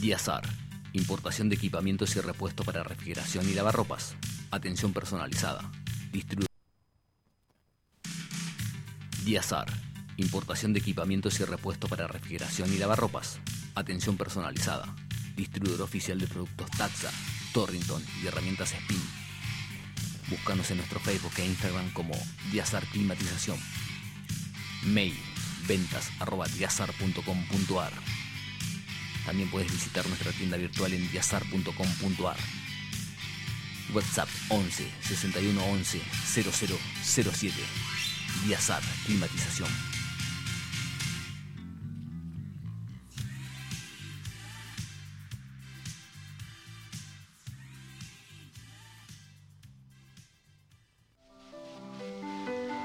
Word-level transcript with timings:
Diazar. 0.00 0.42
Importación 0.92 1.48
de 1.48 1.56
equipamientos 1.56 2.16
y 2.16 2.20
repuestos 2.20 2.66
para 2.66 2.82
refrigeración 2.82 3.48
y 3.48 3.54
lavarropas. 3.54 4.14
Atención 4.50 4.92
personalizada. 4.92 5.70
Distribuidor. 6.12 6.50
Diazar. 9.24 9.66
Importación 10.18 10.74
de 10.74 10.80
equipamientos 10.80 11.40
y 11.40 11.44
repuestos 11.44 11.88
para 11.88 12.06
refrigeración 12.06 12.72
y 12.72 12.76
lavarropas. 12.76 13.38
Atención 13.74 14.18
personalizada. 14.18 14.94
Distribuidor 15.34 15.82
oficial 15.82 16.18
de 16.18 16.26
productos 16.26 16.70
Taxa, 16.72 17.10
Torrington 17.54 18.02
y 18.22 18.26
herramientas 18.26 18.72
Spin. 18.72 19.02
Búscanos 20.28 20.70
en 20.70 20.78
nuestro 20.78 21.00
Facebook 21.00 21.32
e 21.38 21.46
Instagram 21.46 21.90
como 21.92 22.14
Diazar 22.52 22.84
Climatización. 22.86 23.58
Mail 24.84 25.16
ventas 25.66 26.10
arroba 26.20 26.46
diazar.com.ar. 26.48 27.92
También 29.26 29.50
puedes 29.50 29.70
visitar 29.70 30.06
nuestra 30.06 30.30
tienda 30.30 30.56
virtual 30.56 30.94
en 30.94 31.10
diazar.com.ar. 31.10 32.36
WhatsApp 33.92 34.28
11 34.48 34.88
61 35.00 35.64
11 35.64 36.00
0007. 37.04 37.54
Diazar 38.46 38.82
Climatización. 39.04 39.68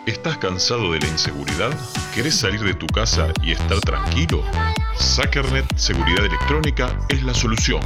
¿Estás 0.08 0.38
cansado 0.40 0.92
de 0.92 1.00
la 1.00 1.08
inseguridad? 1.08 1.72
¿Querés 2.14 2.36
salir 2.36 2.62
de 2.62 2.74
tu 2.74 2.88
casa 2.88 3.32
y 3.44 3.52
estar 3.52 3.80
tranquilo? 3.82 4.44
Sackernet 5.02 5.66
Seguridad 5.78 6.26
Electrónica 6.26 6.96
es 7.10 7.24
la 7.24 7.34
solución. 7.34 7.82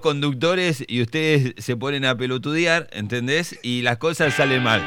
Conductores 0.00 0.84
y 0.86 1.02
ustedes 1.02 1.54
se 1.58 1.76
ponen 1.76 2.04
a 2.04 2.16
pelotudear, 2.16 2.88
¿entendés? 2.92 3.58
Y 3.62 3.82
las 3.82 3.98
cosas 3.98 4.34
salen 4.34 4.62
mal. 4.62 4.82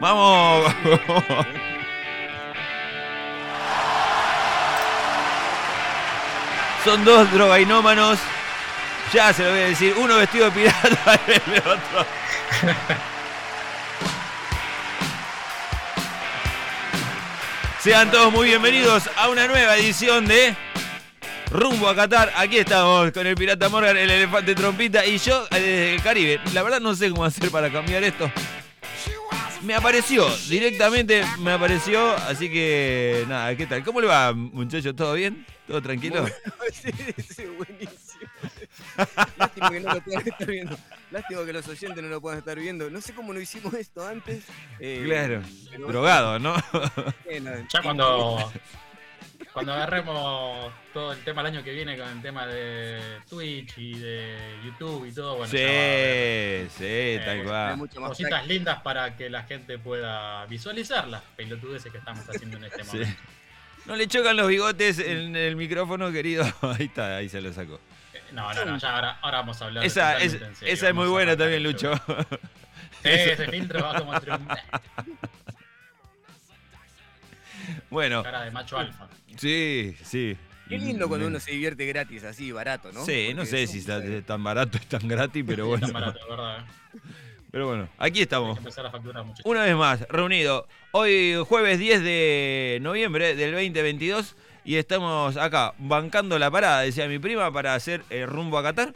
¡Vamos! 0.00 0.72
Son 6.84 7.04
dos 7.04 7.30
drogainómanos. 7.32 8.18
Ya 9.12 9.32
se 9.32 9.44
lo 9.44 9.50
voy 9.50 9.60
a 9.60 9.66
decir. 9.66 9.94
Uno 9.98 10.16
vestido 10.16 10.46
de 10.46 10.52
pirata 10.52 11.20
y 11.28 11.30
el 11.32 11.58
otro. 11.58 12.06
Sean 17.80 18.10
todos 18.10 18.32
muy 18.32 18.48
bienvenidos 18.48 19.10
a 19.16 19.28
una 19.28 19.46
nueva 19.46 19.76
edición 19.76 20.26
de 20.26 20.54
Rumbo 21.50 21.88
a 21.88 21.94
Qatar. 21.96 22.32
Aquí 22.36 22.58
estamos 22.58 23.10
con 23.12 23.26
el 23.26 23.34
Pirata 23.34 23.68
Morgan, 23.68 23.96
el 23.96 24.10
elefante 24.10 24.54
trompita 24.54 25.04
y 25.04 25.18
yo 25.18 25.44
eh, 25.50 25.54
desde 25.60 25.94
el 25.96 26.02
Caribe. 26.02 26.40
La 26.54 26.62
verdad 26.62 26.80
no 26.80 26.94
sé 26.94 27.10
cómo 27.10 27.24
hacer 27.24 27.50
para 27.50 27.70
cambiar 27.70 28.04
esto. 28.04 28.30
Me 29.62 29.74
apareció, 29.74 30.26
directamente 30.48 31.22
me 31.40 31.52
apareció, 31.52 32.14
así 32.16 32.50
que 32.50 33.26
nada, 33.28 33.54
¿qué 33.56 33.66
tal? 33.66 33.84
¿Cómo 33.84 34.00
le 34.00 34.06
va, 34.06 34.32
muchachos? 34.32 34.96
¿Todo 34.96 35.12
bien? 35.12 35.44
¿Todo 35.66 35.82
tranquilo? 35.82 36.24
Sí, 36.72 36.92
sí, 37.34 37.44
buenísimo. 37.58 37.98
Lástima 39.36 39.70
que 39.70 39.80
no 39.80 39.94
lo 39.94 40.00
puedan 40.02 40.28
estar 40.28 40.46
viendo. 40.46 40.78
Lástima 41.10 41.44
que 41.44 41.52
los 41.52 41.66
oyentes 41.68 42.02
no 42.02 42.08
lo 42.08 42.20
puedan 42.20 42.38
estar 42.38 42.56
viendo. 42.58 42.88
No 42.88 43.00
sé 43.00 43.12
cómo 43.12 43.32
no 43.34 43.40
hicimos 43.40 43.74
esto 43.74 44.06
antes. 44.06 44.44
eh, 44.78 45.02
Claro, 45.04 45.42
pero 45.70 45.88
drogado, 45.88 46.38
¿no? 46.38 46.54
bueno, 47.26 47.50
Ya 47.72 47.82
cuando, 47.82 48.52
cuando 49.52 49.72
agarremos 49.72 50.72
todo 50.92 51.12
el 51.12 51.18
tema 51.24 51.40
el 51.40 51.48
año 51.48 51.64
que 51.64 51.72
viene 51.72 51.96
con 51.98 52.08
el 52.08 52.22
tema 52.22 52.46
de 52.46 53.00
Twitch 53.28 53.78
y 53.78 53.94
de 53.98 54.36
YouTube 54.64 55.06
y 55.06 55.12
todo, 55.12 55.36
bueno, 55.36 55.50
Sí, 55.50 55.58
ya 55.58 55.64
va 55.66 56.70
sí, 56.70 57.18
tal 57.24 57.38
hay 57.38 57.44
cual. 57.44 57.88
cositas 58.08 58.46
lindas 58.46 58.80
para 58.82 59.16
que 59.16 59.28
la 59.30 59.42
gente 59.44 59.78
pueda 59.78 60.46
visualizar 60.46 61.08
las 61.08 61.22
pelotudeces 61.36 61.90
que 61.90 61.98
estamos 61.98 62.28
haciendo 62.28 62.56
en 62.58 62.64
este 62.64 62.84
Sí. 62.84 62.96
momento. 62.98 63.20
No 63.86 63.96
le 63.96 64.06
chocan 64.08 64.36
los 64.36 64.46
bigotes 64.48 64.98
en 64.98 65.34
el 65.34 65.56
micrófono, 65.56 66.12
querido. 66.12 66.44
Ahí 66.62 66.84
está, 66.86 67.16
ahí 67.16 67.28
se 67.28 67.40
lo 67.40 67.52
sacó. 67.52 67.80
Eh, 68.12 68.20
No, 68.32 68.52
no, 68.54 68.64
no, 68.64 68.76
ya 68.78 68.94
ahora, 68.94 69.18
ahora 69.22 69.38
vamos 69.38 69.60
a 69.62 69.64
hablar 69.64 69.84
Esa, 69.84 70.18
es, 70.18 70.32
totalmente 70.32 70.46
en 70.46 70.56
serio, 70.56 70.74
esa 70.74 70.88
es 70.90 70.94
muy 70.94 71.08
buena 71.08 71.36
también, 71.36 71.62
Lucho. 71.62 71.92
Sí, 73.02 73.08
ese 73.08 73.48
filtro 73.48 73.82
va 73.82 73.98
como 73.98 74.12
entre 74.14 74.32
un 74.32 74.46
Bueno, 77.90 78.22
cara 78.22 78.42
de 78.42 78.50
macho 78.50 78.78
alfa. 78.78 79.08
sí, 79.36 79.94
sí. 80.02 80.36
Qué 80.68 80.78
lindo 80.78 81.08
cuando 81.08 81.26
uno 81.26 81.40
se 81.40 81.50
divierte 81.50 81.84
gratis, 81.86 82.22
así, 82.22 82.52
barato, 82.52 82.92
¿no? 82.92 83.04
Sí, 83.04 83.32
no 83.34 83.44
sé 83.44 83.66
si 83.66 83.78
está 83.78 84.00
tan 84.22 84.44
barato 84.44 84.78
y 84.80 84.86
tan 84.86 85.08
gratis, 85.08 85.42
pero 85.46 85.66
bueno. 85.66 85.84
Tan 85.86 85.92
barato, 85.94 86.20
¿verdad? 86.28 86.64
Pero 87.50 87.66
bueno, 87.66 87.88
aquí 87.98 88.18
Hay 88.18 88.22
estamos. 88.22 88.54
que 88.54 88.58
empezar 88.60 88.86
a 88.86 88.90
facturar 88.92 89.24
mucho. 89.24 89.42
Una 89.44 89.64
vez 89.64 89.74
más, 89.74 90.02
reunido. 90.08 90.68
Hoy 90.92 91.34
jueves 91.48 91.80
10 91.80 92.02
de 92.04 92.78
noviembre 92.82 93.34
del 93.34 93.50
2022 93.52 94.36
y 94.64 94.76
estamos 94.76 95.36
acá 95.36 95.74
bancando 95.78 96.38
la 96.38 96.48
parada, 96.52 96.82
decía 96.82 97.08
mi 97.08 97.18
prima, 97.18 97.52
para 97.52 97.74
hacer 97.74 98.04
eh, 98.08 98.24
rumbo 98.26 98.56
a 98.56 98.62
Qatar. 98.62 98.92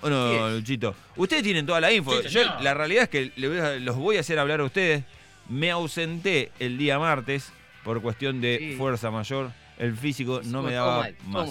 ¿O 0.00 0.08
no, 0.08 0.48
es. 0.48 0.54
Luchito? 0.54 0.94
Ustedes 1.16 1.42
tienen 1.42 1.66
toda 1.66 1.82
la 1.82 1.92
info. 1.92 2.22
Sí, 2.22 2.28
Yo 2.30 2.40
la 2.62 2.72
realidad 2.72 3.02
es 3.02 3.08
que 3.10 3.32
le 3.36 3.48
voy 3.48 3.58
a- 3.58 3.76
los 3.78 3.96
voy 3.96 4.16
a 4.16 4.20
hacer 4.20 4.38
hablar 4.38 4.60
a 4.60 4.64
ustedes. 4.64 5.04
Me 5.50 5.70
ausenté 5.70 6.50
el 6.58 6.78
día 6.78 6.98
martes 6.98 7.52
por 7.84 8.00
cuestión 8.02 8.40
de 8.40 8.58
Sí. 8.58 8.74
fuerza 8.76 9.10
mayor. 9.10 9.52
El 9.78 9.96
físico 9.96 10.40
no 10.44 10.62
me 10.62 10.72
daba 10.72 11.00
mal, 11.00 11.16
más. 11.26 11.50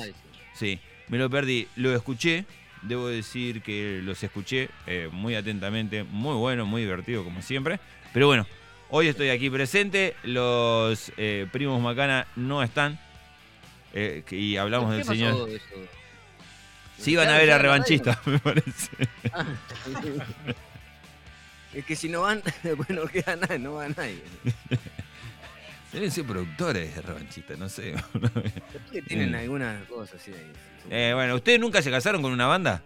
Sí, 0.54 0.80
me 1.08 1.18
lo 1.18 1.30
perdí. 1.30 1.68
Lo 1.76 1.96
escuché. 1.96 2.46
Debo 2.82 3.08
decir 3.08 3.62
que 3.62 4.00
los 4.04 4.24
escuché 4.24 4.70
eh, 4.88 5.10
muy 5.12 5.36
atentamente. 5.36 6.04
Muy 6.04 6.36
bueno, 6.36 6.66
muy 6.66 6.82
divertido 6.84 7.24
como 7.24 7.42
siempre. 7.42 7.80
Pero 8.14 8.28
bueno, 8.28 8.46
hoy 8.90 9.08
estoy 9.08 9.30
aquí 9.30 9.50
presente. 9.50 10.16
Los 10.24 11.12
eh, 11.18 11.48
primos 11.52 11.82
Macana 11.82 12.28
no 12.36 12.64
están. 12.64 13.00
Eh, 13.94 14.24
y 14.32 14.56
hablamos 14.58 14.92
¿Qué 14.92 14.98
del 14.98 15.06
señor. 15.06 15.50
Sí, 16.98 17.12
iban 17.12 17.30
a 17.30 17.38
ver 17.38 17.42
a 17.42 17.46
ya, 17.46 17.48
la 17.48 17.58
radio. 17.58 17.64
revanchista, 17.72 18.22
me 18.26 18.40
parece. 18.40 18.90
Ah. 19.34 19.46
Es 21.74 21.86
que 21.86 21.96
si 21.96 22.10
no 22.10 22.22
van, 22.22 22.42
bueno, 22.78 23.04
no 23.04 23.08
queda 23.08 23.36
nada, 23.36 23.58
no 23.60 23.74
va 23.76 23.88
nadie. 23.90 24.24
Deben 25.92 26.12
ser 26.12 26.24
productores 26.26 26.96
de 26.96 27.02
revanchista, 27.02 27.56
no 27.58 27.68
sé. 27.70 27.96
Que 28.92 29.02
tienen 29.02 29.32
Mm. 29.32 29.36
algunas 29.36 29.84
cosas 29.88 30.22
así 30.22 30.32
ahí. 30.32 30.52
Eh, 30.90 31.12
bueno, 31.16 31.36
¿ustedes 31.36 31.60
nunca 31.60 31.82
se 31.82 31.90
casaron 31.92 32.22
con 32.22 32.32
una 32.32 32.46
banda? 32.48 32.82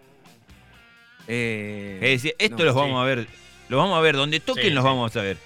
Eh, 1.27 1.99
Es 2.01 2.21
decir, 2.23 2.35
esto 2.39 2.57
no, 2.57 2.63
los 2.65 2.73
sí. 2.73 2.79
vamos 2.79 3.01
a 3.01 3.05
ver. 3.05 3.27
Los 3.69 3.77
vamos 3.77 3.97
a 3.97 4.01
ver. 4.01 4.15
Donde 4.15 4.39
toquen 4.39 4.65
Sí, 4.65 4.69
los 4.71 4.83
sí. 4.83 4.87
vamos 4.87 5.15
a 5.15 5.21
ver. 5.21 5.37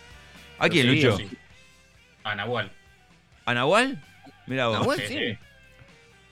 ¿A 0.60 0.70
quién, 0.70 0.88
Sí, 0.88 0.96
Lucho? 1.02 1.18
Sí. 1.18 1.30
A 2.24 2.36
Nahual. 2.36 2.72
¿A 3.46 3.54
Nahual? 3.54 4.04
Mira 4.48 4.68
vos. 4.68 4.80
Nahual, 4.80 5.00
Sí, 5.00 5.08
sí. 5.08 5.14
sí. 5.18 5.38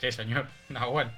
Sí, 0.01 0.11
señor. 0.11 0.47
Nahual. 0.69 1.11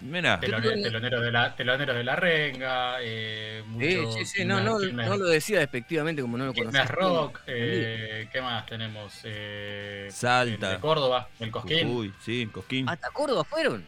Mira. 0.00 0.38
Telone- 0.40 0.82
teloneros, 0.82 1.22
de 1.22 1.32
la, 1.32 1.56
teloneros 1.56 1.96
de 1.96 2.04
la 2.04 2.16
renga. 2.16 2.96
Eh, 3.00 3.62
Sí, 3.64 3.96
mucho 3.96 4.12
sí, 4.12 4.24
sí, 4.26 4.44
no, 4.44 4.60
no, 4.60 4.78
lo 4.78 5.26
decía 5.26 5.58
despectivamente 5.60 6.20
como 6.22 6.36
no 6.36 6.46
lo 6.46 6.54
conocía. 6.54 6.84
Rock. 6.84 7.40
eh, 7.46 8.28
¿Qué 8.30 8.40
más 8.42 8.66
tenemos? 8.66 9.20
Eh, 9.24 10.08
Salta. 10.10 10.72
De 10.72 10.78
Córdoba, 10.80 11.28
el 11.40 11.50
Cosquín. 11.50 11.88
Uy, 11.88 12.12
sí, 12.20 12.46
Cosquín. 12.52 12.88
¿Hasta 12.88 13.10
Córdoba 13.10 13.44
fueron? 13.44 13.84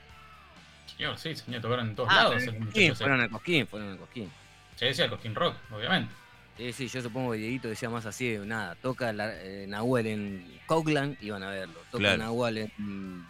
Señor, 0.96 1.18
sí, 1.18 1.36
señor, 1.36 1.60
tocaron 1.60 1.88
en 1.90 1.94
todos 1.94 2.08
Ah, 2.10 2.24
lados. 2.24 2.42
el 2.42 2.58
Cosquín, 2.58 2.92
ese. 2.92 2.94
fueron 3.04 3.20
al 3.20 3.30
Cosquín, 3.30 3.66
fueron 3.66 3.90
al 3.92 3.98
Cosquín. 3.98 4.30
Sí, 4.76 4.94
sí, 4.94 5.02
el 5.02 5.10
Cosquín 5.10 5.34
Rock, 5.34 5.56
obviamente. 5.70 6.12
Sí, 6.56 6.72
sí, 6.72 6.88
yo 6.88 7.02
supongo 7.02 7.32
que 7.32 7.38
Dieguito 7.38 7.68
decía 7.68 7.88
más 7.88 8.04
así, 8.06 8.36
nada, 8.44 8.74
toca 8.76 9.12
la, 9.12 9.32
eh, 9.42 9.66
Nahuel 9.68 10.06
en 10.08 10.60
Cougland, 10.66 11.16
iban 11.20 11.42
a 11.44 11.50
verlo. 11.50 11.78
Toca 11.92 11.98
Claro. 12.02 12.18
Nahuel 12.18 12.58
en 12.58 13.24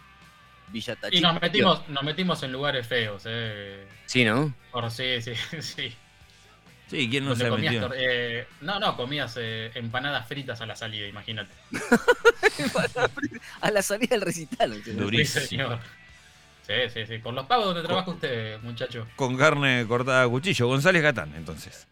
Villa 0.71 0.93
Y 0.93 0.97
Tachita. 0.97 1.31
nos 1.33 1.41
metimos, 1.41 1.89
nos 1.89 2.03
metimos 2.03 2.43
en 2.43 2.51
lugares 2.51 2.87
feos, 2.87 3.23
eh. 3.25 3.87
Sí, 4.05 4.23
¿no? 4.23 4.53
Por 4.71 4.89
sí, 4.91 5.21
sí, 5.21 5.33
sí. 5.61 5.95
Sí, 6.87 7.07
¿quién 7.07 7.23
no 7.23 7.29
Donde 7.31 7.43
se 7.43 7.47
ha 7.47 7.51
comías 7.51 7.91
eh, 7.95 8.47
no, 8.61 8.79
no, 8.79 8.97
comías 8.97 9.35
eh, 9.39 9.71
empanadas 9.75 10.27
fritas 10.27 10.59
a 10.61 10.65
la 10.65 10.75
salida, 10.75 11.05
imagínate. 11.07 11.53
a 13.61 13.69
la 13.69 13.81
salida 13.83 14.15
del 14.15 14.21
recital. 14.21 14.71
¿no? 14.71 15.03
Durísimo. 15.03 15.41
Sí, 15.41 15.47
señor. 15.49 15.79
Sí, 16.65 16.73
sí, 16.93 17.05
sí. 17.05 17.17
Por 17.19 17.33
los 17.35 17.45
pagos 17.45 17.65
donde 17.65 17.83
trabaja 17.83 18.09
usted, 18.09 18.59
muchacho. 18.61 19.07
Con 19.15 19.37
carne 19.37 19.85
cortada 19.87 20.23
a 20.23 20.27
cuchillo. 20.27 20.67
González 20.67 21.03
Gatán, 21.03 21.33
entonces. 21.35 21.87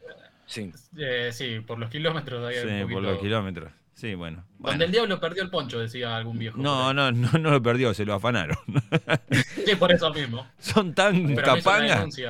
Sí. 0.48 0.72
Eh, 0.98 1.30
sí, 1.32 1.60
por 1.60 1.78
los 1.78 1.90
kilómetros 1.92 2.44
un 2.44 2.88
Sí, 2.88 2.94
por 2.94 3.04
los 3.04 3.20
kilómetros. 3.20 3.72
Sí, 3.98 4.14
bueno. 4.14 4.44
Donde 4.60 4.62
Bueno. 4.78 4.84
el 4.84 4.92
diablo 4.92 5.20
perdió 5.20 5.42
el 5.42 5.50
poncho, 5.50 5.80
decía 5.80 6.16
algún 6.16 6.38
viejo. 6.38 6.60
No, 6.60 6.94
no, 6.94 7.12
no, 7.12 7.32
no 7.32 7.50
lo 7.50 7.64
perdió, 7.64 7.96
se 7.96 8.06
lo 8.06 8.14
afanaron. 8.14 8.56
Sí, 9.66 9.76
por 9.76 9.92
eso 9.92 10.14
mismo. 10.14 10.46
Son 10.60 10.94
tan 10.94 11.36
capangas. 11.36 12.14
Sí, 12.14 12.24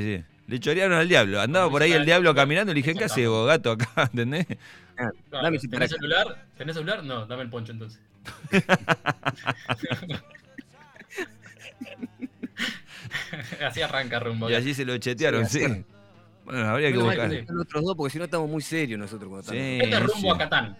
sí. 0.00 0.22
Le 0.46 0.60
chorearon 0.60 0.96
al 0.96 1.08
diablo. 1.08 1.40
Andaba 1.40 1.68
por 1.68 1.82
ahí 1.82 1.90
el 1.92 2.06
diablo 2.06 2.32
caminando 2.34 2.70
y 2.70 2.76
le 2.76 2.82
dije, 2.82 2.92
¿qué 2.94 3.04
hace 3.04 3.24
Exactamente. 3.24 3.28
vos, 3.28 3.46
gato, 3.48 3.70
acá? 3.72 4.02
¿Entendés? 4.12 4.46
Claro, 4.94 5.12
dame 5.42 5.58
¿Tenés 5.58 5.90
celular? 5.90 6.46
¿Tenés 6.56 6.76
celular? 6.76 7.02
No, 7.04 7.26
dame 7.26 7.42
el 7.42 7.50
poncho 7.50 7.72
entonces. 7.72 8.00
Así 13.66 13.82
arranca 13.82 14.20
rumbo. 14.20 14.48
Y 14.48 14.54
allí 14.54 14.74
se 14.74 14.84
lo 14.84 14.96
chetearon, 14.98 15.46
Sí, 15.46 15.64
sí. 15.64 15.84
Bueno, 16.48 16.68
habría 16.68 16.90
que 16.92 16.98
buscar. 16.98 17.30
los 17.48 17.62
otros 17.66 17.84
dos, 17.84 17.94
porque 17.96 18.12
si 18.12 18.18
no 18.18 18.24
estamos 18.24 18.48
muy 18.48 18.62
serios 18.62 18.98
nosotros 18.98 19.28
cuando 19.28 19.50
Sí. 19.52 19.56
estamos. 19.58 19.82
Este 19.84 19.96
es 19.96 20.02
rumbo 20.14 20.28
sí. 20.30 20.34
a 20.34 20.38
Catán. 20.38 20.76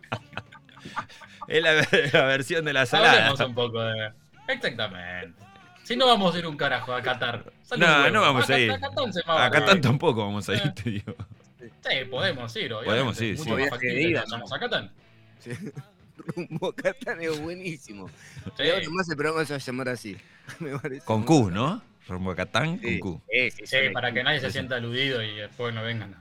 Es 1.49 1.63
la, 1.63 1.73
la 2.13 2.25
versión 2.27 2.65
de 2.65 2.73
la 2.73 2.87
salada. 2.87 3.27
Hablemos 3.29 3.41
un 3.41 3.55
poco 3.55 3.83
de. 3.83 4.13
Exactamente. 4.49 5.35
Si 5.83 5.97
no 5.97 6.07
vamos 6.07 6.35
a 6.35 6.39
ir 6.39 6.47
un 6.47 6.57
carajo 6.57 6.95
a 6.95 7.03
Qatar. 7.03 7.53
Salud, 7.63 7.85
No, 7.85 8.11
no 8.11 8.21
vamos 8.23 8.45
a 8.45 8.47
Ca- 8.47 8.59
ir. 8.59 8.71
A 8.73 8.81
Catán 8.81 9.13
se 9.13 9.23
va 9.23 9.45
Acá 9.47 9.59
a- 9.73 9.81
tampoco 9.81 10.25
vamos 10.25 10.49
a 10.49 10.55
ir, 10.55 10.73
te 10.73 10.91
digo. 10.91 11.15
Sí, 11.59 12.05
podemos 12.11 12.55
ir, 12.57 12.73
obviamente. 12.73 12.87
Podemos 12.91 13.21
ir, 13.21 13.39
Mucho 13.39 13.45
sí. 13.57 13.61
más 13.61 13.71
factible 13.71 14.15
vayamos 14.21 14.53
a 14.53 14.59
Catán. 14.59 14.93
Sí. 15.41 15.51
Rumbo 16.37 16.69
a 16.69 16.75
Catán 16.75 17.21
es 17.21 17.39
buenísimo. 17.41 18.09
Sí. 18.57 18.63
Y 18.65 18.71
ahora 18.71 18.87
más 18.91 19.09
el 19.11 19.17
programa 19.17 19.45
se 19.45 19.53
va 19.53 19.57
a 19.57 19.61
llamar 19.61 19.89
así. 19.91 20.17
Me 20.61 20.79
parece 20.79 21.05
Con 21.05 21.25
Q. 21.25 21.51
¿no? 21.51 21.83
Rumbo 22.09 22.31
a 22.33 22.37
Catán 22.37 22.79
Sí, 22.83 22.99
con 22.99 23.13
Q. 23.15 23.23
sí, 23.31 23.51
sí, 23.51 23.67
Sí, 23.67 23.77
sí. 23.87 23.91
para 23.93 24.13
que 24.13 24.23
nadie 24.23 24.41
se 24.41 24.51
sienta 24.51 24.77
aludido 24.77 25.23
y 25.23 25.37
después 25.37 25.75
no 25.75 25.83
vengan. 25.83 26.15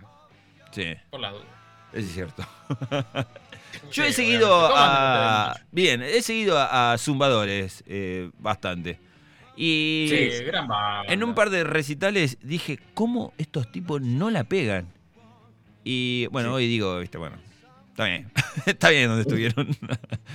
Sí, 0.72 0.94
Por 1.10 1.20
las 1.20 1.34
dudas. 1.34 1.48
es 1.94 2.12
cierto. 2.12 2.46
Yo 3.92 4.04
Sí, 4.04 4.10
he 4.10 4.14
seguido 4.14 4.48
obviamente. 4.50 4.74
¿Cómo 4.74 4.78
a. 4.78 5.56
Bien, 5.72 6.02
he 6.04 6.22
seguido 6.22 6.58
a, 6.60 6.94
a 6.94 6.98
zumbadores 6.98 7.84
eh, 7.88 8.30
bastante. 8.40 9.00
Y? 9.56 10.08
Sí, 10.10 10.44
gran 10.46 10.68
banda. 10.68 11.12
en 11.12 11.24
un 11.24 11.36
par 11.36 11.50
de 11.50 11.64
recitales 11.64 12.38
dije, 12.42 12.80
¿cómo 12.94 13.34
estos 13.38 13.72
tipos 13.72 14.02
no 14.02 14.30
la 14.32 14.44
pegan? 14.46 14.88
Y 15.84 16.28
bueno, 16.28 16.54
hoy 16.54 16.68
digo, 16.68 16.98
viste, 17.00 17.18
bueno, 17.18 17.36
está 17.90 18.06
bien. 18.06 18.32
está 18.66 18.90
bien 18.90 19.08
donde 19.10 19.22
estuvieron. 19.24 19.68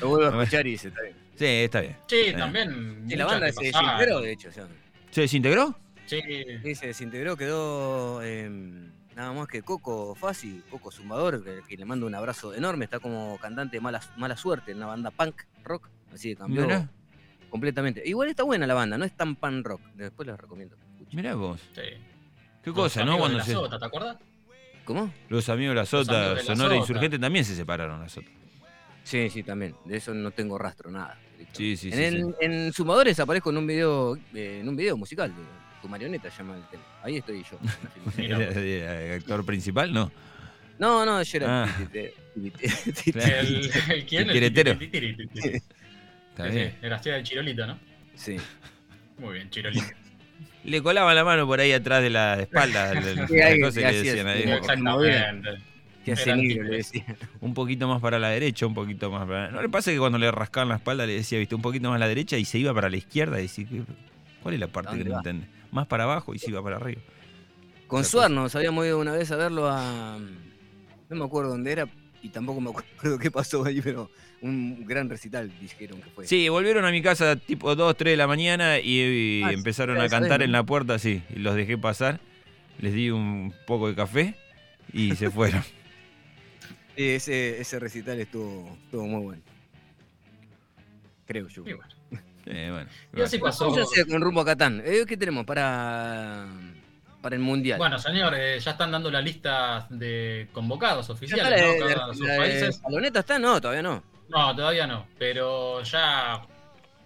Lo 0.00 0.08
vuelvo 0.08 0.38
A 0.38 0.42
escuchar 0.42 0.66
y 0.66 0.72
dice, 0.72 0.88
está 0.88 1.02
bien. 1.02 1.16
sí, 1.36 1.44
está 1.46 1.80
bien. 1.80 1.96
Sí, 2.06 2.32
también. 2.36 3.04
Sí, 3.08 3.16
la 3.16 3.24
banda 3.26 3.46
pasaron. 3.46 3.64
desintegró, 3.72 4.20
de 4.20 4.32
hecho. 4.32 4.50
ya. 4.50 4.66
¿Se 5.10 5.22
desintegró? 5.22 5.74
Sí, 6.06 6.20
Sí, 6.62 6.74
se 6.74 6.86
desintegró, 6.88 7.36
quedó 7.36 8.22
eh, 8.22 8.48
nada 9.14 9.32
más 9.32 9.46
que 9.48 9.62
Coco 9.62 10.14
Fasi, 10.14 10.62
Coco 10.70 10.90
Zumbador, 10.90 11.44
que, 11.44 11.60
que 11.68 11.76
le 11.76 11.84
mando 11.84 12.06
un 12.06 12.14
abrazo 12.14 12.54
enorme. 12.54 12.84
Está 12.84 12.98
como 13.00 13.38
cantante 13.38 13.76
de 13.76 13.80
mala, 13.80 14.00
mala 14.16 14.36
suerte 14.36 14.70
en 14.72 14.78
una 14.78 14.86
banda 14.86 15.10
punk 15.10 15.42
rock. 15.64 15.88
Así 16.12 16.30
que 16.30 16.36
cambió 16.36 16.66
completamente. 17.50 18.02
Igual 18.06 18.28
está 18.30 18.42
buena 18.42 18.66
la 18.66 18.74
banda, 18.74 18.96
no 18.98 19.04
es 19.04 19.12
tan 19.16 19.36
punk 19.36 19.66
rock. 19.66 19.80
Después 19.94 20.26
les 20.26 20.38
recomiendo. 20.38 20.76
mirá 21.12 21.34
vos. 21.34 21.60
sí. 21.74 21.82
Qué 22.62 22.70
Los 22.70 22.74
cosa, 22.76 23.04
¿no? 23.04 23.12
de 23.12 23.18
Cuando 23.18 23.38
la 23.38 23.44
se... 23.44 23.52
Sota, 23.52 23.78
¿te 23.78 23.84
acuerdas? 23.84 24.16
¿Cómo? 24.84 25.12
Los 25.28 25.48
amigos 25.48 25.74
de 25.74 25.80
la 25.80 25.86
Sota, 25.86 26.30
de 26.30 26.34
la 26.36 26.42
Sonora 26.42 26.70
Sota. 26.70 26.76
Insurgente 26.76 27.18
también 27.18 27.44
se 27.44 27.54
separaron 27.54 28.00
la 28.00 28.08
Sota. 28.08 28.28
Sí, 29.04 29.30
sí, 29.30 29.42
también. 29.42 29.74
De 29.84 29.96
eso 29.96 30.12
no 30.12 30.30
tengo 30.32 30.58
rastro, 30.58 30.90
nada. 30.90 31.18
Sí, 31.52 31.76
sí, 31.76 31.88
en, 31.92 31.94
sí, 31.94 32.00
el- 32.40 32.52
en 32.66 32.72
Zumbadores 32.72 33.18
aparezco 33.20 33.50
en 33.50 33.56
un 33.58 33.66
video, 33.66 34.16
eh, 34.34 34.58
en 34.60 34.68
un 34.68 34.76
video 34.76 34.96
musical. 34.96 35.30
de 35.30 35.42
Tu 35.82 35.88
marioneta 35.88 36.28
llama 36.36 36.56
el 36.56 36.62
tema. 36.68 36.82
Ahí 37.02 37.16
estoy 37.18 37.42
yo. 37.50 37.58
en 37.60 37.66
la 37.66 37.72
filmación. 37.94 38.38
Mira, 38.38 38.50
¿Era 38.50 38.60
de- 38.60 39.14
actor 39.14 39.44
principal? 39.44 39.92
No. 39.92 40.10
no, 40.78 41.04
no, 41.06 41.22
yo 41.22 41.36
era. 41.38 41.64
Ah. 41.64 41.76
El, 42.38 43.70
el 43.90 44.06
quién? 44.06 44.30
El 44.30 44.30
Está 46.30 46.46
bien. 46.46 46.74
De 46.80 47.22
Chirolito, 47.24 47.66
¿no? 47.66 47.78
Sí. 48.14 48.36
Muy 49.18 49.34
bien, 49.34 49.50
Chirolito. 49.50 49.84
Le 50.64 50.82
colaban 50.82 51.14
la 51.16 51.24
mano 51.24 51.46
por 51.46 51.58
ahí 51.60 51.72
atrás 51.72 52.02
de 52.02 52.10
la 52.10 52.40
espalda. 52.40 52.90
de 53.00 53.14
la- 53.16 53.26
Sí, 53.26 53.36
la 53.36 53.46
ahí, 53.46 53.60
cosa 53.60 53.80
y 53.80 53.82
que 53.82 53.88
así 53.88 53.96
decían 54.06 54.26
ahí. 54.28 54.42
Exactamente. 54.42 55.62
Hace 56.12 56.36
le 56.36 56.62
decía. 56.76 57.04
Un 57.40 57.54
poquito 57.54 57.88
más 57.88 58.00
para 58.00 58.18
la 58.18 58.28
derecha, 58.30 58.66
un 58.66 58.74
poquito 58.74 59.10
más 59.10 59.26
para... 59.26 59.50
¿No 59.50 59.62
le 59.62 59.68
pasa 59.68 59.90
que 59.90 59.98
cuando 59.98 60.18
le 60.18 60.30
rascaban 60.30 60.68
la 60.68 60.76
espalda 60.76 61.06
le 61.06 61.14
decía, 61.14 61.38
viste, 61.38 61.54
un 61.54 61.62
poquito 61.62 61.88
más 61.88 61.96
a 61.96 61.98
la 61.98 62.08
derecha 62.08 62.36
y 62.38 62.44
se 62.44 62.58
iba 62.58 62.72
para 62.74 62.88
la 62.90 62.96
izquierda? 62.96 63.38
Y 63.38 63.42
decía, 63.42 63.66
¿qué- 63.68 63.82
¿cuál 64.42 64.54
es 64.54 64.60
la 64.60 64.68
parte 64.68 64.90
que 64.92 64.96
¿Dónde 64.98 65.10
no 65.10 65.16
entiende? 65.18 65.46
Más 65.70 65.86
para 65.86 66.04
abajo 66.04 66.34
y 66.34 66.38
se 66.38 66.50
iba 66.50 66.62
para 66.62 66.76
arriba. 66.76 67.00
Con 67.86 68.04
Suar 68.04 68.30
nos 68.30 68.54
habíamos 68.54 68.84
ido 68.86 68.98
una 68.98 69.12
vez 69.12 69.30
a 69.30 69.36
verlo 69.36 69.66
a. 69.68 70.18
No 71.08 71.16
me 71.16 71.24
acuerdo 71.24 71.50
dónde 71.50 71.72
era 71.72 71.88
y 72.22 72.28
tampoco 72.28 72.60
me 72.60 72.70
acuerdo 72.96 73.18
qué 73.18 73.30
pasó 73.30 73.64
ahí, 73.64 73.80
pero 73.80 74.10
un 74.42 74.84
gran 74.86 75.08
recital 75.08 75.50
dijeron 75.60 76.00
que 76.02 76.10
fue. 76.10 76.26
Sí, 76.26 76.48
volvieron 76.48 76.84
a 76.84 76.90
mi 76.90 77.00
casa 77.02 77.36
tipo 77.36 77.74
2, 77.74 77.96
3 77.96 78.12
de 78.12 78.16
la 78.16 78.26
mañana 78.26 78.78
y, 78.78 79.00
y 79.00 79.42
Ah, 79.42 79.52
empezaron 79.52 79.98
a 80.00 80.08
cantar 80.08 80.42
en 80.42 80.52
la 80.52 80.62
puerta, 80.64 80.98
sí, 80.98 81.22
y 81.34 81.38
los 81.38 81.54
dejé 81.54 81.78
pasar, 81.78 82.20
les 82.78 82.92
di 82.92 83.10
un 83.10 83.54
poco 83.66 83.88
de 83.88 83.94
café 83.94 84.34
y 84.92 85.16
se 85.16 85.30
fueron. 85.30 85.62
Sí, 86.98 87.10
ese, 87.10 87.60
ese 87.60 87.78
recital 87.78 88.18
estuvo, 88.18 88.76
estuvo 88.84 89.06
muy 89.06 89.22
bueno. 89.22 89.42
Creo 91.26 91.46
yo. 91.46 91.62
Y 91.64 91.72
bueno. 91.74 91.94
Eh, 92.46 92.68
bueno, 92.72 92.90
Y 93.14 93.20
así 93.20 93.38
pasó. 93.38 93.72
Con 94.08 94.20
rumbo 94.20 94.40
a 94.40 94.44
Catán. 94.46 94.82
Eh, 94.84 95.04
¿Qué 95.06 95.16
tenemos 95.16 95.44
para, 95.44 96.48
para 97.22 97.36
el 97.36 97.42
mundial? 97.42 97.78
Bueno, 97.78 97.98
señor, 98.00 98.34
eh, 98.34 98.58
ya 98.58 98.72
están 98.72 98.90
dando 98.90 99.10
la 99.12 99.20
lista 99.20 99.86
de 99.90 100.48
convocados 100.50 101.06
¿Ya 101.06 101.12
oficiales, 101.14 101.60
la, 101.60 101.66
¿no? 101.66 101.72
de- 101.86 101.94
Cada 101.94 102.14
sus 102.14 102.26
la 102.26 102.36
países. 102.36 102.78
Paloneta 102.78 103.20
está? 103.20 103.38
No, 103.38 103.60
todavía 103.60 103.82
no. 103.82 104.02
No, 104.28 104.56
todavía 104.56 104.86
no, 104.88 105.06
pero 105.18 105.82
ya 105.84 106.42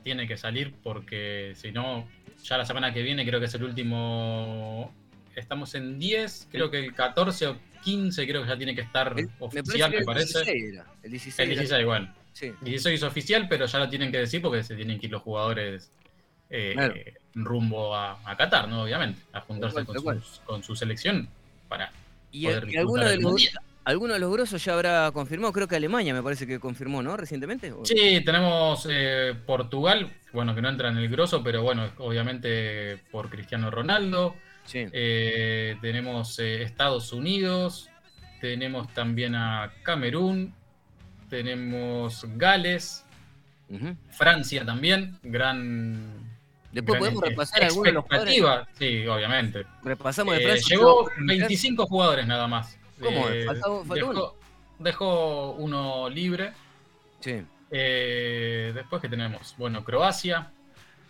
tiene 0.02 0.26
que 0.26 0.38
salir 0.38 0.74
porque 0.82 1.52
si 1.54 1.70
no, 1.70 2.08
ya 2.44 2.56
la 2.56 2.64
semana 2.64 2.94
que 2.94 3.02
viene 3.02 3.26
creo 3.26 3.40
que 3.40 3.46
es 3.46 3.54
el 3.54 3.64
último. 3.64 4.90
Estamos 5.36 5.74
en 5.74 5.98
10, 5.98 6.48
creo 6.50 6.70
que 6.70 6.78
el 6.78 6.94
14 6.94 7.46
o 7.48 7.56
15 7.82 8.26
creo 8.26 8.42
que 8.42 8.48
ya 8.48 8.56
tiene 8.56 8.74
que 8.74 8.80
estar 8.82 9.14
El- 9.18 9.28
oficial, 9.40 9.90
me 9.90 10.04
parece. 10.04 10.38
El 10.38 10.44
16 10.44 10.72
era. 10.74 10.86
El 11.02 11.10
16. 11.10 11.38
El 11.38 11.52
era. 11.52 11.60
16, 11.60 11.86
bueno. 11.86 12.14
Sí. 12.32 12.52
16 12.62 12.94
es 12.96 13.02
oficial, 13.02 13.46
pero 13.48 13.66
ya 13.66 13.78
lo 13.78 13.88
tienen 13.90 14.10
que 14.10 14.18
decir 14.18 14.40
porque 14.40 14.62
se 14.62 14.74
tienen 14.74 14.98
que 14.98 15.06
ir 15.06 15.12
los 15.12 15.22
jugadores 15.22 15.90
eh, 16.48 16.72
Claro. 16.74 16.94
eh, 16.94 17.14
rumbo 17.34 17.94
a, 17.94 18.18
a 18.24 18.36
Qatar, 18.36 18.68
¿no? 18.68 18.82
Obviamente, 18.82 19.20
a 19.32 19.40
juntarse 19.40 19.84
cual, 19.84 20.02
con, 20.02 20.22
sus- 20.22 20.40
con 20.44 20.62
su 20.62 20.76
selección 20.76 21.28
para 21.68 21.90
Y, 22.30 22.44
poder 22.46 22.68
y 22.68 22.76
alguno, 22.76 23.04
de 23.04 23.16
los, 23.18 23.48
alguno 23.84 24.12
de 24.14 24.20
los 24.20 24.30
grosos 24.32 24.62
ya 24.64 24.74
habrá 24.74 25.10
confirmado. 25.12 25.52
Creo 25.52 25.66
que 25.68 25.76
Alemania 25.76 26.12
me 26.14 26.22
parece 26.22 26.46
que 26.46 26.58
confirmó, 26.60 27.02
¿no? 27.02 27.16
Recientemente. 27.16 27.72
¿O- 27.72 27.84
Sí, 27.86 28.22
tenemos 28.24 28.86
eh, 28.90 29.34
Portugal, 29.46 30.10
bueno, 30.32 30.54
que 30.54 30.60
no 30.62 30.68
entra 30.68 30.88
en 30.90 30.98
el 30.98 31.08
grosso, 31.08 31.42
pero 31.42 31.62
bueno, 31.62 31.90
obviamente 31.98 32.98
por 33.10 33.28
Cristiano 33.30 33.70
Ronaldo. 33.70 34.36
Sí. 34.64 34.86
Eh, 34.92 35.76
tenemos 35.80 36.38
eh, 36.38 36.62
Estados 36.62 37.12
Unidos, 37.12 37.90
tenemos 38.40 38.92
también 38.94 39.34
a 39.34 39.72
Camerún, 39.82 40.54
tenemos 41.28 42.24
Gales, 42.36 43.04
Ujú. 43.68 43.96
Francia 44.10 44.64
también, 44.64 45.18
gran. 45.22 46.30
Después 46.72 47.00
gran, 47.00 47.12
podemos 47.14 47.22
eh, 47.24 47.30
repasar 47.30 47.64
algunos 47.64 47.84
de 47.84 47.92
los 47.92 48.04
jugadores. 48.04 48.68
Sí, 48.78 49.06
obviamente. 49.06 49.66
Repasamos 49.82 50.34
de 50.36 50.42
Eh, 50.42 50.46
Francia. 50.46 50.78
Francia. 50.78 51.24
25 51.26 51.86
jugadores 51.86 52.26
nada 52.26 52.46
más. 52.46 52.78
¿Cómo? 53.00 53.28
Eh, 53.28 53.44
faltó 53.46 53.80
uno. 53.82 53.94
dejó, 53.94 54.36
dejó 54.78 55.52
uno 55.52 56.08
libre. 56.08 56.52
Sí. 57.20 57.42
Eh, 57.70 58.72
después 58.74 59.00
que 59.02 59.08
tenemos, 59.08 59.54
bueno, 59.56 59.82
Croacia, 59.84 60.50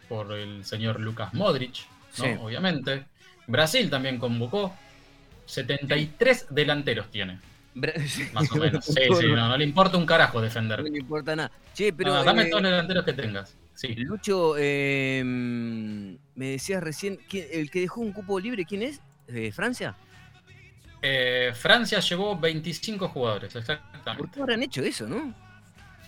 por 0.09 0.33
el 0.33 0.65
señor 0.65 1.01
Lucas 1.01 1.35
Modric, 1.35 1.75
¿no? 2.19 2.25
Sí. 2.25 2.31
obviamente. 2.41 3.05
Brasil 3.47 3.89
también 3.91 4.19
convocó. 4.19 4.75
73 5.47 6.47
delanteros 6.51 7.11
tiene, 7.11 7.39
Bra- 7.75 7.93
más 8.33 8.51
o 8.53 8.57
menos. 8.57 8.85
Sí, 8.85 8.95
sí, 8.95 9.27
no, 9.29 9.49
no 9.49 9.57
le 9.57 9.65
importa 9.65 9.97
un 9.99 10.07
carajo 10.07 10.39
No 10.39 10.45
defender. 10.45 10.81
le 10.83 10.99
importa 10.99 11.35
nada. 11.37 11.51
Che, 11.75 11.93
pero. 11.93 12.13
No, 12.15 12.25
dame 12.25 12.43
eh, 12.45 12.47
todos 12.51 12.63
los 12.63 12.71
delanteros 12.71 13.05
que 13.05 13.13
tengas. 13.13 13.57
Sí. 13.75 13.95
Lucho, 13.97 14.55
eh, 14.59 15.23
me 15.25 16.47
decías 16.47 16.83
recién, 16.83 17.19
¿quién- 17.29 17.49
el 17.53 17.71
que 17.71 17.81
dejó 17.81 18.01
un 18.01 18.13
cupo 18.13 18.39
libre, 18.39 18.65
¿quién 18.65 18.83
es? 18.83 19.01
¿De 19.27 19.51
Francia? 19.53 19.97
Eh, 21.01 21.53
Francia 21.55 21.99
llevó 22.01 22.39
25 22.39 23.09
jugadores, 23.09 23.53
¿Por 23.53 23.61
exactamente. 23.63 24.31
qué 24.35 24.41
habrán 24.41 24.63
hecho 24.63 24.83
eso, 24.83 25.09
no? 25.09 25.35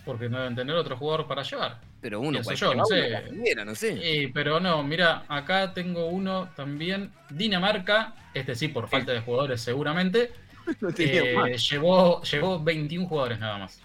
Porque 0.05 0.29
no 0.29 0.39
deben 0.39 0.55
tener 0.55 0.77
otro 0.77 0.97
jugador 0.97 1.27
para 1.27 1.43
llevar. 1.43 1.81
Pero 2.01 2.21
uno, 2.21 2.43
yo, 2.43 2.75
no 2.75 2.85
sé. 2.85 3.11
cualquiera, 3.11 3.65
no 3.65 3.75
sé. 3.75 3.97
Sí, 3.97 4.31
pero 4.35 4.61
no, 4.61 4.83
mira, 4.83 5.25
acá 5.29 5.73
tengo 5.73 6.07
uno 6.07 6.51
también. 6.55 7.11
Dinamarca, 7.31 8.15
este 8.35 8.55
sí, 8.55 8.69
por 8.69 8.89
falta 8.89 9.13
de 9.13 9.21
jugadores 9.21 9.63
seguramente, 9.63 10.31
No 10.81 10.89
eh, 10.97 11.57
llevó, 11.59 12.23
llevó 12.23 12.63
21 12.63 13.09
jugadores 13.09 13.39
nada 13.39 13.59
más. 13.59 13.81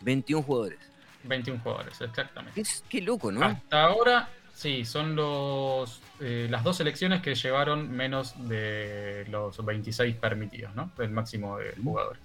21 0.00 0.42
jugadores. 0.42 0.78
21 1.24 1.60
jugadores, 1.62 2.00
exactamente. 2.00 2.62
Qué, 2.62 2.68
qué 2.88 3.02
loco, 3.02 3.30
¿no? 3.32 3.44
Hasta 3.44 3.84
ahora, 3.84 4.28
sí, 4.54 4.84
son 4.84 5.16
los 5.16 6.00
eh, 6.20 6.46
las 6.50 6.64
dos 6.64 6.76
selecciones 6.76 7.22
que 7.22 7.34
llevaron 7.34 7.90
menos 7.90 8.34
de 8.48 9.26
los 9.28 9.64
26 9.64 10.16
permitidos, 10.16 10.74
¿no? 10.74 10.90
Del 10.96 11.10
máximo 11.10 11.58
de 11.58 11.74
jugadores. 11.82 12.22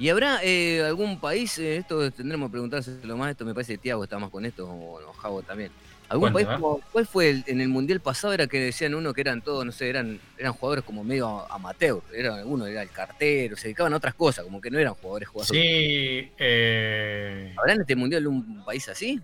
¿Y 0.00 0.08
habrá 0.08 0.40
eh, 0.42 0.82
algún 0.82 1.20
país, 1.20 1.58
eh, 1.58 1.76
esto 1.76 2.10
tendremos 2.10 2.48
que 2.48 2.52
preguntárselo 2.52 3.16
más, 3.18 3.30
esto 3.32 3.44
me 3.44 3.52
parece 3.52 3.74
que 3.74 3.78
Tiago 3.78 4.02
está 4.02 4.18
más 4.18 4.30
con 4.30 4.44
esto, 4.46 4.66
o 4.68 4.98
no, 5.00 5.12
Javo 5.12 5.42
también. 5.42 5.70
¿Algún 6.08 6.32
país, 6.32 6.48
¿eh? 6.50 6.54
como- 6.54 6.80
cuál 6.90 7.06
fue 7.06 7.28
el- 7.30 7.44
en 7.46 7.60
el 7.60 7.68
Mundial 7.68 8.00
pasado? 8.00 8.32
Era 8.32 8.46
que 8.46 8.58
decían 8.58 8.94
uno 8.94 9.12
que 9.12 9.20
eran 9.20 9.42
todos, 9.42 9.64
no 9.64 9.70
sé, 9.72 9.90
eran, 9.90 10.18
eran 10.38 10.54
jugadores 10.54 10.84
como 10.84 11.04
medio 11.04 11.28
amateur, 11.52 12.00
era, 12.14 12.44
uno 12.46 12.66
era 12.66 12.82
el 12.82 12.88
cartero, 12.90 13.56
se 13.56 13.64
dedicaban 13.64 13.92
a 13.92 13.98
otras 13.98 14.14
cosas, 14.14 14.42
como 14.44 14.58
que 14.60 14.70
no 14.70 14.78
eran 14.78 14.94
jugadores 14.94 15.28
jugadores. 15.28 15.60
Sí, 15.62 16.32
eh, 16.38 17.54
¿Habrá 17.58 17.74
en 17.74 17.80
este 17.82 17.94
Mundial 17.94 18.26
un 18.26 18.64
país 18.64 18.88
así? 18.88 19.20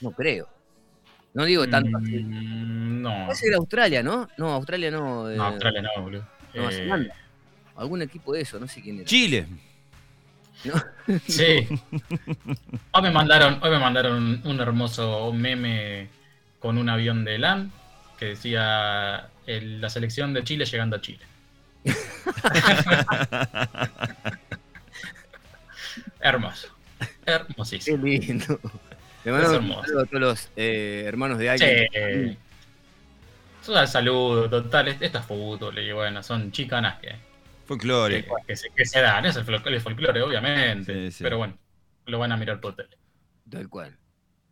No 0.00 0.10
creo. 0.12 0.48
No 1.34 1.44
digo 1.44 1.68
tanto 1.68 1.98
así. 1.98 2.16
mm, 2.18 3.02
no, 3.02 3.26
Puede 3.26 3.38
ser 3.38 3.54
Australia, 3.54 4.02
¿no? 4.02 4.26
No, 4.38 4.54
Australia 4.54 4.90
no. 4.90 5.30
eh, 5.30 5.36
no, 5.36 5.44
Australia 5.44 5.82
no, 5.82 6.02
boludo. 6.02 6.26
Nueva 6.54 6.70
Eh, 6.70 6.74
Zelanda. 6.76 7.14
Algún 7.76 8.02
equipo 8.02 8.32
de 8.32 8.40
eso, 8.40 8.58
no 8.58 8.66
sé 8.66 8.80
quién 8.80 8.96
era. 8.96 9.04
Chile. 9.04 9.46
Sí. 11.26 11.66
Hoy 12.92 13.02
me 13.02 13.10
mandaron, 13.10 13.58
hoy 13.62 13.70
me 13.70 13.78
mandaron 13.78 14.42
un, 14.44 14.60
hermoso 14.60 15.32
meme 15.32 16.08
con 16.58 16.76
un 16.78 16.88
avión 16.88 17.24
de 17.24 17.38
LAN 17.38 17.72
que 18.18 18.26
decía 18.26 19.28
el- 19.46 19.80
la 19.80 19.88
selección 19.88 20.34
de 20.34 20.44
Chile 20.44 20.64
llegando 20.66 20.96
a 20.96 21.00
Chile. 21.00 21.24
Hermoso. 26.20 26.68
Qué 27.24 27.30
Hermosísimo. 27.32 28.04
lindo. 28.04 28.60
Le 29.24 29.32
mandamos 29.32 29.84
a 29.84 30.04
todos 30.06 30.20
los 30.20 30.48
eh, 30.56 31.04
hermanos 31.06 31.38
de 31.38 31.50
alguien. 31.50 31.88
Sí. 31.92 32.38
Es 33.62 33.68
un 33.68 33.86
saludo 33.86 34.48
total. 34.48 34.88
Esto 34.88 35.18
es 35.18 35.24
fútbol 35.24 35.78
y 35.78 35.92
bueno, 35.92 36.22
son 36.22 36.50
chicanas 36.52 36.98
que, 37.00 37.14
Folclore. 37.68 38.26
que, 38.46 38.56
se, 38.56 38.70
que 38.70 38.84
se 38.86 39.00
dan. 39.00 39.24
Es 39.26 39.36
el 39.36 39.44
folclore, 39.44 40.22
obviamente. 40.22 41.10
Sí, 41.10 41.18
sí. 41.18 41.22
Pero 41.24 41.38
bueno, 41.38 41.56
lo 42.06 42.18
van 42.18 42.32
a 42.32 42.36
mirar 42.36 42.60
por 42.60 42.74
tele. 42.74 42.96
Tal 43.50 43.68
cual. 43.68 43.96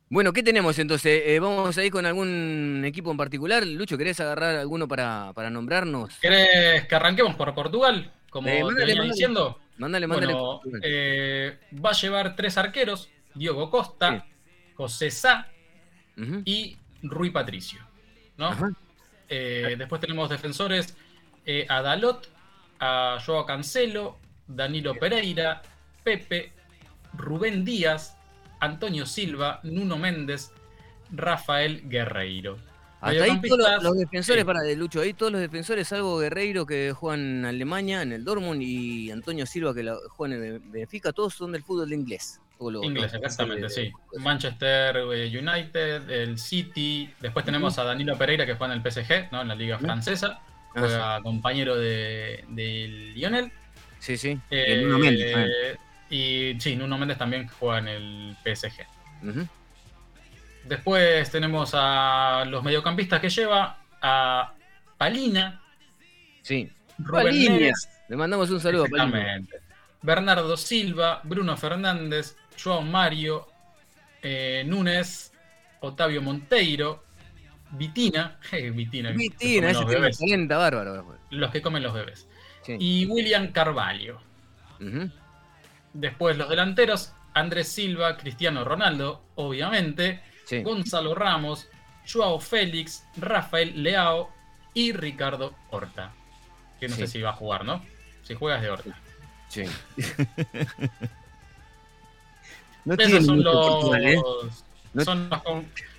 Bueno, 0.08 0.32
¿qué 0.32 0.42
tenemos 0.42 0.78
entonces? 0.78 1.23
Eh, 1.26 1.40
¿Vamos 1.40 1.76
a 1.76 1.85
ir 1.85 1.90
con 1.90 2.06
algún 2.06 2.82
equipo 2.87 3.11
en 3.11 3.16
particular? 3.16 3.66
Lucho, 3.66 3.99
¿querés 3.99 4.20
agarrar 4.20 4.54
alguno 4.56 4.87
para, 4.87 5.32
para 5.35 5.50
nombrarnos? 5.50 6.14
¿Querés 6.20 6.87
que 6.87 6.94
arranquemos 6.94 7.35
por 7.35 7.52
Portugal? 7.54 8.12
como 8.30 8.49
Eh, 8.49 8.56
te 8.58 8.62
mándale, 8.64 8.80
venía 8.87 8.94
mándale. 8.96 9.12
diciendo, 9.12 9.61
Mándale, 9.78 10.06
mándale. 10.06 10.32
bueno, 10.35 10.61
eh, 10.82 11.58
va 11.85 11.90
a 11.90 11.94
llevar 11.94 12.37
tres 12.37 12.56
arqueros, 12.58 13.08
Diogo 13.35 13.68
Costa, 13.70 14.26
José 14.75 15.11
Sá 15.11 15.49
y 16.44 16.76
Rui 17.02 17.30
Patricio. 17.30 17.80
¿no? 18.37 18.50
Eh, 19.28 19.75
después 19.78 20.00
tenemos 20.00 20.28
defensores 20.30 20.96
eh, 21.44 21.66
a 22.80 23.18
Joao 23.25 23.47
Cancelo, 23.47 24.16
Danilo 24.47 24.95
Pereira, 24.95 25.62
Pepe, 26.04 26.52
Rubén 27.14 27.64
Díaz, 27.64 28.16
Antonio 28.61 29.06
Silva, 29.06 29.61
Nuno 29.64 29.97
Méndez, 29.99 30.52
Rafael 31.11 31.88
Guerreiro. 31.88 32.59
Hasta 33.00 33.25
ahí 33.25 33.40
todos 33.42 33.83
los, 33.83 33.97
defensores, 33.99 34.40
sí. 34.42 34.47
para 34.47 34.61
de 34.62 34.75
Lucho, 34.75 35.00
ahí 35.00 35.12
todos 35.12 35.30
los 35.30 35.40
defensores, 35.40 35.87
salvo 35.87 36.18
Guerreiro 36.18 36.64
que 36.66 36.92
juega 36.92 37.16
en 37.23 37.45
Alemania, 37.45 38.02
en 38.02 38.12
el 38.12 38.25
Dortmund, 38.25 38.62
y 38.62 39.11
Antonio 39.11 39.47
Silva 39.47 39.75
que 39.75 39.83
la- 39.83 39.99
juega 40.09 40.35
en 40.35 40.42
el 40.45 40.59
Benfica, 40.61 41.12
todos 41.12 41.35
son 41.35 41.52
del 41.52 41.62
fútbol 41.62 41.92
inglés. 41.92 42.40
Los- 42.59 42.83
Inglés, 42.85 43.12
los 43.12 43.23
exactamente, 43.23 43.68
sí. 43.68 43.92
de- 44.12 44.18
Manchester 44.18 44.96
eh, 44.96 45.29
United, 45.38 46.09
el 46.09 46.38
City. 46.38 47.11
Después 47.20 47.44
tenemos 47.44 47.79
a 47.79 47.85
Danilo 47.85 48.16
Pereira 48.16 48.46
que 48.46 48.55
juega 48.55 48.72
en 48.74 48.81
el 48.83 48.90
PSG, 48.90 49.31
¿no? 49.31 49.42
en 49.42 49.48
la 49.48 49.55
Liga. 49.55 49.79
Francesa. 49.79 50.40
Ah, 50.76 50.80
Juega 50.80 51.22
compañero 51.22 51.76
de, 51.76 52.44
de 52.48 53.12
Lionel. 53.14 53.50
sí, 53.98 54.16
sí. 54.16 54.38
Eh, 54.50 54.64
El 54.68 54.84
Nuno 54.84 54.98
Méndez, 54.98 55.78
y 56.10 56.54
sí, 56.60 56.76
Nuno 56.76 56.98
Méndez 56.98 57.18
también 57.18 57.48
juega 57.48 57.78
en 57.78 57.88
el 57.88 58.36
PSG. 58.44 58.86
Después 60.64 61.30
tenemos 61.30 61.70
a 61.74 62.44
los 62.46 62.62
mediocampistas 62.62 63.20
que 63.20 63.30
lleva 63.30 63.78
a 64.02 64.52
Palina, 64.98 65.62
Sí. 66.42 66.70
Rubén 66.98 67.72
Le 68.08 68.16
mandamos 68.16 68.50
un 68.50 68.60
saludo 68.60 68.84
a 68.84 68.88
Palina. 68.88 69.40
Bernardo 70.02 70.56
Silva, 70.56 71.20
Bruno 71.24 71.56
Fernández, 71.56 72.36
Joao 72.62 72.82
Mario, 72.82 73.48
eh, 74.22 74.62
Núñez, 74.66 75.32
Otavio 75.80 76.22
Monteiro, 76.22 77.02
Vitina, 77.72 78.38
je, 78.50 78.70
Vitina, 78.70 79.11
Vitina, 79.11 79.70
ese 79.70 79.81
los 79.81 79.87
bárbaro. 79.87 80.02
que 81.52 81.62
comen 81.62 81.83
los 81.83 81.92
bebés, 81.94 82.29
Sí. 82.62 82.76
y 82.79 83.07
William 83.07 83.52
Carvalho. 83.52 84.20
Después 85.92 86.37
los 86.37 86.48
delanteros, 86.48 87.12
Andrés 87.35 87.68
Silva, 87.68 88.16
Cristiano 88.16 88.64
Ronaldo, 88.64 89.22
obviamente, 89.37 90.22
Sí. 90.46 90.62
Gonzalo 90.62 91.14
Ramos, 91.14 91.68
Joao 92.11 92.38
Félix, 92.38 93.05
Rafael 93.16 93.83
Leao 93.83 94.31
y 94.74 94.92
Ricardo 94.92 95.55
Horta. 95.70 96.12
Que 96.79 96.88
no 96.88 96.94
Sí. 96.94 97.00
sé 97.02 97.07
si 97.09 97.20
va 97.22 97.31
a 97.31 97.35
jugar, 97.35 97.64
¿no? 97.64 97.83
Si 98.22 98.35
juegas 98.35 98.62
de 98.62 98.70
Horta. 98.70 98.96
Sí. 99.48 99.62
no 102.85 102.94
Esos 102.94 103.07
tiene 103.07 103.22
son 103.24 103.42
los. 103.42 103.96
¿eh? 103.96 104.16
No- 104.94 105.05
son 105.05 105.29
los 105.29 105.42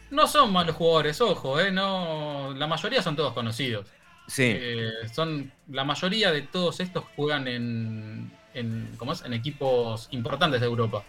no 0.09 0.27
son 0.27 0.53
malos 0.53 0.75
jugadores, 0.75 1.19
ojo, 1.21 1.59
¿eh? 1.59 1.71
No, 1.71 2.53
la 2.55 2.67
mayoría 2.67 3.01
son 3.01 3.15
todos 3.15 3.33
conocidos. 3.33 3.87
Sí. 4.27 4.43
Eh, 4.45 4.91
son, 5.13 5.51
la 5.69 5.83
mayoría 5.83 6.31
de 6.31 6.41
todos 6.41 6.79
estos 6.79 7.05
juegan 7.15 7.47
en, 7.47 8.31
en, 8.53 8.93
¿cómo 8.97 9.13
es? 9.13 9.23
en 9.23 9.33
equipos 9.33 10.07
importantes 10.11 10.59
de 10.59 10.67
Europa. 10.67 11.03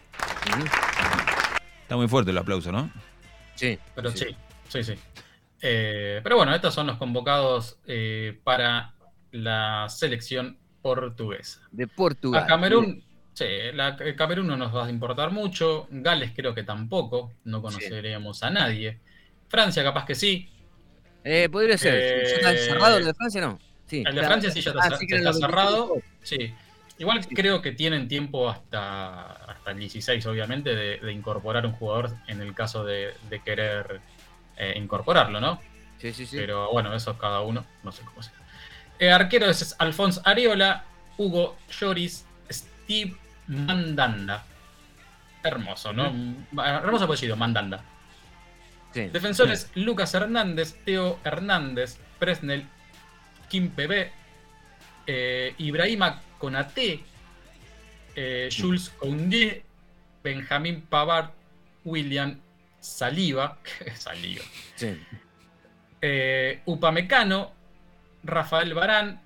Está 1.82 1.96
muy 1.96 2.06
fuerte 2.08 2.30
el 2.30 2.38
aplauso, 2.38 2.70
¿no? 2.70 2.90
Sí. 3.54 3.78
Pero 3.94 4.10
sí, 4.12 4.36
sí, 4.68 4.84
sí. 4.84 4.94
Eh, 5.60 6.20
pero 6.22 6.36
bueno, 6.36 6.54
estos 6.54 6.74
son 6.74 6.86
los 6.86 6.96
convocados 6.96 7.78
eh, 7.86 8.38
para 8.44 8.94
la 9.32 9.88
selección 9.88 10.58
portuguesa. 10.82 11.60
De 11.72 11.86
Portugal. 11.86 12.44
A 12.44 12.46
Camerún, 12.46 13.02
sí, 13.38 13.46
la, 13.74 13.96
el 14.00 14.16
Camerún 14.16 14.46
no 14.46 14.56
nos 14.56 14.74
va 14.74 14.86
a 14.86 14.90
importar 14.90 15.30
mucho. 15.30 15.86
Gales 15.90 16.32
creo 16.34 16.54
que 16.54 16.62
tampoco, 16.62 17.32
no 17.44 17.62
conoceríamos 17.62 18.42
a 18.42 18.50
nadie. 18.50 18.98
Francia 19.48 19.82
capaz 19.82 20.04
que 20.04 20.14
sí. 20.14 20.48
Eh, 21.24 21.48
podría 21.50 21.78
ser. 21.78 21.94
Eh, 21.94 22.40
¿Ya 22.42 22.52
¿Está 22.52 22.56
cerrado 22.56 22.98
el 22.98 23.04
de 23.04 23.14
Francia 23.14 23.40
no? 23.40 23.58
Sí. 23.86 24.02
El 24.06 24.14
de. 24.14 24.22
Francia 24.24 24.50
sí 24.50 24.60
ya 24.60 24.70
está, 24.70 24.82
Ah, 24.84 24.96
sí 24.98 25.06
está 25.08 25.32
cerrado. 25.32 25.88
25. 25.94 26.02
Sí. 26.22 26.54
Igual 26.98 27.24
creo 27.28 27.62
que 27.62 27.70
tienen 27.72 28.08
tiempo 28.08 28.48
hasta, 28.48 29.32
hasta 29.32 29.70
el 29.70 29.78
16, 29.78 30.26
obviamente, 30.26 30.74
de, 30.74 30.98
de 30.98 31.12
incorporar 31.12 31.64
un 31.64 31.72
jugador 31.72 32.16
en 32.26 32.40
el 32.40 32.54
caso 32.54 32.84
de, 32.84 33.14
de 33.30 33.40
querer 33.40 34.00
eh, 34.56 34.74
incorporarlo, 34.76 35.40
¿no? 35.40 35.60
Sí, 35.98 36.12
sí, 36.12 36.26
sí. 36.26 36.36
Pero 36.36 36.72
bueno, 36.72 36.92
eso 36.94 37.16
cada 37.16 37.40
uno, 37.42 37.64
no 37.84 37.92
sé 37.92 38.02
cómo 38.02 38.20
sea. 38.22 38.34
Eh, 38.98 39.12
arquero 39.12 39.46
es 39.46 39.76
Alfonso 39.78 40.20
Ariola, 40.24 40.84
Hugo 41.16 41.56
Lloris, 41.70 42.26
Steve 42.50 43.16
Mandanda. 43.48 44.44
Hermoso, 45.42 45.92
¿no? 45.92 46.06
Hermoso 46.62 47.04
apellido, 47.04 47.36
Mandanda. 47.36 47.82
Sí. 48.92 49.06
Defensores 49.08 49.70
Lucas 49.74 50.14
Hernández, 50.14 50.76
Teo 50.84 51.18
Hernández, 51.24 51.98
Presnel, 52.18 52.66
Kim 53.48 53.70
PB, 53.70 54.10
eh, 55.06 55.54
Ibrahima 55.58 56.20
Konate, 56.38 57.00
eh, 58.14 58.48
Jules 58.56 58.90
Koundé, 58.98 59.62
Benjamín 60.24 60.82
Pavard, 60.82 61.30
William 61.84 62.38
Saliva, 62.80 63.58
Saliva, 63.94 64.44
Sí. 64.74 64.98
eh, 66.02 66.62
Upamecano, 66.66 67.52
Rafael 68.24 68.74
Barán. 68.74 69.20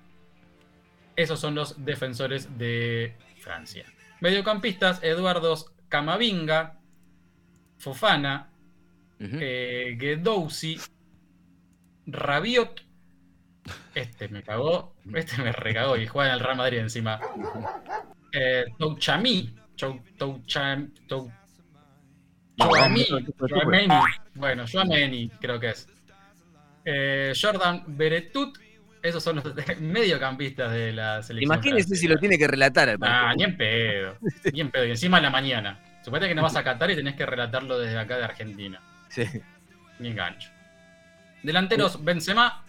Esos 1.15 1.39
son 1.39 1.53
los 1.55 1.83
defensores 1.85 2.57
de 2.57 3.15
Francia. 3.39 3.85
Mediocampistas, 4.27 5.03
Eduardo 5.03 5.53
Camavinga, 5.89 6.79
Fofana, 7.77 8.49
Ujú. 9.19 9.37
eh, 9.41 9.95
Guedouzi, 9.99 10.79
Rabiot. 12.07 12.81
Este 13.93 14.29
me 14.29 14.41
cagó, 14.41 14.95
este 15.13 15.41
me 15.41 15.51
recagó 15.51 15.97
y 15.97 16.07
juega 16.07 16.29
en 16.29 16.35
el 16.35 16.39
Real 16.39 16.55
Madrid 16.57 16.77
encima. 16.79 17.19
Eh, 18.31 18.63
Touchami, 18.79 19.53
Chou- 19.75 20.01
Toucham- 20.17 20.93
Tou- 21.05 21.29
Chouameni, 22.57 23.05
Chouameni, 23.49 23.93
bueno, 24.35 24.65
Chouameni 24.65 25.29
creo 25.41 25.59
que 25.59 25.69
es. 25.71 25.85
Eh, 26.85 27.33
Jordan 27.39 27.83
Beretut, 27.87 28.57
esos 29.03 29.21
son 29.23 29.35
los 29.35 29.45
mediocampistas 29.79 30.71
de 30.71 30.93
la 30.93 31.21
selección. 31.21 31.53
Imagínese 31.53 31.95
si 31.95 32.07
lo 32.07 32.17
tiene 32.17 32.37
que 32.37 32.47
relatar 32.47 32.89
al 32.89 32.95
Ah, 32.95 32.99
partido. 32.99 33.35
ni 33.35 33.43
en 33.43 33.57
pedo. 33.57 34.17
Ni 34.53 34.61
en 34.61 34.71
pedo. 34.71 34.85
Y 34.85 34.91
encima 34.91 35.17
en 35.17 35.23
la 35.23 35.29
mañana. 35.29 35.79
Suponete 36.03 36.29
que 36.29 36.35
no 36.35 36.41
vas 36.41 36.55
a 36.55 36.63
Qatar 36.63 36.89
y 36.91 36.95
tenés 36.95 37.15
que 37.15 37.25
relatarlo 37.25 37.77
desde 37.79 37.97
acá 37.99 38.17
de 38.17 38.23
Argentina. 38.23 38.81
Sí. 39.09 39.25
Ni 39.99 40.09
engancho. 40.09 40.49
Delanteros, 41.43 42.03
Benzema. 42.03 42.63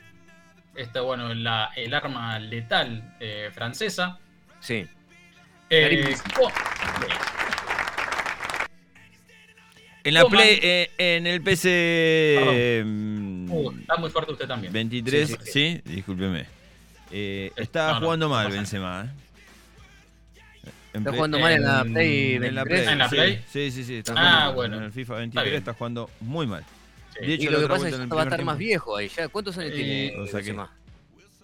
Esta, 0.76 1.00
bueno, 1.02 1.32
la, 1.34 1.70
el 1.76 1.94
arma 1.94 2.38
letal 2.40 3.14
eh, 3.20 3.50
francesa. 3.54 4.18
Sí. 4.60 4.86
Eh, 5.70 6.14
En 10.04 10.14
la 10.14 10.22
Coman. 10.22 10.38
Play, 10.38 10.58
eh, 10.62 10.90
en 10.98 11.26
el 11.26 11.40
PC 11.42 12.82
Uh, 13.50 13.70
está 13.80 13.96
muy 13.96 14.10
fuerte 14.10 14.32
usted 14.32 14.46
también. 14.48 14.72
23, 14.72 15.28
Sí, 15.28 15.36
sí, 15.44 15.50
sí, 15.52 15.82
discúlpeme. 15.84 16.46
Eh, 17.10 17.52
Sí, 17.56 17.62
está 17.62 17.92
no, 17.94 18.00
jugando 18.00 18.26
no 18.28 18.34
mal 18.34 18.50
Benzema, 18.50 19.04
¿eh? 19.06 19.10
En 20.94 21.00
Está 21.00 21.12
jugando 21.12 21.38
mal 21.40 21.52
en 21.52 21.62
la 21.64 21.82
Play 21.84 22.34
en 22.36 22.54
la 22.54 22.64
23. 22.64 22.82
Play. 22.84 22.92
¿En 22.92 22.98
la 22.98 23.08
sí, 23.08 23.16
Play? 23.16 23.44
Sí, 23.50 23.70
sí, 23.72 23.84
sí. 23.84 23.94
Está 23.96 24.14
Ah, 24.16 24.50
bueno. 24.50 24.76
En 24.76 24.84
el 24.84 24.92
FIFA 24.92 25.12
Está 25.14 25.18
23 25.20 25.44
bien. 25.50 25.58
está 25.58 25.74
jugando 25.74 26.10
muy 26.20 26.46
mal. 26.46 26.64
Sí. 27.18 27.26
De 27.26 27.34
hecho, 27.34 27.48
Y 27.48 27.52
lo 27.52 27.60
que 27.60 27.66
pasa 27.68 27.88
es 27.88 27.96
que 27.96 28.06
va 28.06 28.20
a 28.20 28.24
estar 28.24 28.44
más 28.44 28.58
viejo 28.58 28.96
ahí. 28.96 29.08
Ya, 29.08 29.28
¿Cuántos 29.28 29.58
años 29.58 29.72
tiene 29.74 30.14
O 30.18 30.24
sea 30.26 30.32
que- 30.40 30.46
Benzema? 30.52 30.72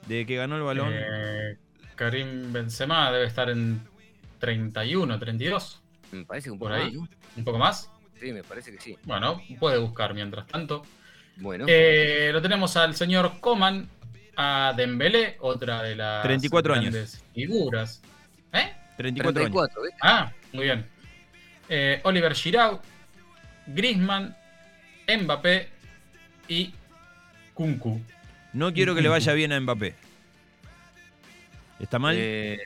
Desde 0.06 0.26
que 0.26 0.36
ganó 0.36 0.56
el 0.56 0.62
balón, 0.62 0.92
Eh, 0.94 1.56
Karim 1.96 2.52
Benzema 2.52 3.10
debe 3.12 3.26
estar 3.26 3.50
en 3.50 3.80
31, 4.38 5.18
32. 5.18 5.80
Me 6.12 6.24
parece 6.24 6.44
que 6.46 6.50
un 6.52 6.58
por 6.58 6.70
poco 6.72 6.82
ahí. 6.82 6.96
más. 6.96 7.08
Un 7.36 7.44
poco 7.44 7.58
más. 7.58 7.90
Sí, 8.20 8.32
me 8.32 8.42
parece 8.44 8.70
que 8.72 8.80
sí. 8.80 8.96
Bueno, 9.04 9.40
puede 9.58 9.78
buscar 9.78 10.14
mientras 10.14 10.46
tanto. 10.46 10.84
Bueno. 11.40 11.64
Eh, 11.68 12.31
lo 12.33 12.40
tenemos 12.40 12.76
al 12.76 12.94
señor 12.94 13.40
Coman, 13.40 13.88
a 14.37 14.72
Dembélé, 14.76 15.37
otra 15.40 15.83
de 15.83 15.96
las 15.96 16.22
34 16.22 16.74
años. 16.74 16.92
grandes 16.92 17.24
figuras. 17.35 18.03
¿Eh? 18.53 18.72
34 18.96 19.40
años. 19.44 19.53
34, 19.53 19.83
¿ves? 19.83 19.94
Ah, 20.03 20.33
muy 20.53 20.64
bien. 20.64 20.87
Eh, 21.68 22.00
Oliver 22.05 22.35
Giroud, 22.35 22.79
Griezmann, 23.66 24.37
Mbappé 25.09 25.68
y 26.48 26.74
Kunku. 27.55 28.00
No 28.53 28.72
quiero 28.72 28.94
que 28.94 29.03
le 29.03 29.09
vaya 29.09 29.33
bien 29.33 29.53
a 29.53 29.61
Mbappé. 29.61 29.94
¿Está 31.79 31.98
mal? 31.98 32.16
Eh, 32.18 32.59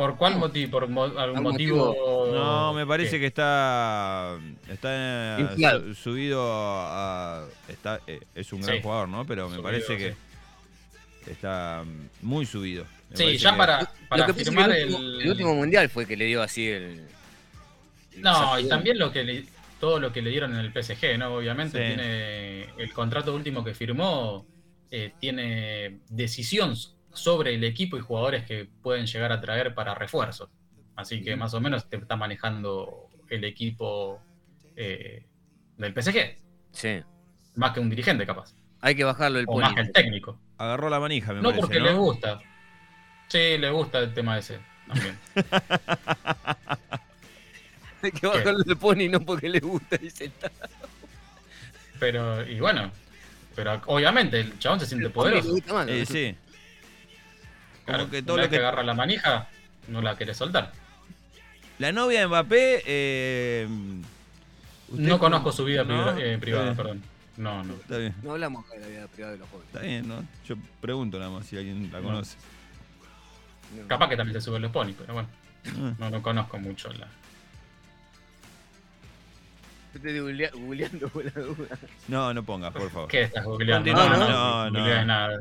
¿Por 0.00 0.16
cuál 0.16 0.36
motivo? 0.38 0.70
¿Por 0.70 0.88
mo- 0.88 1.04
algún 1.04 1.42
motivo? 1.42 2.26
No, 2.32 2.72
me 2.72 2.86
parece 2.86 3.16
¿Qué? 3.16 3.20
que 3.20 3.26
está 3.26 4.38
está 4.66 4.88
eh, 4.90 5.40
Inflado. 5.42 5.94
subido 5.94 6.40
a 6.42 7.46
está 7.68 8.00
eh, 8.06 8.20
es 8.34 8.50
un 8.54 8.62
gran 8.62 8.76
Sí. 8.76 8.82
jugador, 8.82 9.10
¿no? 9.10 9.26
Pero 9.26 9.42
me 9.50 9.56
Subido, 9.56 9.62
parece 9.62 9.98
que 9.98 10.12
sí. 10.12 11.30
está 11.32 11.84
mm, 11.84 12.26
muy 12.26 12.46
subido. 12.46 12.86
Me 13.10 13.16
Sí, 13.18 13.36
ya 13.36 13.50
que- 13.52 13.58
para, 13.58 13.92
para 14.08 14.26
Lo 14.26 14.34
que 14.34 14.42
firmar 14.42 14.70
el, 14.72 14.84
último, 14.94 14.98
el... 15.02 15.20
el 15.20 15.30
último 15.32 15.54
mundial 15.54 15.90
fue 15.90 16.06
que 16.06 16.16
le 16.16 16.24
dio 16.24 16.42
así 16.42 16.66
el. 16.66 17.06
el 18.14 18.22
No, 18.22 18.58
y 18.58 18.66
también 18.70 18.98
lo 18.98 19.12
que 19.12 19.22
le- 19.22 19.44
todo 19.80 20.00
lo 20.00 20.14
que 20.14 20.22
le 20.22 20.30
dieron 20.30 20.54
en 20.54 20.60
el 20.60 20.72
PSG, 20.72 21.18
¿no? 21.18 21.34
Obviamente 21.34 21.76
Sí. 21.78 21.84
tiene 21.94 22.62
el 22.82 22.90
contrato 22.94 23.34
último 23.34 23.62
que 23.62 23.74
firmó, 23.74 24.46
eh, 24.90 25.12
tiene 25.20 25.98
decisión 26.08 26.74
sobre 27.12 27.54
el 27.54 27.64
equipo 27.64 27.96
y 27.96 28.00
jugadores 28.00 28.44
que 28.44 28.68
pueden 28.82 29.06
llegar 29.06 29.32
a 29.32 29.40
traer 29.40 29.74
para 29.74 29.94
refuerzos. 29.94 30.48
Así 30.96 31.22
que 31.22 31.34
más 31.36 31.54
o 31.54 31.60
menos 31.60 31.88
te 31.88 31.96
está 31.96 32.16
manejando 32.16 33.08
el 33.28 33.44
equipo 33.44 34.20
eh, 34.76 35.24
del 35.76 35.92
PSG, 35.94 36.36
Sí. 36.72 37.02
más 37.56 37.72
que 37.72 37.80
un 37.80 37.88
dirigente 37.90 38.24
capaz, 38.26 38.54
Hay 38.80 38.94
que 38.94 39.04
bajarlo 39.04 39.38
el 39.38 39.44
o 39.48 39.52
pony. 39.52 39.60
más 39.62 39.74
que 39.74 39.80
el 39.80 39.92
técnico. 39.92 40.38
Agarró 40.58 40.88
la 40.90 41.00
manija, 41.00 41.32
me 41.32 41.38
No 41.40 41.50
parece, 41.50 41.60
porque 41.60 41.78
¿no? 41.80 41.84
le 41.86 41.92
gusta. 41.94 42.40
Sí, 43.28 43.58
le 43.58 43.70
gusta 43.70 43.98
el 44.00 44.12
tema 44.14 44.38
ese 44.38 44.58
también. 44.86 45.18
Hay 48.02 48.12
que 48.12 48.26
bajarlo 48.26 48.62
el 48.66 48.76
pony 48.76 49.08
no 49.10 49.20
porque 49.20 49.48
le 49.48 49.60
gusta, 49.60 49.96
dice 49.98 50.24
el. 50.26 50.32
Pero, 51.98 52.46
y 52.48 52.58
bueno, 52.60 52.90
pero 53.54 53.80
obviamente 53.86 54.40
el 54.40 54.58
chabón 54.58 54.80
se 54.80 54.86
siente 54.86 55.06
El 55.06 55.12
poderoso. 55.12 55.50
gusta 55.50 55.74
más, 55.74 55.86
¿no? 55.86 55.92
Eh, 55.92 56.06
sí. 56.06 56.34
Como 57.90 57.98
Claro, 58.04 58.10
que 58.10 58.22
todo 58.22 58.34
una 58.34 58.42
lo 58.42 58.48
vez 58.48 58.50
que 58.50 58.56
que- 58.56 58.66
agarra 58.66 58.82
la 58.82 58.94
manija, 58.94 59.48
no 59.88 60.00
la 60.02 60.16
quiere 60.16 60.34
soltar. 60.34 60.72
La 61.78 61.92
novia 61.92 62.20
de 62.20 62.26
Mbappé. 62.28 62.82
Eh, 62.86 63.68
¿usted 64.88 65.02
No 65.08 65.18
conozco 65.18 65.50
su 65.52 65.64
vida 65.64 65.82
¿No? 65.84 66.12
priva- 66.14 66.16
eh, 66.20 66.38
privada, 66.38 66.72
Eh, 66.72 66.74
perdón. 66.76 67.02
No, 67.36 67.64
no. 67.64 67.74
Está 67.74 67.96
bien, 67.96 68.14
No 68.22 68.32
hablamos 68.32 68.68
de 68.68 68.80
la 68.80 68.86
vida 68.86 69.06
privada 69.08 69.32
de 69.32 69.38
los 69.38 69.48
jóvenes. 69.48 69.74
está 69.74 69.86
bien, 69.86 70.06
¿no? 70.08 70.22
Yo 70.46 70.56
pregunto 70.80 71.18
nada 71.18 71.30
más 71.30 71.46
si 71.46 71.56
alguien 71.56 71.90
la 71.90 72.00
No. 72.00 72.06
conoce. 72.08 72.36
No. 73.80 73.86
Capaz 73.88 74.08
que 74.08 74.16
también 74.16 74.34
se 74.38 74.44
suben 74.44 74.60
los 74.62 74.70
ponis, 74.72 74.94
pero 74.98 75.14
bueno, 75.14 75.28
Ah, 75.66 75.94
no, 75.98 76.10
no 76.10 76.22
conozco 76.22 76.58
mucho 76.58 76.92
la. 76.92 77.06
Yo 79.92 79.96
estoy 79.96 80.18
googlea- 80.20 80.50
googleando 80.52 81.08
por 81.08 81.24
la 81.24 81.30
duda. 81.42 81.78
No, 82.08 82.32
no 82.34 82.42
pongas, 82.44 82.72
por 82.72 82.90
favor. 82.90 83.08
¿Qué 83.08 83.22
estás 83.22 83.44
googleando? 83.44 83.92
No, 83.92 84.08
no, 84.08 84.16
no, 84.18 84.70
no. 84.70 84.78
googlees 84.80 85.06
nada. 85.06 85.40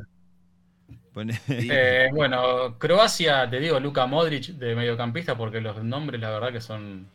Eh, 1.49 2.09
bueno, 2.13 2.77
Croacia, 2.77 3.49
te 3.49 3.59
digo 3.59 3.79
Luka 3.79 4.05
Modric 4.05 4.47
de 4.47 4.75
mediocampista 4.75 5.35
porque 5.35 5.59
los 5.61 5.83
nombres 5.83 6.21
la 6.21 6.29
verdad 6.29 6.51
que 6.51 6.61
son 6.61 7.07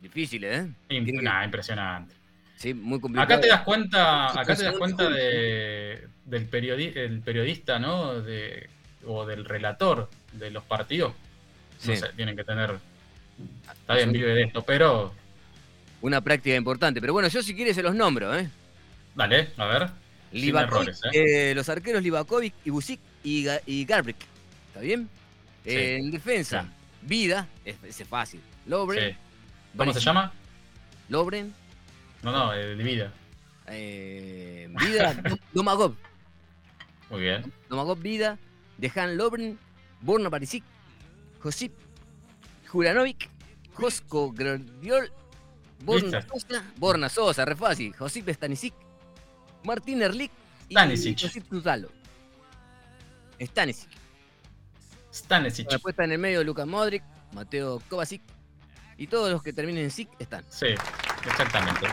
Difícil, 0.00 0.44
¿eh? 0.44 0.62
im- 0.88 1.04
Tiene 1.04 1.12
que- 1.18 1.22
nah, 1.22 1.44
impresionantes. 1.44 2.16
Sí, 2.56 2.72
muy 2.74 3.00
complicado. 3.00 3.24
Acá 3.34 3.40
te 3.40 3.48
das 3.48 3.62
cuenta, 3.62 4.38
acá 4.40 4.54
te 4.54 4.64
das 4.64 4.76
cuenta 4.76 5.08
de, 5.10 6.08
del 6.24 6.50
periodi- 6.50 6.94
el 6.96 7.20
periodista, 7.20 7.78
¿no? 7.78 8.20
De, 8.20 8.68
o 9.06 9.24
del 9.26 9.44
relator 9.44 10.08
de 10.32 10.50
los 10.50 10.62
partidos. 10.64 11.12
No 11.12 11.94
Sí. 11.94 11.96
sé, 11.96 12.08
tienen 12.16 12.36
que 12.36 12.44
tener. 12.44 12.78
Está 13.72 13.94
bien, 13.94 14.12
vive 14.12 14.34
de 14.34 14.42
esto, 14.42 14.62
pero. 14.62 15.14
Una 16.02 16.20
práctica 16.20 16.56
importante. 16.56 17.00
Pero 17.00 17.12
bueno, 17.14 17.28
yo 17.28 17.42
si 17.42 17.54
quieres 17.54 17.74
se 17.76 17.82
los 17.82 17.94
nombro, 17.94 18.34
¿eh? 18.38 18.48
Dale, 19.14 19.50
a 19.56 19.64
ver. 19.66 19.88
Livakovic, 20.32 20.88
errores, 20.88 21.00
eh, 21.12 21.52
los 21.54 21.68
arqueros 21.68 22.02
Livakovic, 22.02 22.54
Ibusic 22.64 23.00
y, 23.24 23.44
Ga- 23.44 23.62
y 23.66 23.84
Garbrick. 23.84 24.16
¿Está 24.68 24.80
bien? 24.80 25.08
Sí. 25.64 25.70
Eh, 25.70 25.96
en 25.96 26.10
defensa, 26.10 26.62
Sí. 26.62 26.68
Vida, 27.02 27.48
es, 27.64 27.76
ese 27.84 28.02
es 28.04 28.08
fácil. 28.08 28.40
Lobren, 28.66 29.10
Sí. 29.12 29.16
¿Cómo 29.76 29.92
se 29.92 30.00
llama? 30.00 30.32
Lobren, 31.08 31.52
No, 32.22 32.30
no, 32.32 32.52
eh, 32.54 32.76
de 32.76 32.84
vida. 32.84 33.12
eh, 33.66 34.68
Vida, 34.80 35.14
Dom- 35.22 35.40
Domagov. 35.52 35.94
Muy 37.10 37.20
bien. 37.22 37.52
Domagov 37.68 37.98
Vida, 38.00 38.38
Dejan 38.78 39.16
Lobren, 39.16 39.58
Borna 40.00 40.28
Barisic, 40.28 40.62
Josip 41.42 41.72
Juranovic, 42.68 43.28
Josko 43.74 44.32
Grodiol, 44.32 45.10
Borna. 45.80 46.22
Sosa, 46.22 46.62
Borna 46.76 47.08
Sosa, 47.08 47.44
re 47.44 47.56
fácil, 47.56 47.94
Josip 47.96 48.28
Stanisic, 48.28 48.74
Martín 49.64 50.02
Erlich 50.02 50.30
y. 50.68 50.74
Josip 51.14 51.48
Tutalo. 51.48 51.88
Stanisic. 53.40 53.88
Stanisic. 55.12 55.72
La 55.72 55.78
puesta 55.78 56.04
en 56.04 56.12
el 56.12 56.18
medio 56.18 56.44
Luka 56.44 56.66
Modric, 56.66 57.02
Mateo 57.32 57.80
Kovacic 57.88 58.22
y 58.96 59.06
todos 59.06 59.30
los 59.30 59.42
que 59.42 59.52
terminen 59.52 59.84
en 59.84 59.90
Sic 59.90 60.10
están. 60.18 60.44
Sí, 60.50 60.66
exactamente. 61.26 61.86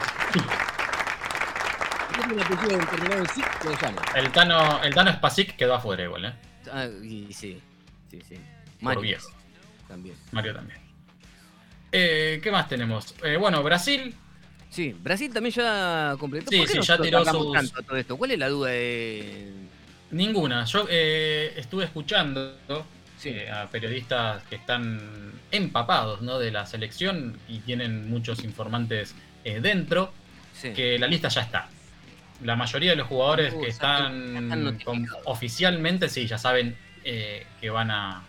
El 4.15 4.31
Tano, 4.31 4.83
el 4.83 4.93
Tano 4.93 5.13
Spasic 5.13 5.55
quedó 5.55 5.75
afuera 5.75 6.03
igual, 6.03 6.25
¿eh? 6.25 6.33
Ah, 6.71 6.87
y 7.01 7.31
sí, 7.31 7.61
sí, 8.11 8.21
sí. 8.27 8.35
Por 8.35 8.83
Mario 8.83 9.01
viejo. 9.01 9.29
también. 9.87 10.15
Mario 10.31 10.53
también. 10.53 10.79
Eh, 11.91 12.39
¿Qué 12.43 12.51
más 12.51 12.67
tenemos? 12.67 13.15
Eh, 13.23 13.37
bueno, 13.37 13.63
Brasil. 13.63 14.13
Sí, 14.69 14.93
Brasil 14.99 15.33
también 15.33 15.53
ya 15.55 16.15
completó. 16.19 16.51
Sí, 16.51 16.57
¿Por 16.59 16.67
qué 16.67 16.73
sí, 16.73 16.79
ya 16.81 16.97
tiró 16.97 17.25
sus- 17.25 17.53
tanto 17.53 17.81
todo 17.83 17.97
esto? 17.97 18.17
¿Cuál 18.17 18.31
es 18.31 18.39
la 18.39 18.49
duda 18.49 18.69
de...? 18.71 19.51
Ninguna. 20.11 20.65
Yo 20.65 20.85
eh, 20.89 21.53
estuve 21.57 21.83
escuchando 21.85 22.55
Sí. 23.17 23.29
eh, 23.29 23.49
a 23.49 23.67
periodistas 23.67 24.43
que 24.43 24.55
están 24.55 24.99
empapados 25.51 26.21
¿no? 26.21 26.37
de 26.39 26.51
la 26.51 26.65
selección 26.65 27.37
y 27.47 27.59
tienen 27.59 28.09
muchos 28.09 28.43
informantes 28.43 29.15
eh, 29.43 29.59
dentro, 29.61 30.13
Sí. 30.53 30.73
que 30.73 30.97
la 30.99 31.07
lista 31.07 31.27
ya 31.29 31.41
está. 31.41 31.69
La 32.43 32.55
mayoría 32.55 32.91
de 32.91 32.97
los 32.97 33.07
jugadores 33.07 33.53
Uh, 33.53 33.61
que 33.61 33.67
están- 33.69 34.79
con- 34.83 35.07
oficialmente, 35.25 36.09
sí, 36.09 36.27
ya 36.27 36.37
saben 36.37 36.75
eh, 37.03 37.45
que, 37.61 37.69
van 37.69 37.89
a, 37.89 38.23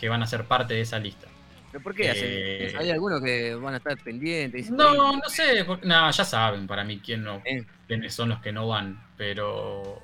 que 0.00 0.08
van 0.08 0.22
a 0.22 0.26
ser 0.26 0.44
parte 0.44 0.74
de 0.74 0.80
esa 0.80 0.98
lista. 0.98 1.28
¿Pero 1.74 1.82
por 1.82 1.92
qué? 1.96 2.08
hacen- 2.08 2.22
Eh, 2.30 2.72
¿Hay 2.78 2.90
algunos 2.92 3.20
que 3.20 3.52
van 3.56 3.74
a 3.74 3.78
estar 3.78 3.98
pendientes? 3.98 4.70
No, 4.70 5.16
no 5.16 5.28
sé, 5.28 5.64
porque- 5.64 5.84
no, 5.84 6.08
ya 6.08 6.24
saben 6.24 6.68
para 6.68 6.84
mí 6.84 7.00
quién 7.04 7.24
no, 7.24 7.42
Eh. 7.44 7.64
quiénes 7.88 8.14
son 8.14 8.28
los 8.28 8.38
que 8.40 8.52
no 8.52 8.68
van, 8.68 9.02
pero 9.16 10.00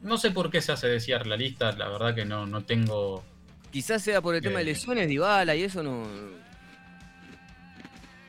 no 0.00 0.18
sé 0.18 0.32
por 0.32 0.50
qué 0.50 0.60
se 0.60 0.72
hace 0.72 0.88
desear 0.88 1.28
la 1.28 1.36
lista, 1.36 1.70
la 1.78 1.88
verdad 1.90 2.12
que 2.12 2.24
no, 2.24 2.44
no 2.44 2.64
tengo... 2.64 3.24
Quizás 3.70 4.02
sea 4.02 4.20
por 4.20 4.34
el 4.34 4.42
tema 4.42 4.56
de 4.56 4.62
Eh. 4.62 4.66
lesiones, 4.74 5.06
Dybala 5.06 5.54
y 5.54 5.62
eso 5.62 5.84
no... 5.84 6.08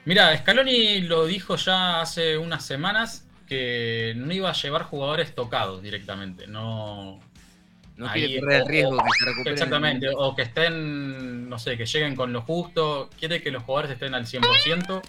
Mira, 0.05 0.37
Scaloni 0.37 1.01
lo 1.01 1.25
dijo 1.25 1.55
ya 1.55 1.99
hace 1.99 2.37
unas 2.37 2.63
semanas 2.63 3.25
que 3.47 4.13
no 4.17 4.31
iba 4.31 4.51
a 4.51 4.53
llevar 4.53 4.83
jugadores 4.83 5.33
tocados 5.33 5.81
directamente, 5.81 6.45
no... 6.45 7.19
No 7.95 8.07
Ahí, 8.09 8.25
quiere 8.25 8.39
correr 8.39 8.61
el 8.61 8.67
riesgo 8.67 8.91
o- 8.95 8.97
que 8.97 9.09
se 9.19 9.25
recuperen. 9.25 9.53
Exactamente, 9.53 10.07
o 10.15 10.35
que 10.35 10.41
estén, 10.41 11.47
no 11.49 11.59
sé, 11.59 11.77
que 11.77 11.85
lleguen 11.85 12.15
con 12.15 12.33
lo 12.33 12.41
justo, 12.41 13.09
quiere 13.19 13.41
que 13.41 13.51
los 13.51 13.63
jugadores 13.63 13.91
estén 13.91 14.15
al 14.15 14.25
100% 14.25 15.01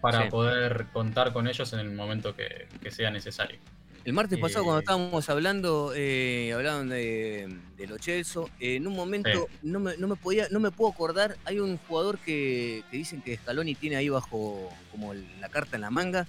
para 0.00 0.24
Sí. 0.24 0.30
poder 0.30 0.86
contar 0.92 1.32
con 1.32 1.48
ellos 1.48 1.72
en 1.74 1.80
el 1.80 1.90
momento 1.92 2.34
que, 2.34 2.66
que 2.82 2.90
sea 2.90 3.10
necesario. 3.10 3.58
El 4.04 4.12
martes 4.12 4.38
pasado 4.38 4.60
Eh, 4.60 4.64
cuando 4.64 4.80
estábamos 4.80 5.30
hablando, 5.30 5.92
eh, 5.96 6.52
hablaban 6.54 6.90
de, 6.90 7.48
de 7.76 7.86
Lo 7.86 7.96
eh, 7.96 8.22
en 8.60 8.86
un 8.86 8.94
momento 8.94 9.48
no, 9.62 9.80
me, 9.80 9.96
no 9.96 10.08
me 10.08 10.16
podía, 10.16 10.46
no 10.50 10.60
me 10.60 10.70
puedo 10.70 10.92
acordar, 10.92 11.36
hay 11.46 11.58
un 11.58 11.78
jugador 11.78 12.18
que, 12.18 12.82
que 12.90 12.98
dicen 12.98 13.22
que 13.22 13.36
Scaloni 13.38 13.74
tiene 13.74 13.96
ahí 13.96 14.10
bajo 14.10 14.70
como 14.90 15.14
la 15.14 15.48
carta 15.48 15.76
en 15.76 15.82
la 15.82 15.90
manga, 15.90 16.26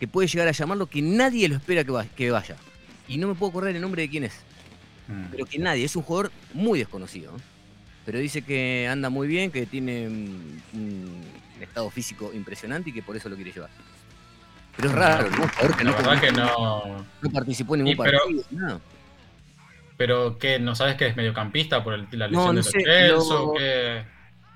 que 0.00 0.08
puede 0.08 0.26
llegar 0.26 0.48
a 0.48 0.52
llamarlo, 0.52 0.86
que 0.86 1.02
nadie 1.02 1.48
lo 1.50 1.56
espera 1.56 1.84
que, 1.84 1.90
va- 1.92 2.06
que 2.06 2.30
vaya. 2.30 2.56
Y 3.08 3.18
no 3.18 3.28
me 3.28 3.34
puedo 3.34 3.50
acordar 3.50 3.74
el 3.74 3.80
nombre 3.82 4.00
de 4.02 4.08
quién 4.08 4.24
es, 4.24 4.32
Mm. 5.08 5.24
pero 5.30 5.46
que 5.46 5.58
nadie, 5.58 5.84
es 5.84 5.96
un 5.96 6.02
jugador 6.02 6.30
muy 6.54 6.78
desconocido. 6.78 7.32
¿no? 7.32 7.38
Pero 8.04 8.18
dice 8.18 8.42
que 8.42 8.88
anda 8.90 9.10
muy 9.10 9.26
bien, 9.28 9.50
que 9.50 9.66
tiene 9.66 10.08
un 10.08 11.22
estado 11.60 11.88
físico 11.90 12.32
impresionante 12.34 12.90
y 12.90 12.92
que 12.92 13.02
por 13.02 13.16
eso 13.16 13.28
lo 13.28 13.36
quiere 13.36 13.52
llevar. 13.52 13.70
Pero 14.76 14.88
es 14.88 14.94
raro, 14.94 15.30
¿no? 15.30 15.48
Jugador 15.48 15.76
que 15.76 15.84
no, 15.84 16.20
que 16.20 16.32
no. 16.32 17.06
no 17.20 17.30
participó 17.30 17.74
en 17.76 17.84
ningún 17.84 18.04
pero- 18.04 18.18
partido, 18.18 18.44
nada. 18.50 18.80
Pero 19.96 20.38
que 20.38 20.58
no 20.58 20.74
sabes 20.74 20.96
que 20.96 21.06
es 21.06 21.16
mediocampista 21.16 21.84
por 21.84 21.94
el- 21.94 22.08
la 22.12 22.26
lesión 22.26 22.56
de 22.56 22.62
Celso, 22.62 23.46
lo- 23.46 23.52
que 23.54 24.02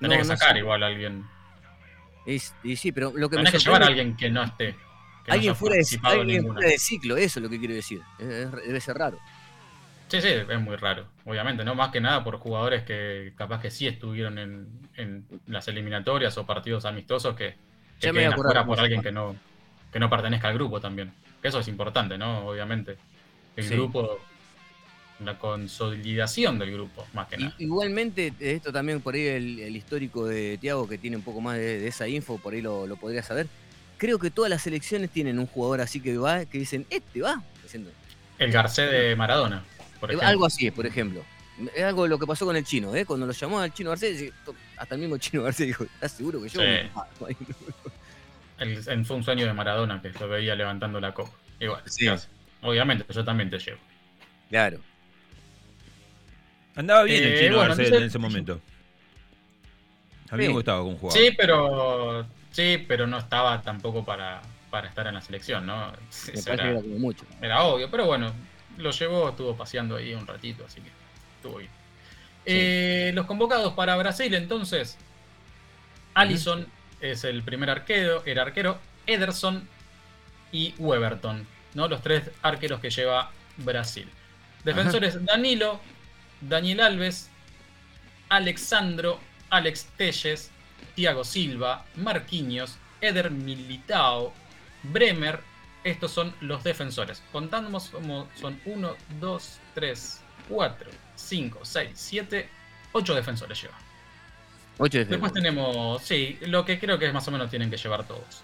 tenés 0.01 0.17
que 0.19 0.25
sacar 0.25 0.57
igual 0.57 0.83
a 0.83 0.87
alguien. 0.87 1.23
Es- 2.25 2.53
y 2.63 2.75
sí, 2.75 2.91
pero 2.91 3.13
lo 3.15 3.29
que 3.29 3.37
Tenés 3.37 3.53
me 3.53 3.59
que 3.59 3.63
llevar 3.63 3.83
a 3.83 3.87
alguien 3.87 4.17
que 4.17 4.29
no 4.29 4.43
esté. 4.43 4.75
Que 5.23 5.31
alguien 5.31 5.55
fuera 5.55 5.75
de, 5.77 5.99
alguien 6.03 6.45
fuera 6.45 6.67
de 6.67 6.77
ciclo, 6.79 7.15
eso 7.15 7.39
es 7.39 7.43
lo 7.43 7.49
que 7.49 7.59
quiero 7.59 7.73
decir. 7.75 8.01
Es- 8.19 8.27
es- 8.27 8.51
debe 8.51 8.81
ser 8.81 8.97
raro. 8.97 9.19
Sí, 10.09 10.21
sí, 10.21 10.27
es 10.29 10.59
muy 10.61 10.75
raro. 10.77 11.05
Obviamente, 11.25 11.63
no 11.65 11.75
más 11.75 11.91
que 11.91 11.99
nada 11.99 12.23
por 12.23 12.37
jugadores 12.37 12.83
que 12.83 13.33
capaz 13.35 13.61
que 13.61 13.69
sí 13.71 13.87
estuvieron 13.87 14.37
en, 14.37 14.67
en 14.95 15.25
las 15.47 15.67
eliminatorias 15.67 16.37
o 16.37 16.45
partidos 16.45 16.85
amistosos 16.85 17.35
que, 17.35 17.55
que 17.99 18.11
queden 18.11 18.31
afuera 18.33 18.65
por 18.65 18.79
alguien 18.79 19.01
que 19.01 19.11
no, 19.11 19.35
que 19.91 19.99
no 19.99 20.09
pertenezca 20.09 20.47
al 20.47 20.53
grupo 20.53 20.79
también. 20.79 21.11
Que 21.41 21.49
eso 21.49 21.59
es 21.59 21.67
importante, 21.67 22.17
¿no? 22.17 22.47
Obviamente. 22.47 22.97
El 23.57 23.63
Sí. 23.65 23.73
grupo, 23.73 24.19
la 25.25 25.37
consolidación 25.39 26.59
del 26.59 26.71
grupo, 26.71 27.05
más 27.13 27.27
que 27.27 27.37
nada. 27.37 27.55
igualmente, 27.57 28.33
esto 28.39 28.71
también 28.71 29.01
por 29.01 29.15
ahí 29.15 29.25
el, 29.25 29.59
el 29.59 29.75
histórico 29.75 30.25
de 30.27 30.57
Tiago, 30.59 30.87
que 30.87 30.97
tiene 30.99 31.17
un 31.17 31.23
poco 31.23 31.41
más 31.41 31.57
de, 31.57 31.79
de 31.79 31.87
esa 31.87 32.07
info, 32.07 32.37
por 32.37 32.53
ahí 32.53 32.61
lo, 32.61 32.85
lo 32.87 32.95
podría 32.97 33.23
saber. 33.23 33.47
Creo 33.97 34.19
que 34.19 34.29
todas 34.29 34.49
las 34.49 34.61
selecciones 34.61 35.09
tienen 35.09 35.39
un 35.39 35.47
jugador 35.47 35.81
así 35.81 35.99
que 35.99 36.15
va, 36.17 36.45
que 36.45 36.59
dicen, 36.59 36.85
este 36.91 37.21
va. 37.21 37.41
Diciendo, 37.63 37.89
El 38.37 38.51
Garcé 38.51 38.83
de 38.83 39.15
Maradona, 39.15 39.63
eh. 39.67 39.76
Algo 40.21 40.45
así, 40.45 40.71
por 40.71 40.85
ejemplo. 40.85 41.23
Es 41.75 41.83
algo 41.83 42.03
de 42.03 42.09
lo 42.09 42.19
que 42.19 42.27
pasó 42.27 42.45
con 42.45 42.55
el 42.55 42.63
chino, 42.63 42.93
¿eh? 42.95 43.05
Cuando 43.05 43.25
lo 43.25 43.31
llamó 43.33 43.59
al 43.59 43.73
chino 43.73 43.89
Garcés, 43.89 44.31
hasta 44.77 44.93
el 44.95 45.01
mismo 45.01 45.17
chino 45.17 45.41
Garcés 45.43 45.65
dijo, 45.67 45.83
¿estás 45.85 46.11
seguro 46.11 46.41
que 46.41 46.49
yo? 46.49 46.61
Sí. 46.61 47.27
El- 48.59 49.05
fue 49.05 49.15
un 49.15 49.23
sueño 49.23 49.45
de 49.45 49.53
Maradona 49.53 50.01
que 50.01 50.09
lo 50.19 50.27
veía 50.27 50.55
levantando 50.55 50.99
la 50.99 51.13
copa. 51.13 51.31
Igual, 51.59 51.81
Sí. 51.85 52.07
Obviamente, 52.61 53.05
yo 53.13 53.23
también 53.23 53.49
te 53.49 53.59
llevo. 53.59 53.77
Claro. 54.49 54.79
Andaba 56.75 57.03
bien 57.03 57.23
el 57.23 57.33
Eh, 57.33 57.39
chino 57.39 57.57
bueno, 57.57 57.75
Garcés 57.75 57.91
en 57.91 58.03
ese 58.03 58.17
momento. 58.19 58.61
A 60.29 60.35
mí 60.35 60.43
Sí. 60.43 60.47
me 60.49 60.53
gustaba 60.55 60.81
como 60.83 60.97
jugaba. 60.97 61.19
Sí, 61.19 61.29
pero. 61.37 62.25
Sí, 62.51 62.83
pero 62.87 63.05
no 63.07 63.17
estaba 63.19 63.61
tampoco 63.61 64.03
para, 64.03 64.41
para 64.71 64.87
estar 64.87 65.05
en 65.07 65.13
la 65.15 65.21
selección, 65.21 65.65
¿no? 65.65 65.91
Me 65.91 66.33
Eso 66.33 66.51
era, 66.53 66.69
era 66.71 66.81
como 66.81 66.97
mucho. 66.99 67.25
era 67.41 67.63
obvio, 67.63 67.89
pero 67.91 68.05
bueno, 68.07 68.33
lo 68.77 68.91
llevó, 68.91 69.29
estuvo 69.29 69.55
paseando 69.55 69.95
ahí 69.95 70.13
un 70.13 70.25
ratito, 70.25 70.65
así 70.65 70.81
que 70.81 70.89
estuvo 71.37 71.57
bien. 71.57 71.71
Eh, 72.45 73.11
los 73.13 73.25
convocados 73.25 73.73
para 73.73 73.95
Brasil, 73.97 74.33
entonces. 74.33 74.97
Allison 76.13 76.65
es 77.01 77.23
el 77.23 77.43
primer 77.43 77.69
arquero, 77.69 78.23
el 78.25 78.39
arquero, 78.39 78.79
Ederson 79.05 79.67
y 80.51 80.73
Weberton, 80.77 81.45
¿no? 81.73 81.87
Los 81.87 82.01
tres 82.01 82.31
arqueros 82.41 82.79
que 82.79 82.89
lleva 82.89 83.31
Brasil. 83.57 84.07
Defensores 84.63 85.23
Danilo, 85.25 85.79
Daniel 86.41 86.81
Alves, 86.81 87.29
Alexandro, 88.29 89.19
Alex 89.49 89.87
Telles, 89.97 90.51
Thiago 90.95 91.23
Silva, 91.23 91.85
Marquinhos, 91.95 92.77
Eder 93.01 93.31
Militao, 93.31 94.33
Bremer. 94.83 95.39
Estos 95.87 96.11
son 96.11 96.33
los 96.41 96.65
defensores. 96.65 97.23
Contamos 97.31 97.89
como 97.89 98.27
son 98.35 98.59
1, 98.65 98.95
2, 99.21 99.59
3, 99.73 100.21
4, 100.49 100.91
5, 101.15 101.59
6, 101.63 101.89
7, 101.93 102.49
8 102.91 103.15
defensores 103.15 103.61
lleva. 103.61 103.77
Ocho 104.79 104.97
Después 104.97 105.31
defensores. 105.31 105.33
tenemos, 105.33 106.03
sí, 106.03 106.37
lo 106.41 106.65
que 106.65 106.77
creo 106.77 106.99
que 106.99 107.09
más 107.13 107.25
o 107.29 107.31
menos 107.31 107.49
tienen 107.49 107.69
que 107.71 107.77
llevar 107.77 108.05
todos. 108.05 108.41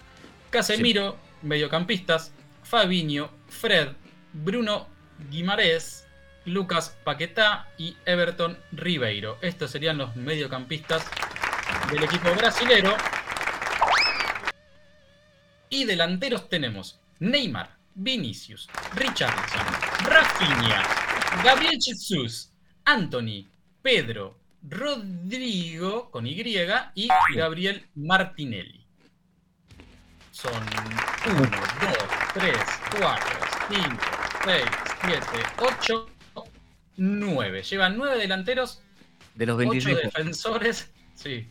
Casemiro, 0.48 1.18
mediocampistas, 1.42 2.32
Fabinho, 2.62 3.30
Fred, 3.48 3.88
Bruno 4.32 4.88
Guimarães, 5.30 6.06
Lucas 6.46 6.96
Paquetá 7.04 7.68
y 7.76 7.94
Everton 8.06 8.58
Ribeiro. 8.72 9.36
Estos 9.42 9.70
serían 9.70 9.98
los 9.98 10.16
mediocampistas 10.16 11.04
del 11.90 12.04
equipo 12.04 12.34
brasilero. 12.34 12.96
Y 15.68 15.84
delanteros 15.84 16.48
tenemos 16.48 17.00
Neymar, 17.20 17.70
Vinicius, 17.94 18.68
Richarlison, 18.94 19.66
Rafinha, 20.04 20.82
Gabriel 21.44 21.78
Jesus, 21.80 22.52
Anthony, 22.84 23.46
Pedro, 23.82 24.38
Rodrigo 24.68 26.10
con 26.10 26.26
Y 26.26 26.42
y 26.94 27.08
Gabriel 27.34 27.86
Martinelli. 27.94 28.84
Son 30.30 30.52
1, 30.52 31.40
2, 31.40 31.50
3, 32.34 32.56
4, 32.98 33.38
5, 33.68 33.88
6, 34.44 34.64
7, 35.02 35.26
8, 35.60 36.10
9. 36.96 37.62
Llevan 37.62 37.96
9 37.96 38.18
delanteros, 38.18 38.82
De 39.34 39.46
los 39.46 39.56
8 39.56 39.70
26. 39.70 39.96
defensores. 40.02 40.90
Sí, 41.14 41.48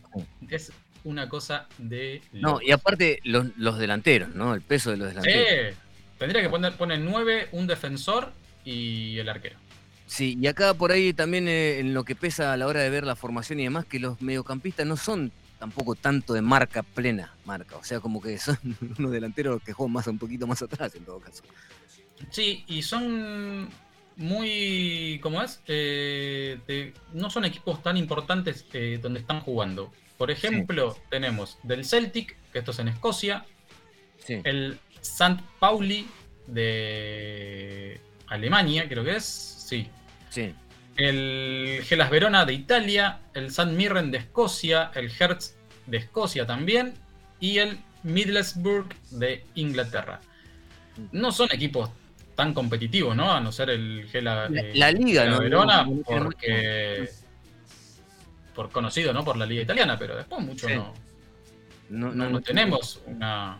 es 0.50 0.72
una 1.04 1.28
cosa 1.28 1.66
de. 1.78 2.20
No, 2.32 2.60
y 2.60 2.70
aparte 2.72 3.20
los, 3.24 3.46
los 3.56 3.78
delanteros, 3.78 4.34
¿no? 4.34 4.54
El 4.54 4.62
peso 4.62 4.90
de 4.90 4.96
los 4.96 5.08
delanteros. 5.08 5.46
Sí, 5.48 5.76
tendría 6.18 6.42
que 6.42 6.48
poner, 6.48 6.76
poner 6.76 7.00
9, 7.00 7.48
un 7.52 7.66
defensor 7.66 8.32
y 8.64 9.18
el 9.18 9.28
arquero. 9.28 9.56
Sí, 10.06 10.36
y 10.40 10.46
acá 10.46 10.74
por 10.74 10.92
ahí 10.92 11.12
también 11.12 11.48
eh, 11.48 11.78
en 11.78 11.94
lo 11.94 12.04
que 12.04 12.14
pesa 12.14 12.52
a 12.52 12.56
la 12.56 12.66
hora 12.66 12.80
de 12.80 12.90
ver 12.90 13.04
la 13.04 13.16
formación 13.16 13.60
y 13.60 13.64
demás, 13.64 13.84
que 13.86 13.98
los 13.98 14.20
mediocampistas 14.20 14.86
no 14.86 14.96
son 14.96 15.32
tampoco 15.58 15.94
tanto 15.94 16.34
de 16.34 16.42
marca 16.42 16.82
plena, 16.82 17.32
marca. 17.46 17.76
O 17.76 17.84
sea, 17.84 18.00
como 18.00 18.20
que 18.20 18.38
son 18.38 18.58
unos 18.98 19.10
delanteros 19.12 19.62
que 19.62 19.72
juegan 19.72 19.92
más 19.92 20.06
un 20.06 20.18
poquito 20.18 20.46
más 20.46 20.60
atrás 20.62 20.94
en 20.94 21.04
todo 21.04 21.20
caso. 21.20 21.42
Sí, 22.30 22.64
y 22.68 22.82
son 22.82 23.68
muy. 24.16 25.18
¿Cómo 25.22 25.42
es? 25.42 25.60
Eh, 25.66 26.58
de- 26.66 26.94
no 27.12 27.30
son 27.30 27.44
equipos 27.44 27.82
tan 27.82 27.96
importantes 27.96 28.64
eh, 28.72 28.98
donde 29.02 29.20
están 29.20 29.40
jugando. 29.40 29.92
Por 30.18 30.30
ejemplo, 30.30 30.96
tenemos 31.10 31.58
del 31.62 31.84
Celtic, 31.84 32.36
que 32.52 32.60
esto 32.60 32.70
es 32.70 32.78
en 32.78 32.88
Escocia, 32.88 33.44
Sí. 34.18 34.40
el 34.44 34.78
St. 35.00 35.42
Pauli 35.58 36.06
de 36.46 38.00
Alemania, 38.28 38.88
creo 38.88 39.04
que 39.04 39.16
es. 39.16 39.24
Sí. 39.24 39.88
Sí. 40.30 40.54
El 40.96 41.80
Gelas 41.84 42.10
Verona 42.10 42.44
de 42.44 42.52
Italia, 42.54 43.18
el 43.34 43.46
St. 43.46 43.72
Mirren 43.72 44.10
de 44.10 44.18
Escocia, 44.18 44.90
el 44.94 45.10
Hertz 45.18 45.56
de 45.86 45.96
Escocia 45.98 46.46
también, 46.46 46.94
y 47.40 47.58
el 47.58 47.78
Middlesbrough 48.04 48.86
de 49.10 49.44
Inglaterra. 49.56 50.20
No 51.10 51.32
son 51.32 51.48
equipos 51.52 51.90
tan 52.36 52.54
competitivos, 52.54 53.16
¿no? 53.16 53.32
A 53.32 53.40
no 53.40 53.50
ser 53.52 53.70
el 53.70 54.06
Gela, 54.10 54.48
La- 54.48 54.60
eh, 54.60 54.72
la 54.74 54.90
liga, 54.92 55.22
Gela 55.24 55.36
¿no? 55.36 55.42
Verona, 55.42 55.82
No, 55.84 55.90
no 55.96 56.02
porque. 56.02 57.08
Por 58.54 58.70
conocido, 58.70 59.12
¿no? 59.12 59.24
Por 59.24 59.36
la 59.36 59.46
liga 59.46 59.62
italiana, 59.62 59.98
pero 59.98 60.16
después 60.16 60.40
mucho 60.44 60.68
Sí. 60.68 60.74
no, 60.74 60.92
No, 61.90 62.12
no, 62.14 62.30
no 62.30 62.40
tenemos 62.40 63.02
una, 63.06 63.58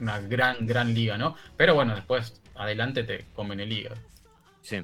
una 0.00 0.20
gran, 0.20 0.66
gran 0.66 0.92
liga, 0.92 1.16
¿no? 1.16 1.34
Pero 1.56 1.74
bueno, 1.74 1.94
después 1.94 2.40
adelante 2.54 3.04
te 3.04 3.24
comen 3.34 3.60
el 3.60 3.68
liga. 3.68 3.92
Sí. 4.62 4.82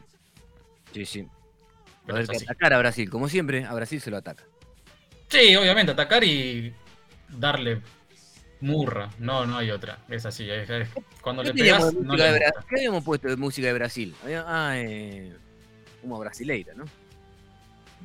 Sí, 0.93 1.05
sí. 1.05 1.21
A 1.21 2.07
Pero 2.07 2.19
ver, 2.19 2.27
que 2.29 2.37
así. 2.37 2.45
atacar 2.45 2.73
a 2.73 2.79
Brasil. 2.79 3.11
Como 3.11 3.29
siempre, 3.29 3.65
a 3.65 3.75
Brasil 3.75 4.01
se 4.01 4.11
lo 4.11 4.17
ataca. 4.17 4.45
Sí, 5.29 5.55
obviamente, 5.57 5.93
atacar 5.93 6.25
y 6.25 6.75
darle 7.29 7.83
murra. 8.61 9.11
No, 9.19 9.47
no 9.47 9.59
hay 9.59 9.71
otra. 9.71 9.99
Es 10.09 10.27
así. 10.27 10.51
es- 10.51 10.69
es- 10.71 10.89
cuando 11.21 11.43
le 11.43 11.51
¿Qué 11.53 11.59
teníamos 11.59 11.91
pegas, 11.93 12.05
no 12.07 12.17
le 12.17 12.31
gusta. 12.31 12.65
¿Qué 12.69 12.77
habíamos 12.77 13.05
puesto 13.05 13.29
de 13.29 13.37
música 13.37 13.67
de 13.69 13.73
Brasil? 13.75 14.15
Ah, 14.47 14.73
eh, 14.77 15.33
como 16.01 16.19
brasileira, 16.19 16.73
¿no? 16.75 16.85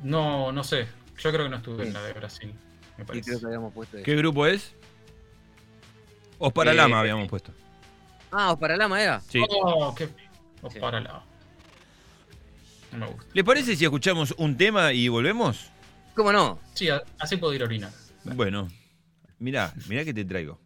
No, 0.02 0.52
no 0.52 0.62
sé. 0.64 0.86
Yo 1.18 1.30
creo 1.32 1.44
que 1.44 1.50
no 1.50 1.56
estuve 1.56 1.82
Sí. 1.84 1.88
en 1.88 1.94
la 1.94 2.02
de 2.02 2.12
Brasil. 2.12 2.54
Me 2.98 3.04
parece. 3.04 3.26
creo 3.30 3.40
que 3.40 3.46
habíamos 3.46 3.72
puesto. 3.72 3.98
¿Qué 4.02 4.16
grupo 4.16 4.46
es? 4.46 4.74
Os 6.38 6.52
para 6.52 6.72
Eh, 6.72 6.74
Lama 6.74 7.00
habíamos 7.00 7.28
puesto. 7.28 7.52
Ah, 8.30 8.52
o 8.52 8.58
para 8.58 8.76
Lama 8.76 9.02
era. 9.02 9.20
Sí. 9.20 9.40
Oh, 9.48 9.94
qué. 9.94 10.08
Sí. 10.70 10.80
para 10.80 11.00
la. 11.00 11.22
No 12.92 12.98
me 12.98 13.06
gusta. 13.06 13.24
¿Les 13.32 13.44
parece 13.44 13.76
si 13.76 13.84
escuchamos 13.84 14.34
un 14.38 14.56
tema 14.56 14.92
y 14.92 15.08
volvemos? 15.08 15.70
¿Cómo 16.14 16.32
no? 16.32 16.58
Sí, 16.74 16.88
así 17.18 17.36
puedo 17.36 17.52
ir 17.54 17.62
a 17.62 17.66
orinar. 17.66 17.90
Bueno, 18.24 18.68
mirá, 19.38 19.72
mirá 19.88 20.04
que 20.04 20.12
te 20.14 20.24
traigo. 20.24 20.58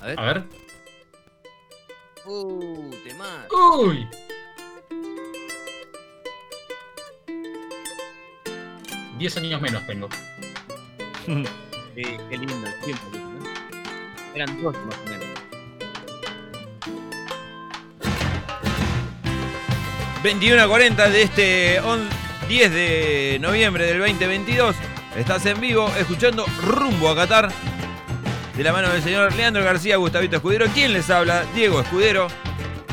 A 0.00 0.06
ver. 0.06 0.20
A 0.20 0.22
ver. 0.24 0.44
Uh, 2.26 2.90
tema. 3.06 3.46
¡Uy! 3.78 4.06
Diez 9.18 9.36
años 9.36 9.60
menos 9.60 9.86
tengo. 9.86 10.08
Eh, 11.96 12.18
qué 12.28 12.36
lindo 12.36 12.66
el 12.66 12.80
tiempo. 12.84 13.04
¿no? 13.12 14.34
Eran 14.34 14.60
dos 14.60 14.74
más 14.84 14.96
o 14.96 15.10
menos. 15.10 15.26
21 20.24 20.60
a 20.60 20.66
40 20.66 21.08
de 21.10 21.22
este 21.22 21.80
on- 21.82 22.08
10 22.48 22.72
de 22.72 23.38
noviembre 23.40 23.86
del 23.86 24.00
2022. 24.00 24.74
Estás 25.16 25.46
en 25.46 25.60
vivo 25.60 25.88
escuchando 26.00 26.44
Rumbo 26.62 27.10
a 27.10 27.14
Qatar. 27.14 27.52
De 28.56 28.64
la 28.64 28.72
mano 28.72 28.88
del 28.88 29.00
señor 29.00 29.32
Leandro 29.34 29.62
García, 29.62 29.96
Gustavito 29.96 30.34
Escudero. 30.34 30.66
¿Quién 30.74 30.92
les 30.92 31.08
habla? 31.10 31.44
Diego 31.54 31.80
Escudero. 31.80 32.26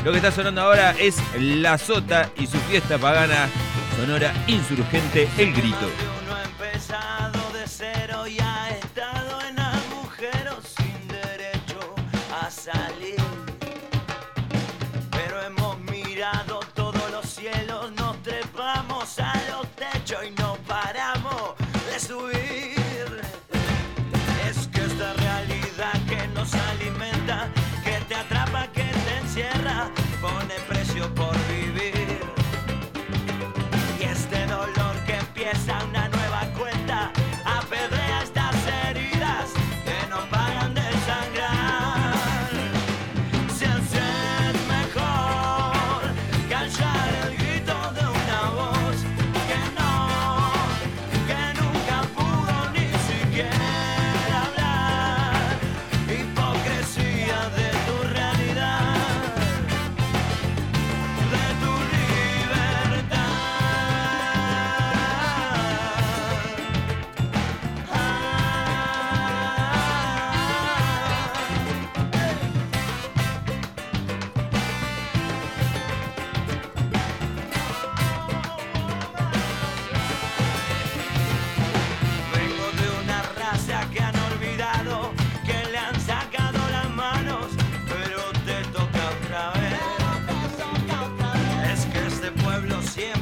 Lo 0.04 0.12
que 0.12 0.18
está 0.18 0.30
sonando 0.30 0.60
ahora 0.62 0.94
es 0.96 1.16
La 1.40 1.76
Sota 1.76 2.30
y 2.38 2.46
su 2.46 2.56
fiesta 2.70 2.98
pagana 2.98 3.48
sonora 3.96 4.32
insurgente 4.46 5.28
El 5.38 5.52
Grito. 5.52 5.90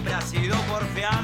siempre 0.01 0.15
ha 0.15 0.21
sido 0.23 0.57
porfiado. 0.63 1.20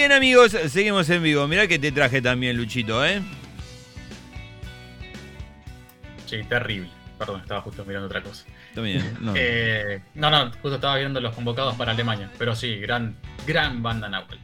Bien, 0.00 0.12
amigos, 0.12 0.52
seguimos 0.68 1.10
en 1.10 1.22
vivo. 1.22 1.46
Mirá 1.46 1.66
que 1.66 1.78
te 1.78 1.92
traje 1.92 2.22
también, 2.22 2.56
Luchito, 2.56 3.04
¿eh? 3.04 3.20
Sí, 6.24 6.38
terrible. 6.48 6.88
Perdón, 7.18 7.42
estaba 7.42 7.60
justo 7.60 7.84
mirando 7.84 8.06
otra 8.06 8.22
cosa. 8.22 8.46
Bien. 8.76 9.14
No. 9.20 9.34
Eh, 9.36 10.00
no, 10.14 10.30
no, 10.30 10.50
justo 10.52 10.76
estaba 10.76 10.96
viendo 10.96 11.20
los 11.20 11.34
convocados 11.34 11.74
para 11.74 11.92
Alemania. 11.92 12.30
Pero 12.38 12.56
sí, 12.56 12.76
gran, 12.78 13.14
gran 13.46 13.82
banda 13.82 14.08
Nahuel. 14.08 14.38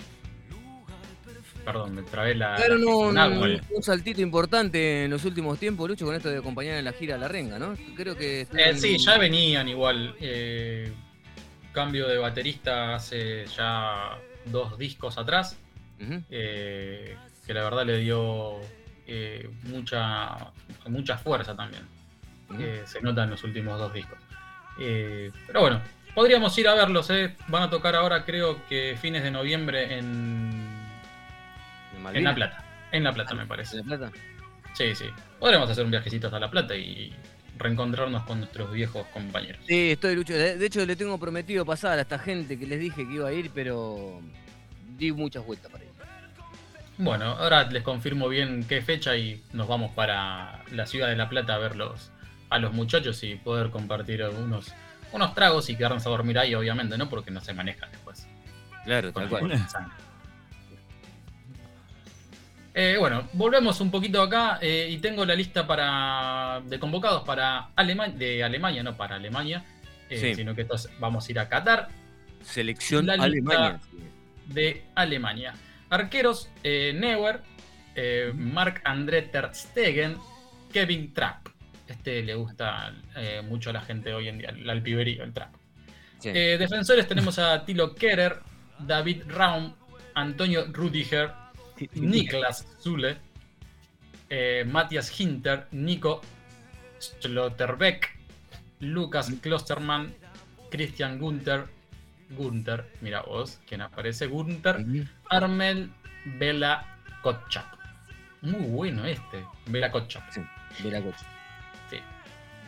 Perdón, 1.64 1.94
me 1.94 2.02
trabé 2.02 2.34
la. 2.34 2.54
Claro, 2.56 2.74
la- 2.76 2.84
no, 2.84 2.96
un, 2.98 3.14
Nahuel. 3.14 3.62
un 3.70 3.82
saltito 3.82 4.20
importante 4.20 5.04
en 5.04 5.10
los 5.10 5.24
últimos 5.24 5.58
tiempos, 5.58 5.88
Lucho, 5.88 6.04
con 6.04 6.14
esto 6.14 6.28
de 6.28 6.38
acompañar 6.38 6.76
en 6.76 6.84
la 6.84 6.92
gira 6.92 7.14
a 7.14 7.18
la 7.18 7.28
renga, 7.28 7.58
¿no? 7.58 7.74
Creo 7.96 8.14
que. 8.14 8.42
Eh, 8.54 8.74
sí, 8.76 8.98
ya 8.98 9.16
venían 9.16 9.68
igual. 9.68 10.14
eh, 10.20 10.92
cambio 11.72 12.08
de 12.08 12.16
baterista 12.18 12.94
hace 12.94 13.44
ya 13.56 14.16
dos 14.46 14.78
discos 14.78 15.18
atrás. 15.18 15.58
Eh, 16.30 17.16
que 17.46 17.54
la 17.54 17.62
verdad 17.64 17.86
le 17.86 17.98
dio 17.98 18.60
eh, 19.06 19.48
mucha, 19.64 20.36
mucha 20.88 21.16
fuerza 21.18 21.56
también. 21.56 21.82
Que 22.56 22.82
se 22.86 23.00
nota 23.00 23.24
en 23.24 23.30
los 23.30 23.42
últimos 23.44 23.78
dos 23.78 23.92
discos. 23.92 24.18
Eh, 24.78 25.30
pero 25.46 25.60
bueno, 25.60 25.80
podríamos 26.14 26.56
ir 26.58 26.68
a 26.68 26.74
verlos. 26.74 27.08
eh. 27.10 27.34
Van 27.48 27.62
a 27.62 27.70
tocar 27.70 27.94
ahora, 27.96 28.24
creo 28.24 28.64
que 28.68 28.96
fines 29.00 29.22
de 29.22 29.30
noviembre 29.30 29.98
en, 29.98 30.50
¿De 32.12 32.18
en? 32.18 32.24
La 32.24 32.34
Plata. 32.34 32.64
En 32.92 33.04
La 33.04 33.12
Plata, 33.12 33.34
me 33.34 33.42
¿De 33.42 33.46
parece. 33.48 33.76
La 33.78 33.82
Plata? 33.84 34.12
Sí, 34.74 34.94
sí. 34.94 35.06
Podremos 35.40 35.68
hacer 35.70 35.84
un 35.84 35.90
viajecito 35.90 36.26
hasta 36.28 36.38
La 36.38 36.50
Plata 36.50 36.76
y 36.76 37.12
reencontrarnos 37.58 38.24
con 38.24 38.40
nuestros 38.40 38.72
viejos 38.72 39.06
compañeros. 39.08 39.60
Sí, 39.66 39.92
estoy 39.92 40.14
Lucho. 40.14 40.34
De, 40.34 40.64
hecho, 40.64 40.84
le 40.84 40.96
tengo 40.96 41.18
prometido 41.18 41.64
pasar 41.64 41.98
a 41.98 42.02
esta 42.02 42.18
gente 42.18 42.58
que 42.58 42.66
les 42.66 42.80
dije 42.80 43.06
que 43.06 43.14
iba 43.14 43.28
a 43.28 43.32
ir, 43.32 43.50
pero 43.54 44.20
di 44.96 45.12
muchas 45.12 45.44
vueltas 45.44 45.70
para 45.70 45.84
ir. 45.84 45.90
Bueno, 46.98 47.26
ahora 47.26 47.64
les 47.64 47.82
confirmo 47.82 48.28
bien 48.28 48.64
qué 48.66 48.80
fecha 48.80 49.16
y 49.16 49.42
nos 49.52 49.68
vamos 49.68 49.92
para 49.94 50.64
la 50.72 50.86
ciudad 50.86 51.08
de 51.08 51.16
La 51.16 51.28
Plata 51.28 51.54
a 51.54 51.58
verlos 51.58 52.10
a 52.48 52.58
los 52.58 52.72
muchachos 52.72 53.22
y 53.22 53.34
poder 53.34 53.70
compartir 53.70 54.22
unos, 54.24 54.72
unos 55.12 55.34
tragos 55.34 55.68
y 55.68 55.76
quedarnos 55.76 56.06
a 56.06 56.10
dormir 56.10 56.38
ahí, 56.38 56.54
obviamente, 56.54 56.96
¿no? 56.96 57.08
Porque 57.10 57.30
no 57.30 57.40
se 57.40 57.52
manejan 57.52 57.90
después. 57.90 58.26
Claro, 58.84 59.12
tal 59.12 59.28
cual. 59.28 59.68
sangre. 59.68 60.05
Eh, 62.78 62.96
bueno, 62.98 63.26
volvemos 63.32 63.80
un 63.80 63.90
poquito 63.90 64.20
acá 64.20 64.58
eh, 64.60 64.86
y 64.90 64.98
tengo 64.98 65.24
la 65.24 65.34
lista 65.34 65.66
para 65.66 66.60
de 66.66 66.78
convocados 66.78 67.22
para 67.24 67.68
Alemania, 67.74 68.14
de 68.18 68.44
Alemania, 68.44 68.82
no 68.82 68.94
para 68.98 69.16
Alemania, 69.16 69.64
eh, 70.10 70.18
Sí. 70.20 70.34
sino 70.34 70.54
que 70.54 70.60
entonces 70.60 70.92
vamos 71.00 71.26
a 71.26 71.32
ir 71.32 71.38
a 71.38 71.48
Qatar 71.48 71.88
Selección 72.42 73.06
La 73.06 73.14
lista- 73.16 73.24
Alemania. 73.24 73.80
de 74.44 74.82
Alemania. 74.94 75.54
Arqueros, 75.88 76.50
Neuer, 76.62 77.40
eh, 77.94 78.30
Marc-André 78.34 79.22
Ter 79.22 79.48
Stegen, 79.54 80.18
Kevin 80.70 81.14
Trapp. 81.14 81.46
Este 81.88 82.22
le 82.22 82.34
gusta 82.34 82.92
mucho 83.48 83.70
a 83.70 83.72
la 83.72 83.80
gente 83.80 84.12
hoy 84.12 84.28
en 84.28 84.36
día, 84.38 84.50
el 84.50 84.68
alpiberío, 84.68 85.24
el 85.24 85.32
Trapp. 85.32 85.54
Sí. 86.18 86.30
Defensores 86.30 87.08
tenemos 87.08 87.38
a 87.38 87.64
Tilo 87.64 87.94
Kerer, 87.94 88.40
David 88.80 89.22
Raum, 89.28 89.72
Antonio 90.14 90.66
Rudiger, 90.72 91.30
Niklas 91.94 92.66
Zule, 92.80 93.18
eh, 94.28 94.64
Matthias 94.66 95.20
Hinter, 95.20 95.68
Nico 95.72 96.20
Schlotterbeck, 96.98 98.16
Lucas 98.80 99.30
Klosterman, 99.40 100.14
Christian 100.70 101.18
Gunther, 101.18 101.66
Gunther, 102.30 102.90
mira 103.00 103.22
vos, 103.22 103.60
quien 103.66 103.82
aparece, 103.82 104.26
Gunther. 104.26 104.84
Armel 105.30 105.92
Bela 106.24 106.98
Kotchap. 107.22 107.66
Muy 108.42 108.66
bueno 108.66 109.04
este, 109.04 109.44
Bela 109.66 109.90
Kotchap. 109.90 110.30
Sí, 110.30 110.40
de 110.82 110.90
la 110.90 111.02
coche. 111.02 111.24
Sí, 111.90 111.98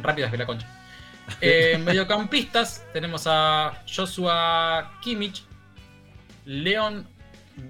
rápidas 0.01 0.31
Bela 0.31 0.47
Kotchap. 0.47 0.69
Eh, 1.43 1.77
mediocampistas 1.85 2.87
tenemos 2.95 3.27
a 3.27 3.85
Joshua 3.87 4.99
Kimmich, 5.03 5.45
Leon 6.47 7.07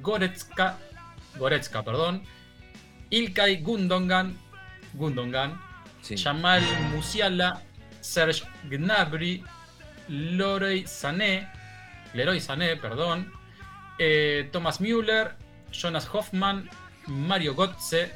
Goretzka, 0.01 0.79
Goretzka, 1.39 1.83
perdón, 1.83 2.23
Ilkay 3.11 3.63
Gundogan, 3.63 4.37
Gundogan, 4.95 5.61
Sí. 6.03 6.17
Jamal 6.17 6.63
Musiala, 6.95 7.63
Serge 8.01 8.45
Gnabry, 8.71 9.43
Leroy 10.09 10.87
Sané, 10.87 11.49
Leroy 12.15 12.41
Sané, 12.41 12.77
perdón, 12.77 13.33
eh, 13.99 14.49
Thomas 14.53 14.81
Müller, 14.81 15.35
Jonas 15.73 16.09
Hoffman, 16.13 16.69
Mario 17.07 17.55
Götze, 17.55 18.13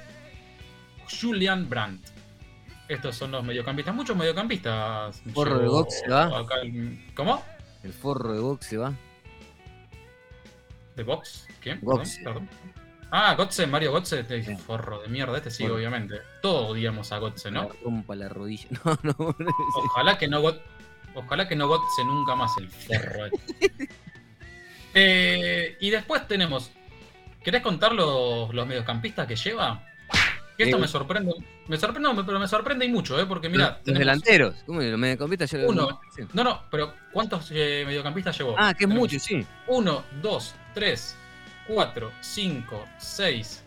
Julian 1.20 1.68
Brandt. 1.68 2.08
Estos 2.88 3.16
son 3.16 3.30
los 3.32 3.44
mediocampistas. 3.44 3.94
Muchos 3.94 4.16
mediocampistas. 4.16 5.22
Porro 5.34 5.58
de 5.58 5.66
Götze, 5.68 6.08
¿va? 6.08 6.46
¿Cómo? 7.14 7.42
El 7.82 7.92
forro 7.92 8.32
de 8.32 8.40
box 8.40 8.66
se 8.66 8.76
va. 8.76 8.92
¿De 10.96 11.02
Box? 11.02 11.46
¿Quién? 11.60 11.80
Perdón, 11.80 12.02
perdón. 12.22 12.48
Ah, 13.14 13.34
Götze, 13.36 13.66
Mario 13.66 13.92
Götze, 13.92 14.24
te 14.24 14.42
Sí. 14.42 14.56
forro 14.56 15.02
de 15.02 15.08
mierda. 15.08 15.36
Este 15.36 15.50
sí, 15.50 15.64
obviamente. 15.66 16.16
Todos 16.40 16.70
odiamos 16.70 17.12
a 17.12 17.18
Götze, 17.18 17.50
¿no? 17.50 17.68
Rompa 17.84 18.14
la 18.16 18.28
rodilla. 18.28 18.66
No, 18.84 18.98
no. 19.02 19.36
Ojalá 19.84 20.16
que 20.18 20.28
no 20.28 20.40
Got- 20.42 20.60
Ojalá 21.14 21.46
que 21.46 21.54
no 21.54 21.68
Gotze 21.68 22.04
nunca 22.06 22.34
más 22.34 22.56
el 22.58 22.68
forro. 22.70 23.26
este. 23.26 23.88
Eh, 24.94 25.76
y 25.80 25.90
después 25.90 26.26
tenemos. 26.28 26.70
¿Querés 27.42 27.62
contar 27.62 27.92
los, 27.92 28.52
los 28.54 28.66
mediocampistas 28.66 29.26
que 29.26 29.36
lleva? 29.36 29.82
Que 30.56 30.64
esto 30.64 30.76
Eh, 30.76 30.80
me 30.80 30.86
sorprende. 30.88 31.32
Me 31.66 31.76
sorprende, 31.78 32.08
no, 32.12 32.26
pero 32.26 32.38
me 32.38 32.46
sorprende 32.46 32.84
y 32.84 32.90
mucho, 32.90 33.18
¿eh? 33.18 33.24
Porque 33.26 33.48
mira. 33.48 33.80
los 33.86 33.98
delanteros. 33.98 34.54
¿Cómo? 34.66 34.80
Los 34.82 34.98
mediocampistas 34.98 35.52
lo- 35.54 35.68
Uno. 35.70 36.00
No, 36.34 36.44
no, 36.44 36.62
pero 36.70 36.92
¿cuántos 37.10 37.50
eh, 37.52 37.84
mediocampistas 37.86 38.36
llevó? 38.36 38.54
Ah, 38.58 38.74
que 38.74 38.84
es 38.84 38.88
Tenemos 38.90 38.98
mucho, 38.98 39.18
sí. 39.18 39.46
1, 39.66 40.04
2, 40.20 40.54
3, 40.74 41.16
4, 41.72 42.12
5, 42.20 42.84
6, 42.98 43.64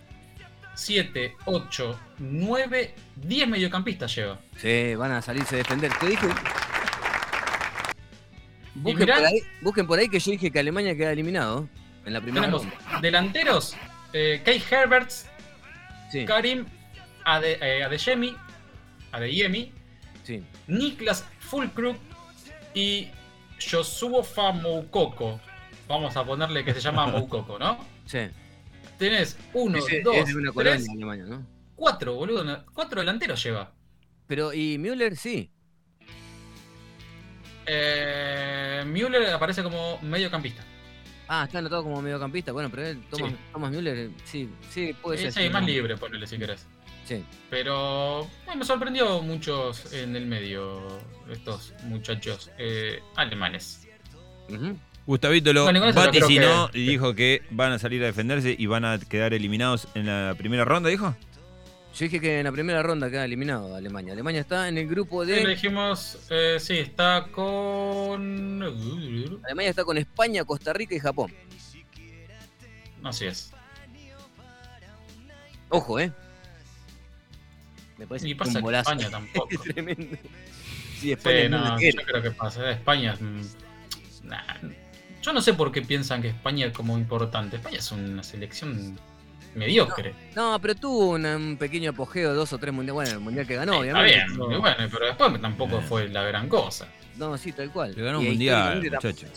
7, 0.76 1.36
8, 1.46 2.00
9, 2.20 2.96
10 3.16 3.48
mediocampistas 3.48 4.16
lleva. 4.16 4.40
Sí, 4.58 4.94
van 4.96 5.12
a 5.14 5.22
salirse 5.22 5.56
a 5.56 5.58
defender. 5.60 5.92
Te 6.00 6.08
dije. 6.08 6.28
Busquen 8.76 9.08
por, 9.08 9.26
ahí, 9.26 9.40
busquen 9.62 9.88
por 9.88 10.00
ahí 10.00 10.10
que 10.10 10.20
yo 10.20 10.32
dije 10.32 10.52
que 10.52 10.60
Alemania 10.60 10.96
queda 10.96 11.12
eliminado 11.12 11.68
en 12.06 12.14
la 12.14 12.22
primera 12.22 12.46
Tenemos 12.46 12.64
ronda. 12.64 13.00
delanteros: 13.02 13.76
eh, 14.14 14.42
Kai 14.44 14.62
Herberts, 14.70 15.28
Sí, 16.12 16.26
Karim 16.26 16.66
Ade, 17.24 17.58
eh, 17.62 17.84
Adeyemi, 17.84 18.36
Adeyemi, 19.14 19.72
sí. 20.24 20.44
Niklas 20.68 21.26
Fulkrug 21.40 21.96
y 22.74 23.08
Joshua 23.60 24.52
Moukoko. 24.52 25.40
Vamos 25.88 26.16
a 26.18 26.24
ponerle 26.26 26.64
que 26.66 26.74
se 26.74 26.82
llama 26.82 27.08
Moukoko, 27.08 27.58
¿no? 27.58 27.80
sí. 28.06 28.20
Tenés 28.98 29.38
uno, 29.54 29.78
Ese 29.78 30.02
dos, 30.02 30.16
es 30.16 30.28
de 30.28 30.36
una 30.36 30.52
colonia 30.52 30.78
tres, 30.78 30.90
Alemania, 30.90 31.26
¿no? 31.26 31.46
cuatro, 31.76 32.16
boludo. 32.16 32.66
Cuatro 32.74 33.02
delanteros 33.02 33.44
lleva. 33.44 33.74
Pero, 34.28 34.54
y 34.54 34.78
Müller 34.78 35.16
sí. 35.18 35.52
Eh, 37.66 38.84
Müller 38.86 39.30
aparece 39.34 39.64
como 39.64 40.00
mediocampista. 40.02 40.64
Ah, 41.28 41.44
está 41.46 41.60
anotado 41.60 41.84
como 41.84 42.02
mediocampista. 42.02 42.52
Bueno, 42.52 42.70
pero 42.70 42.86
él, 42.88 43.04
Thomas, 43.10 43.32
Sí. 43.32 43.38
Thomas 43.52 43.72
Müller, 43.72 43.98
eh, 43.98 44.10
sí, 44.24 44.50
sí, 44.70 44.94
puede 45.02 45.18
ser. 45.18 45.32
Sí, 45.34 45.50
más 45.50 45.62
¿no? 45.64 45.68
libre, 45.68 45.98
ponele 45.98 46.28
si 46.28 46.38
querés. 46.38 46.66
Sí. 47.06 47.24
Pero 47.50 48.28
bueno, 48.46 48.60
me 48.60 48.66
sorprendió 48.66 49.22
muchos 49.22 49.92
en 49.94 50.16
el 50.16 50.26
medio 50.26 50.82
estos 51.30 51.74
muchachos 51.84 52.52
eh, 52.58 53.00
alemanes. 53.16 53.88
Ujú. 54.50 54.78
Gustavito 55.06 55.54
lo 55.54 55.68
creo 55.68 55.94
vaticinó 55.94 56.70
que- 56.72 56.80
y 56.80 56.88
dijo 56.88 57.14
que 57.14 57.44
van 57.52 57.72
a 57.74 57.80
salir 57.80 58.02
a 58.04 58.08
defenderse 58.08 58.56
y 58.58 58.66
van 58.66 58.86
a 58.86 58.98
quedar 59.00 59.34
eliminados 59.34 59.88
en 59.94 60.08
la 60.08 60.34
primera 60.38 60.66
ronda, 60.66 60.90
dijo. 60.90 61.16
Yo 61.94 62.06
dije 62.06 62.20
que 62.20 62.40
en 62.40 62.44
la 62.46 62.52
primera 62.52 62.82
ronda 62.84 63.10
queda 63.10 63.24
eliminado 63.24 63.74
Alemania. 63.76 64.14
Alemania 64.14 64.42
está 64.42 64.68
en 64.68 64.78
el 64.78 64.88
grupo 64.88 65.24
Sí, 65.24 65.32
de. 65.32 65.48
dijimos, 65.48 66.18
eh, 66.30 66.58
sí, 66.60 66.78
está 66.80 67.28
con... 67.32 68.62
Alemania 69.46 69.70
está 69.70 69.86
con 69.86 69.98
España, 69.98 70.44
Costa 70.44 70.74
Rica 70.74 70.94
y 70.96 71.00
Japón. 71.00 71.32
Así 73.04 73.26
es. 73.28 73.52
Ojo, 75.70 76.00
¿eh? 76.00 76.12
Me 77.98 78.08
parece 78.08 78.28
Y 78.28 78.32
un 78.34 78.38
pasa 78.40 78.62
que. 78.62 78.78
España 78.78 79.10
tampoco. 79.10 79.48
Es 79.52 79.62
tremendo. 79.62 80.18
Sí, 81.00 81.12
España 81.12 81.44
Sí, 81.44 81.50
no, 81.50 81.80
yo 81.80 82.06
creo 82.08 82.22
que 82.24 82.32
pasa. 82.32 82.72
España 82.72 83.14
es... 83.14 83.22
mm, 83.22 83.42
nah, 84.24 84.42
yo 85.26 85.34
no 85.34 85.42
sé 85.42 85.54
por 85.54 85.72
qué 85.72 85.82
piensan 85.82 86.22
que 86.22 86.30
España 86.30 86.68
es 86.68 86.74
como 86.74 86.98
importante. 86.98 87.56
España 87.58 87.78
es 87.80 87.92
una 87.92 88.22
selección 88.24 88.98
mediocre. 89.56 90.14
No, 90.36 90.60
pero 90.62 90.76
tuvo 90.76 91.12
una- 91.12 91.36
un 91.38 91.58
pequeño 91.58 91.92
apogeo, 91.92 92.34
dos 92.34 92.52
o 92.54 92.58
tres 92.58 92.74
mundiales. 92.74 92.94
Bueno, 92.96 93.12
el 93.12 93.20
mundial 93.20 93.48
que 93.48 93.56
ganó, 93.56 93.82
Sí, 93.82 93.88
está 93.88 94.02
obviamente. 94.02 94.34
bien, 94.48 94.62
bueno, 94.62 94.76
pero 94.92 95.06
después 95.08 95.42
tampoco 95.42 95.78
Eh. 95.80 95.82
fue 95.88 96.08
la 96.10 96.24
gran 96.24 96.48
cosa. 96.50 96.88
No, 97.18 97.38
sí, 97.38 97.52
tal 97.54 97.72
cual. 97.72 97.94
Le 97.96 98.04
ganó 98.04 98.20
un 98.20 98.26
mundial, 98.26 98.82
muchacho. 98.84 99.28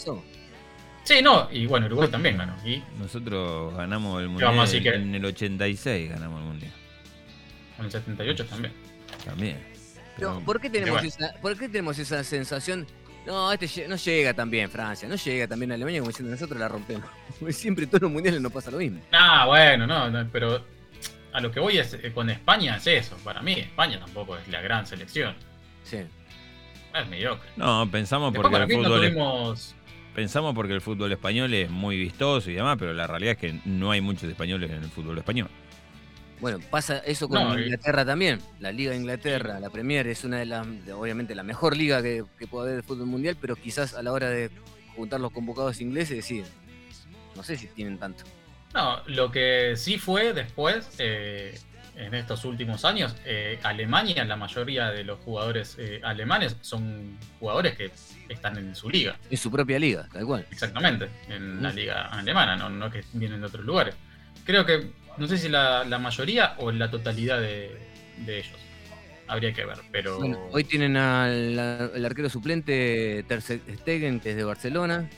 Sí, 1.04 1.22
no, 1.22 1.48
y 1.50 1.64
bueno, 1.66 1.86
Uruguay 1.86 2.08
también 2.10 2.36
ganó. 2.36 2.54
Y 2.66 2.82
Nosotros 2.98 3.74
ganamos 3.74 4.20
el 4.20 4.28
vamos 4.28 4.42
mundial 4.42 4.66
decir 4.66 4.82
que- 4.82 4.94
en 4.94 5.14
el 5.14 5.24
86, 5.24 6.10
ganamos 6.10 6.40
el 6.40 6.46
mundial. 6.48 6.72
en 7.78 7.84
el 7.84 7.90
78 7.92 8.44
también. 8.44 8.74
También. 9.24 9.56
Pero, 10.16 10.32
Pero- 10.34 10.44
¿por, 10.44 10.60
qué 10.60 10.68
tenemos 10.68 11.00
bueno. 11.00 11.08
esa, 11.08 11.32
¿Por 11.40 11.56
qué 11.56 11.68
tenemos 11.68 11.98
esa 11.98 12.24
sensación? 12.24 12.86
No, 13.28 13.52
este 13.52 13.86
no 13.86 13.96
llega 13.96 14.32
tan 14.32 14.50
bien 14.50 14.70
Francia, 14.70 15.06
no 15.06 15.14
llega 15.16 15.46
tan 15.46 15.58
bien 15.58 15.70
Alemania 15.70 16.00
como 16.00 16.08
diciendo 16.08 16.30
nosotros 16.30 16.58
la 16.58 16.66
rompemos. 16.66 17.04
Siempre 17.50 17.86
todos 17.86 18.00
los 18.00 18.10
mundiales 18.10 18.40
nos 18.40 18.50
pasa 18.50 18.70
lo 18.70 18.78
mismo. 18.78 19.00
Ah, 19.12 19.44
bueno, 19.46 19.86
no, 19.86 20.08
no, 20.08 20.26
pero 20.32 20.64
a 21.34 21.40
lo 21.42 21.50
que 21.50 21.60
voy 21.60 21.76
es 21.76 21.92
eh, 21.92 22.10
con 22.14 22.30
España 22.30 22.76
es 22.76 22.86
eso. 22.86 23.16
Para 23.22 23.42
mí, 23.42 23.52
España 23.52 24.00
tampoco 24.00 24.38
es 24.38 24.48
la 24.48 24.62
gran 24.62 24.86
selección. 24.86 25.34
Sí. 25.84 25.98
Es 26.94 27.08
mediocre. 27.10 27.50
No, 27.56 27.86
pensamos 27.90 28.32
Después 28.32 28.50
porque 28.50 28.72
el 28.74 28.80
no 28.80 28.88
fútbol 28.88 29.00
tuvimos. 29.00 29.74
pensamos 30.14 30.54
porque 30.54 30.72
el 30.72 30.80
fútbol 30.80 31.12
español 31.12 31.52
es 31.52 31.68
muy 31.68 31.98
vistoso 31.98 32.50
y 32.50 32.54
demás, 32.54 32.78
pero 32.78 32.94
la 32.94 33.06
realidad 33.06 33.32
es 33.32 33.38
que 33.38 33.60
no 33.66 33.90
hay 33.90 34.00
muchos 34.00 34.24
españoles 34.24 34.70
en 34.70 34.84
el 34.84 34.88
fútbol 34.88 35.18
español. 35.18 35.50
Bueno, 36.40 36.58
pasa 36.70 36.98
eso 36.98 37.28
con 37.28 37.42
No, 37.42 37.58
y- 37.58 37.64
Inglaterra 37.64 38.04
también. 38.04 38.40
La 38.60 38.70
Liga 38.72 38.92
de 38.92 38.96
Inglaterra, 38.98 39.58
la 39.60 39.70
Premier, 39.70 40.06
es 40.06 40.24
una 40.24 40.38
de 40.38 40.46
las, 40.46 40.66
obviamente, 40.94 41.34
la 41.34 41.42
mejor 41.42 41.76
liga 41.76 42.00
que, 42.02 42.24
que 42.38 42.46
puede 42.46 42.68
haber 42.70 42.76
de 42.82 42.86
fútbol 42.86 43.06
mundial, 43.06 43.36
pero 43.40 43.56
quizás 43.56 43.94
a 43.94 44.02
la 44.02 44.12
hora 44.12 44.30
de 44.30 44.50
juntar 44.94 45.20
los 45.20 45.32
convocados 45.32 45.80
ingleses, 45.80 46.24
sí. 46.24 46.42
No 47.36 47.42
sé 47.42 47.56
si 47.56 47.66
tienen 47.68 47.98
tanto. 47.98 48.24
No, 48.74 49.00
lo 49.06 49.30
que 49.30 49.74
sí 49.76 49.98
fue 49.98 50.32
después, 50.32 50.90
eh, 50.98 51.58
en 51.96 52.14
estos 52.14 52.44
últimos 52.44 52.84
años, 52.84 53.16
eh, 53.24 53.58
Alemania, 53.62 54.24
la 54.24 54.36
mayoría 54.36 54.90
de 54.90 55.02
los 55.04 55.18
jugadores 55.20 55.76
eh, 55.78 56.00
alemanes 56.04 56.56
son 56.60 57.18
jugadores 57.40 57.76
que 57.76 57.90
están 58.28 58.56
en 58.58 58.76
su 58.76 58.88
liga. 58.90 59.16
Es 59.30 59.40
su 59.40 59.50
propia 59.50 59.78
liga, 59.78 60.06
tal 60.12 60.24
cual. 60.26 60.46
Exactamente, 60.50 61.08
en 61.28 61.62
la 61.62 61.72
liga 61.72 62.06
alemana, 62.06 62.56
no, 62.56 62.68
no 62.70 62.90
que 62.90 63.02
vienen 63.14 63.40
de 63.40 63.46
otros 63.46 63.64
lugares. 63.64 63.94
Creo 64.44 64.64
que, 64.64 64.90
no 65.18 65.26
sé 65.26 65.38
si 65.38 65.48
la, 65.48 65.84
la 65.84 65.98
mayoría 65.98 66.54
o 66.58 66.70
la 66.72 66.90
totalidad 66.90 67.40
de, 67.40 67.76
de 68.24 68.38
ellos. 68.38 68.56
Habría 69.26 69.52
que 69.52 69.64
ver, 69.64 69.76
pero... 69.92 70.18
Bueno, 70.18 70.38
hoy 70.52 70.64
tienen 70.64 70.96
al 70.96 71.58
al 71.58 72.04
arquero 72.04 72.30
suplente 72.30 73.24
Ter 73.28 73.42
Stegen, 73.42 74.20
que 74.20 74.30
es 74.30 74.36
de 74.36 74.44
Barcelona. 74.44 75.08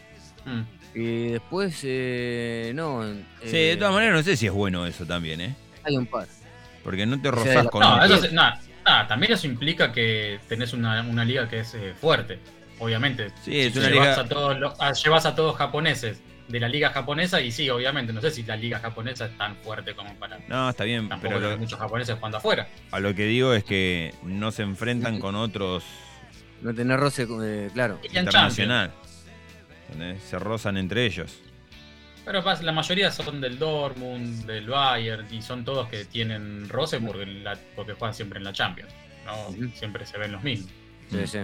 Mm. 0.45 0.63
Y 0.99 1.29
después, 1.29 1.79
eh, 1.85 2.73
no. 2.75 3.05
Sí, 3.45 3.51
de 3.53 3.73
eh, 3.73 3.77
todas 3.77 3.95
maneras 3.95 4.15
no 4.17 4.23
sé 4.25 4.37
si 4.37 4.47
es 4.47 4.53
bueno 4.53 4.85
eso 4.87 5.07
también, 5.07 5.41
¿eh? 5.41 5.55
Hay 5.85 5.97
un 5.97 6.07
par. 6.07 6.27
Porque 6.83 7.07
no 7.07 7.17
te 7.17 7.23
sea, 7.23 7.31
rozás 7.31 7.65
la- 7.67 7.71
con... 7.71 7.81
No, 7.83 8.05
eso 8.05 8.17
se- 8.19 8.33
nada, 8.33 8.61
nada, 8.85 9.07
también 9.07 9.33
eso 9.33 9.47
implica 9.47 9.93
que 9.93 10.41
tenés 10.49 10.73
una, 10.73 11.03
una 11.03 11.25
liga 11.25 11.49
que 11.49 11.61
es 11.61 11.75
eh, 11.75 11.95
fuerte, 12.01 12.41
obviamente. 12.81 13.29
Sí, 13.45 13.53
Si 13.53 13.61
es 13.61 13.77
una 13.77 13.91
llevas, 13.91 14.09
liga... 14.09 14.21
a 14.23 14.29
todos 14.29 14.59
los- 14.59 14.81
a- 14.81 14.93
llevas 14.93 15.27
a 15.27 15.35
todos 15.37 15.57
japoneses 15.57 16.21
de 16.51 16.61
la 16.61 16.69
liga 16.69 16.91
japonesa 16.91 17.41
y 17.41 17.53
sí, 17.53 17.71
obviamente, 17.71 18.13
no 18.13 18.21
sé 18.21 18.31
si 18.31 18.43
la 18.43 18.57
liga 18.57 18.79
japonesa 18.81 19.27
es 19.27 19.39
tan 19.39 19.57
fuerte 19.57 19.95
como 19.95 20.15
para... 20.17 20.39
No, 20.49 20.69
está 20.71 20.85
bien, 20.85 21.09
Tampoco 21.09 21.35
pero 21.35 21.47
hay 21.47 21.53
lo- 21.55 21.59
muchos 21.59 21.79
japoneses 21.79 22.17
jugando 22.17 22.39
afuera. 22.39 22.69
a 22.91 23.01
lo 23.01 23.15
que 23.15 23.25
digo 23.27 23.55
es 23.55 23.65
que 23.65 24.15
no 24.23 24.51
se 24.53 24.63
enfrentan 24.63 25.21
con 25.21 25.35
otros 25.37 25.85
No 26.63 26.75
tener 26.75 26.99
roce, 26.99 27.27
eh, 27.43 27.71
claro. 27.73 27.99
Internacional. 28.03 28.93
¿Entendés? 29.91 30.23
Se 30.25 30.39
rozan 30.39 30.77
entre 30.77 31.07
ellos. 31.07 31.41
Pero 32.25 32.43
la 32.63 32.73
mayoría 32.73 33.11
son 33.11 33.41
del 33.41 33.59
Dortmund, 33.59 34.45
del 34.47 34.69
Bayern, 34.69 35.27
y 35.33 35.41
son 35.43 35.65
todos 35.65 35.89
que 35.89 36.05
tienen 36.05 36.69
roce 36.69 37.01
porque, 37.01 37.27
la- 37.27 37.59
porque 37.75 37.95
juegan 37.95 38.15
siempre 38.15 38.39
en 38.39 38.45
la 38.45 38.53
Champions. 38.53 38.93
Siempre 39.75 40.05
se 40.07 40.19
ven 40.19 40.33
los 40.33 40.43
mismos. 40.43 40.71
Sí, 41.11 41.27
sí. 41.27 41.39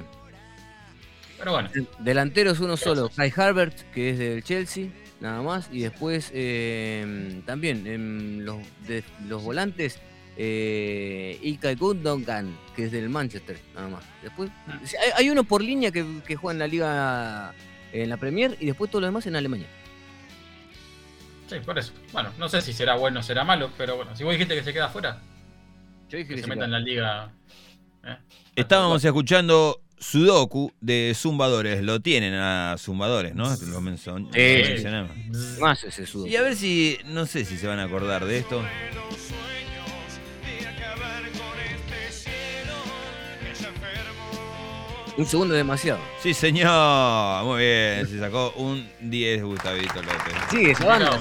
Pero 1.38 1.52
bueno, 1.52 1.68
Delanteros 1.98 2.60
uno 2.60 2.76
solo, 2.76 3.10
Kai 3.14 3.32
Harbert, 3.36 3.74
que 3.92 4.10
es 4.10 4.18
del 4.18 4.42
Chelsea, 4.42 4.88
nada 5.20 5.42
más. 5.42 5.68
Y 5.70 5.80
después 5.82 6.30
eh, 6.34 7.42
también 7.44 7.86
en 7.86 8.44
los, 8.44 8.58
de, 8.86 9.04
los 9.28 9.42
volantes, 9.42 10.00
eh, 10.38 11.38
Ilkay 11.42 11.74
Gundogan, 11.76 12.56
que 12.74 12.84
es 12.84 12.92
del 12.92 13.08
Manchester, 13.10 13.58
nada 13.74 13.88
más. 13.88 14.04
Después, 14.22 14.50
Ah. 14.66 14.80
hay, 15.02 15.10
hay 15.24 15.30
uno 15.30 15.44
por 15.44 15.62
línea 15.62 15.90
que, 15.90 16.04
que 16.26 16.36
juega 16.36 16.52
en 16.54 16.58
la 16.58 16.66
liga, 16.66 17.54
en 17.92 18.08
la 18.08 18.16
Premier, 18.16 18.56
y 18.60 18.66
después 18.66 18.90
todo 18.90 19.00
lo 19.02 19.06
demás 19.08 19.26
en 19.26 19.36
Alemania. 19.36 19.66
Sí, 21.48 21.56
por 21.64 21.78
eso. 21.78 21.92
Bueno, 22.12 22.32
no 22.38 22.48
sé 22.48 22.60
si 22.60 22.72
será 22.72 22.96
bueno 22.96 23.20
o 23.20 23.22
será 23.22 23.44
malo, 23.44 23.70
pero 23.78 23.96
bueno, 23.96 24.16
si 24.16 24.24
vos 24.24 24.32
dijiste 24.32 24.54
que 24.56 24.64
se 24.64 24.72
queda 24.72 24.86
afuera, 24.86 25.20
Yo 26.08 26.18
dije 26.18 26.28
que 26.28 26.34
que 26.36 26.40
se 26.40 26.46
se 26.46 26.50
meta 26.50 26.64
en 26.64 26.72
la 26.72 26.80
liga. 26.80 27.30
¿eh? 28.04 28.16
Estábamos 28.56 29.04
escuchando 29.04 29.80
Sudoku 29.98 30.72
de 30.80 31.12
Zumbadores. 31.16 31.82
Lo 31.82 32.00
tienen 32.00 32.34
a 32.34 32.76
Zumbadores, 32.78 33.34
¿no? 33.34 33.44
Lo 33.44 33.80
menson- 33.80 34.28
Sí. 34.32 34.62
lo 34.62 34.68
mencionamos. 34.68 35.10
Más 35.60 35.82
ese 35.84 36.06
sudo. 36.06 36.26
Y 36.26 36.36
a 36.36 36.42
ver 36.42 36.54
si, 36.56 36.98
no 37.06 37.26
sé 37.26 37.44
si 37.44 37.56
se 37.56 37.66
van 37.66 37.78
a 37.78 37.84
acordar 37.84 38.24
de 38.24 38.38
esto. 38.38 38.62
Un 45.16 45.24
segundo 45.24 45.54
es 45.54 45.58
demasiado. 45.60 45.98
Sí, 46.22 46.34
señor. 46.34 47.42
Muy 47.44 47.60
bien. 47.60 48.06
Se 48.06 48.18
sacó 48.20 48.52
un 48.56 48.86
10 49.00 49.42
Gustavito 49.44 50.02
López. 50.02 50.34
Sigue 50.50 50.72
esa 50.72 50.84
banda. 50.84 51.18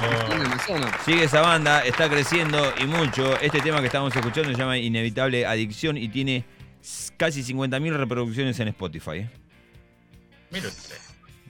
Sigue 1.05 1.23
esa 1.23 1.39
banda, 1.41 1.79
está 1.85 2.09
creciendo 2.09 2.73
y 2.81 2.85
mucho. 2.87 3.39
Este 3.39 3.61
tema 3.61 3.79
que 3.79 3.85
estamos 3.85 4.13
escuchando 4.13 4.51
se 4.51 4.57
llama 4.57 4.77
Inevitable 4.77 5.45
Adicción 5.45 5.95
y 5.95 6.09
tiene 6.09 6.43
casi 7.17 7.41
50.000 7.43 7.93
reproducciones 7.95 8.59
en 8.59 8.67
Spotify. 8.69 9.17
¿eh? 9.19 9.29
Mire 10.51 10.67
usted. 10.67 10.95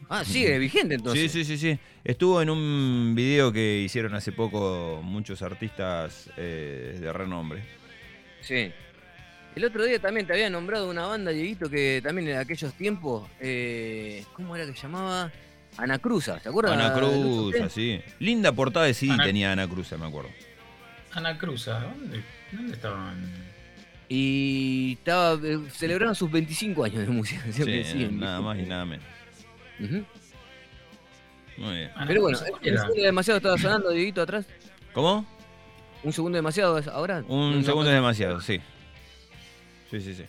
Ah, 0.08 0.24
sigue 0.24 0.58
vigente 0.60 0.96
Sí, 0.96 1.00
entonces. 1.00 1.32
sí, 1.32 1.44
sí, 1.46 1.58
sí. 1.58 1.80
Estuvo 2.04 2.42
en 2.42 2.50
un 2.52 3.14
video 3.16 3.52
que 3.52 3.82
hicieron 3.84 4.14
hace 4.14 4.32
poco 4.32 5.02
muchos 5.04 5.42
artistas 5.42 6.30
eh, 6.38 6.98
de 7.00 7.12
renombre. 7.14 7.64
Sí. 8.42 8.72
El 9.56 9.64
otro 9.64 9.84
día 9.86 10.00
también 10.00 10.28
te 10.28 10.34
había 10.34 10.50
nombrado 10.50 10.90
una 10.90 11.08
banda, 11.08 11.32
Dieguito, 11.32 11.70
que 11.70 12.02
también 12.04 12.28
en 12.28 12.38
aquellos 12.38 12.74
tiempos, 12.74 13.28
eh, 13.40 14.24
¿cómo 14.34 14.56
era 14.56 14.66
que 14.72 14.80
llamaba? 14.80 15.32
Anacruza, 15.78 16.38
¿te 16.40 16.50
acuerdas? 16.50 16.74
Ana 16.74 16.90
del 16.92 17.00
Cruz, 17.00 17.54
otro 17.56 17.66
así. 17.66 18.02
Linda 18.20 18.52
portada 18.52 18.86
de 18.86 18.94
CD 18.94 19.12
Ana- 19.14 19.24
tenía 19.26 19.52
Ana 19.52 19.68
Cruz, 19.68 19.92
me 19.98 20.06
acuerdo. 20.06 20.30
Ana 21.14 21.38
Cruz, 21.38 21.68
¿a 21.70 21.80
¿dónde, 21.80 22.22
¿dónde 22.52 22.74
estaban? 22.74 23.32
Y 24.08 24.94
estaba, 25.00 25.34
eh, 25.44 25.60
celebraron 25.72 26.14
sus 26.16 26.30
25 26.32 26.84
años 26.84 27.00
de 27.00 27.08
música. 27.08 27.42
siempre 27.52 27.84
Sí, 27.84 27.92
siguen 27.94 28.20
nada 28.20 28.42
más 28.42 28.58
y 28.60 28.64
nada 28.64 28.86
menos. 28.86 29.06
Muy 29.80 31.76
bien. 31.78 31.92
Ana 31.96 32.06
Pero 32.08 32.22
bueno, 32.22 32.38
Cruz, 32.38 32.50
¿cuál 32.60 32.72
un 32.74 32.78
segundo 32.80 33.04
demasiado 33.04 33.38
estaba 33.38 33.58
sonando, 33.58 33.90
Dieguito, 33.92 34.22
atrás. 34.22 34.46
¿Cómo? 34.94 35.26
Un 36.04 36.14
segundo 36.14 36.36
demasiado 36.36 36.80
ahora. 36.92 37.24
Un 37.28 37.64
segundo 37.64 37.90
es 37.90 37.96
demasiado, 37.96 38.42
sí. 38.42 38.60
Sí, 39.90 40.02
sí, 40.02 40.14
sí. 40.16 40.24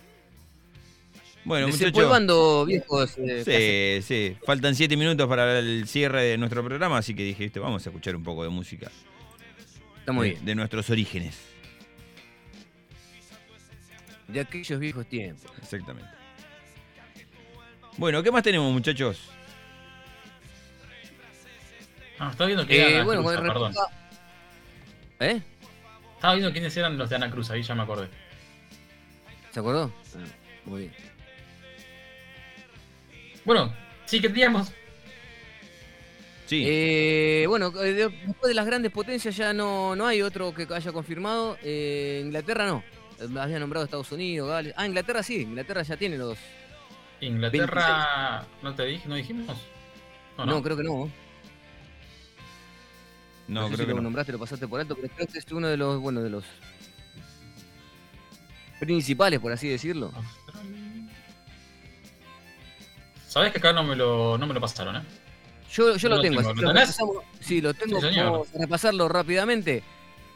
Bueno, 1.44 1.68
muchachos. 1.68 2.66
Viejos. 2.66 3.14
eh. 3.18 4.02
Sí, 4.02 4.06
sí. 4.06 4.36
Faltan 4.44 4.74
siete 4.74 4.96
minutos 4.96 5.28
para 5.28 5.58
el 5.58 5.86
cierre 5.86 6.22
de 6.24 6.38
nuestro 6.38 6.64
programa, 6.64 6.98
así 6.98 7.14
que 7.14 7.22
dije, 7.22 7.44
"Viste, 7.44 7.60
vamos 7.60 7.86
a 7.86 7.90
escuchar 7.90 8.16
un 8.16 8.24
poco 8.24 8.42
de 8.42 8.48
música 8.48 8.90
Está 10.00 10.12
muy 10.12 10.28
de, 10.28 10.34
bien. 10.34 10.44
de 10.46 10.54
nuestros 10.56 10.90
orígenes. 10.90 11.38
De 14.28 14.40
aquellos 14.40 14.78
viejos 14.80 15.06
tiempos. 15.06 15.50
Exactamente. 15.62 16.10
Bueno, 17.96 18.22
¿qué 18.22 18.30
más 18.30 18.42
tenemos, 18.42 18.72
muchachos? 18.72 19.30
Ah, 22.18 22.28
estaba 22.30 22.46
viendo 22.46 22.66
que 22.66 22.76
Eh, 22.80 22.94
era 22.96 23.04
bueno, 23.04 23.22
perdón. 23.24 23.74
¿Eh? 25.20 25.40
Estaba 26.14 26.34
viendo 26.34 26.52
quiénes 26.52 26.76
eran 26.76 26.96
los 26.98 27.08
de 27.10 27.16
Ana 27.16 27.30
Cruz, 27.30 27.50
ahí 27.50 27.62
ya 27.62 27.74
me 27.74 27.82
acordé. 27.82 28.08
¿Se 29.50 29.60
acordó? 29.60 29.92
Ah, 30.14 30.24
muy 30.64 30.80
bien. 30.82 30.92
Bueno, 33.44 33.72
sí 34.06 34.20
que 34.20 34.28
teníamos. 34.28 34.72
Sí. 36.46 36.64
Eh, 36.66 37.44
bueno, 37.48 37.72
eh, 37.82 37.92
de- 37.92 38.08
después 38.08 38.48
de 38.48 38.54
las 38.54 38.66
grandes 38.66 38.92
potencias 38.92 39.36
ya 39.36 39.52
no, 39.52 39.94
no 39.96 40.06
hay 40.06 40.22
otro 40.22 40.52
que 40.54 40.66
haya 40.74 40.92
confirmado. 40.92 41.58
Eh, 41.62 42.22
Inglaterra 42.24 42.66
no. 42.66 42.82
Eh, 43.20 43.28
Había 43.38 43.58
nombrado 43.58 43.84
Estados 43.84 44.10
Unidos, 44.12 44.48
Gales. 44.48 44.74
Ah, 44.76 44.86
Inglaterra 44.86 45.22
sí. 45.22 45.42
Inglaterra 45.42 45.82
ya 45.82 45.96
tiene 45.96 46.16
los. 46.18 46.38
Inglaterra. 47.20 48.44
¿No 48.62 48.74
te 48.74 48.84
dije? 48.84 49.08
¿No 49.08 49.14
dijimos? 49.14 49.56
No, 50.38 50.62
creo 50.62 50.76
que 50.76 50.82
no. 50.82 51.10
no, 53.48 53.60
No, 53.62 53.68
sé 53.68 53.74
creo 53.74 53.76
si 53.78 53.82
que 53.84 53.90
lo 53.90 53.96
no. 53.96 54.02
nombraste, 54.02 54.32
lo 54.32 54.38
pasaste 54.38 54.68
por 54.68 54.80
alto, 54.80 54.94
pero 54.96 55.08
creo 55.14 55.26
que 55.26 55.38
es 55.38 55.46
uno 55.52 55.66
de 55.68 55.76
los, 55.78 55.98
bueno, 56.00 56.22
de 56.22 56.28
los 56.30 56.44
principales, 58.78 59.40
por 59.40 59.52
así 59.52 59.66
decirlo. 59.68 60.12
Sabes 63.28 63.52
que 63.52 63.58
acá 63.58 63.72
no 63.72 63.82
me 63.84 63.96
lo, 63.96 64.36
no 64.38 64.46
me 64.46 64.54
lo 64.54 64.60
pasaron, 64.60 64.96
¿eh? 64.96 65.02
Yo, 65.72 65.96
yo 65.96 66.08
No 66.08 66.16
lo 66.16 66.22
lo 66.22 66.22
tengo. 66.22 66.54
tengo, 66.54 66.72
¿lo. 66.72 67.24
Sí, 67.40 67.60
lo 67.60 67.74
tengo. 67.74 68.00
Sí, 68.00 68.08
señor. 68.08 68.28
como- 68.30 68.44
para 68.44 68.64
repasarlo 68.64 69.08
rápidamente. 69.08 69.82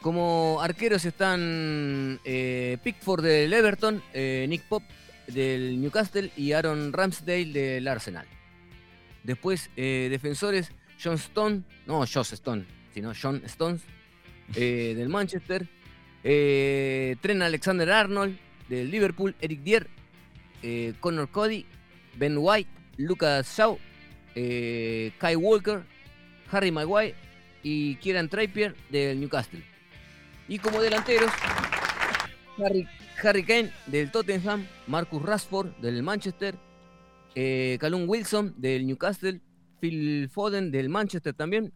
Como 0.01 0.59
arqueros 0.61 1.05
están 1.05 2.19
eh, 2.25 2.79
Pickford 2.83 3.23
del 3.23 3.53
Everton, 3.53 4.01
eh, 4.13 4.47
Nick 4.49 4.63
Pop 4.63 4.81
del 5.27 5.79
Newcastle 5.79 6.31
y 6.35 6.53
Aaron 6.53 6.91
Ramsdale 6.91 7.53
del 7.53 7.87
Arsenal. 7.87 8.25
Después, 9.23 9.69
eh, 9.77 10.07
defensores, 10.09 10.71
John 11.01 11.13
Stone, 11.13 11.61
no 11.85 11.99
Josh 11.99 12.33
Stone, 12.33 12.65
sino 12.95 13.11
John 13.19 13.43
Stones 13.45 13.83
del 14.47 15.07
Manchester. 15.07 15.67
Trent 16.23 17.41
Alexander 17.41 17.91
Arnold 17.91 18.37
del 18.69 18.89
Liverpool, 18.89 19.35
Eric 19.39 19.61
Dier, 19.61 19.87
Connor 20.99 21.29
Cody, 21.29 21.65
Ben 22.17 22.37
White, 22.39 22.69
Lucas 22.97 23.55
Shaw, 23.55 23.77
Kai 24.33 25.35
Walker, 25.35 25.83
Harry 26.51 26.71
Maguire 26.71 27.15
y 27.63 27.95
Kieran 27.97 28.29
Trippier 28.29 28.75
del 28.89 29.19
Newcastle. 29.19 29.70
Y 30.51 30.59
como 30.59 30.81
delanteros, 30.81 31.31
Harry, 32.61 32.85
Harry 33.23 33.41
Kane 33.45 33.71
del 33.85 34.11
Tottenham, 34.11 34.67
Marcus 34.85 35.21
Rashford 35.21 35.77
del 35.77 36.03
Manchester, 36.03 36.55
eh, 37.35 37.77
Callum 37.79 38.03
Wilson 38.05 38.53
del 38.57 38.85
Newcastle, 38.85 39.39
Phil 39.79 40.27
Foden 40.29 40.69
del 40.69 40.89
Manchester 40.89 41.33
también, 41.33 41.71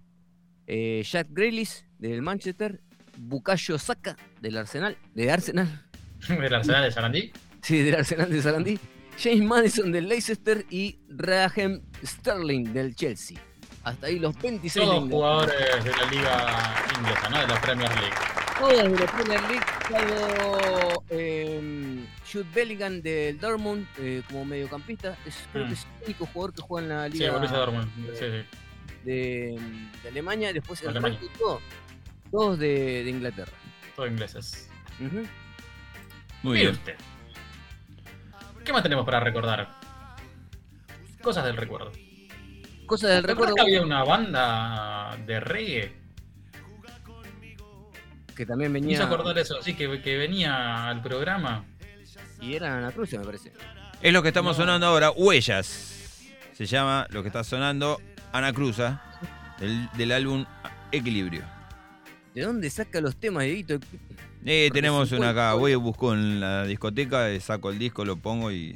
eh, 0.67 1.01
Jack 1.09 1.27
Grealish 1.29 1.85
del 1.99 2.21
Manchester, 2.21 2.81
Bukayo 3.17 3.79
Saka 3.79 4.17
del 4.41 4.57
Arsenal, 4.57 4.97
de 5.13 5.31
Arsenal, 5.31 5.85
El 6.27 6.53
Arsenal 6.53 6.83
de 6.83 6.91
Sarandí. 6.91 7.31
sí, 7.61 7.81
del 7.81 7.95
Arsenal 7.95 8.29
de 8.29 8.41
Sarandí, 8.41 8.79
James 9.17 9.45
Madison 9.45 9.89
del 9.89 10.09
Leicester 10.09 10.65
y 10.69 10.99
Raheem 11.07 11.81
Sterling 12.03 12.73
del 12.73 12.93
Chelsea. 12.93 13.39
Hasta 13.85 14.07
ahí 14.07 14.19
los 14.19 14.37
26 14.41 14.85
de 14.85 14.91
Todos 14.91 15.09
jugadores 15.09 15.55
de 15.81 15.91
la 15.91 16.11
liga 16.11 16.75
inglesa, 16.99 17.29
¿no? 17.29 17.39
De 17.39 17.47
la 17.47 17.61
Premier 17.61 17.89
League. 18.01 18.44
Todos 18.59 18.77
de 18.83 18.89
la 18.99 19.05
Premier 19.11 19.41
League, 19.41 19.65
salvo 19.89 21.03
eh, 21.09 22.05
Jude 22.31 22.45
Bellingham 22.53 23.01
del 23.01 23.37
Dortmund 23.39 23.85
eh, 23.99 24.23
como 24.29 24.45
mediocampista. 24.45 25.17
Es, 25.25 25.35
creo 25.51 25.65
Mm. 25.65 25.67
que 25.67 25.73
es 25.73 25.83
el 25.99 26.03
único 26.05 26.25
jugador 26.27 26.53
que 26.53 26.61
juega 26.61 26.83
en 26.87 26.89
la 26.89 27.05
Sí, 27.11 27.17
liga 27.19 27.31
Dortmund. 27.33 27.89
Sí, 28.13 28.25
sí. 28.25 28.45
de, 29.03 29.59
de 30.03 30.09
Alemania. 30.09 30.53
Después 30.53 30.81
el 30.83 30.89
Alemania. 30.89 31.19
resto 31.19 31.37
todo, 31.37 31.61
todos 32.31 32.59
de, 32.59 33.03
de 33.03 33.09
Inglaterra. 33.09 33.51
Todos 33.95 34.09
ingleses. 34.09 34.69
Muy 36.41 36.57
bien. 36.59 36.69
usted. 36.71 36.95
¿Qué 38.63 38.71
más 38.73 38.83
tenemos 38.83 39.05
para 39.05 39.19
recordar? 39.19 39.69
Cosas 41.21 41.43
del 41.45 41.57
recuerdo. 41.57 41.91
Cosa 42.85 43.09
del 43.09 43.25
¿Te 43.25 43.31
acuerdas 43.31 43.53
recuerdo 43.53 43.55
que 43.55 43.61
había 43.61 43.81
una 43.81 44.03
banda 44.03 45.17
de 45.25 45.39
reggae? 45.39 46.04
Que 48.35 48.45
también 48.45 48.71
Me 48.71 48.79
hizo 48.79 48.87
venía. 48.89 49.03
acordar 49.05 49.37
eso, 49.37 49.61
sí, 49.61 49.73
que, 49.75 50.01
que 50.01 50.17
venía 50.17 50.87
al 50.89 51.01
programa. 51.01 51.63
Y 52.41 52.53
era 52.55 52.77
Ana 52.77 52.91
Cruz, 52.91 53.13
me 53.13 53.19
parece. 53.25 53.51
Es 54.01 54.13
lo 54.13 54.21
que 54.21 54.27
estamos 54.29 54.57
No. 54.57 54.63
sonando 54.63 54.87
ahora, 54.87 55.11
Huellas. 55.11 55.65
Se 56.53 56.65
llama 56.65 57.07
lo 57.09 57.21
que 57.21 57.27
está 57.29 57.43
sonando 57.43 57.99
Ana 58.31 58.53
Cruza, 58.53 59.01
del, 59.59 59.89
del 59.97 60.11
álbum 60.11 60.45
Equilibrio. 60.91 61.43
¿De 62.33 62.41
dónde 62.43 62.69
saca 62.69 62.99
los 63.01 63.15
temas, 63.15 63.43
Dieguito? 63.45 63.79
Eh, 64.45 64.69
tenemos 64.73 65.11
una 65.13 65.29
acá, 65.29 65.53
voy 65.53 65.71
y 65.71 65.75
busco 65.75 66.13
en 66.13 66.39
la 66.39 66.65
discoteca, 66.65 67.29
eh, 67.31 67.39
saco 67.39 67.71
el 67.71 67.79
disco, 67.79 68.05
lo 68.05 68.17
pongo 68.17 68.51
y. 68.51 68.75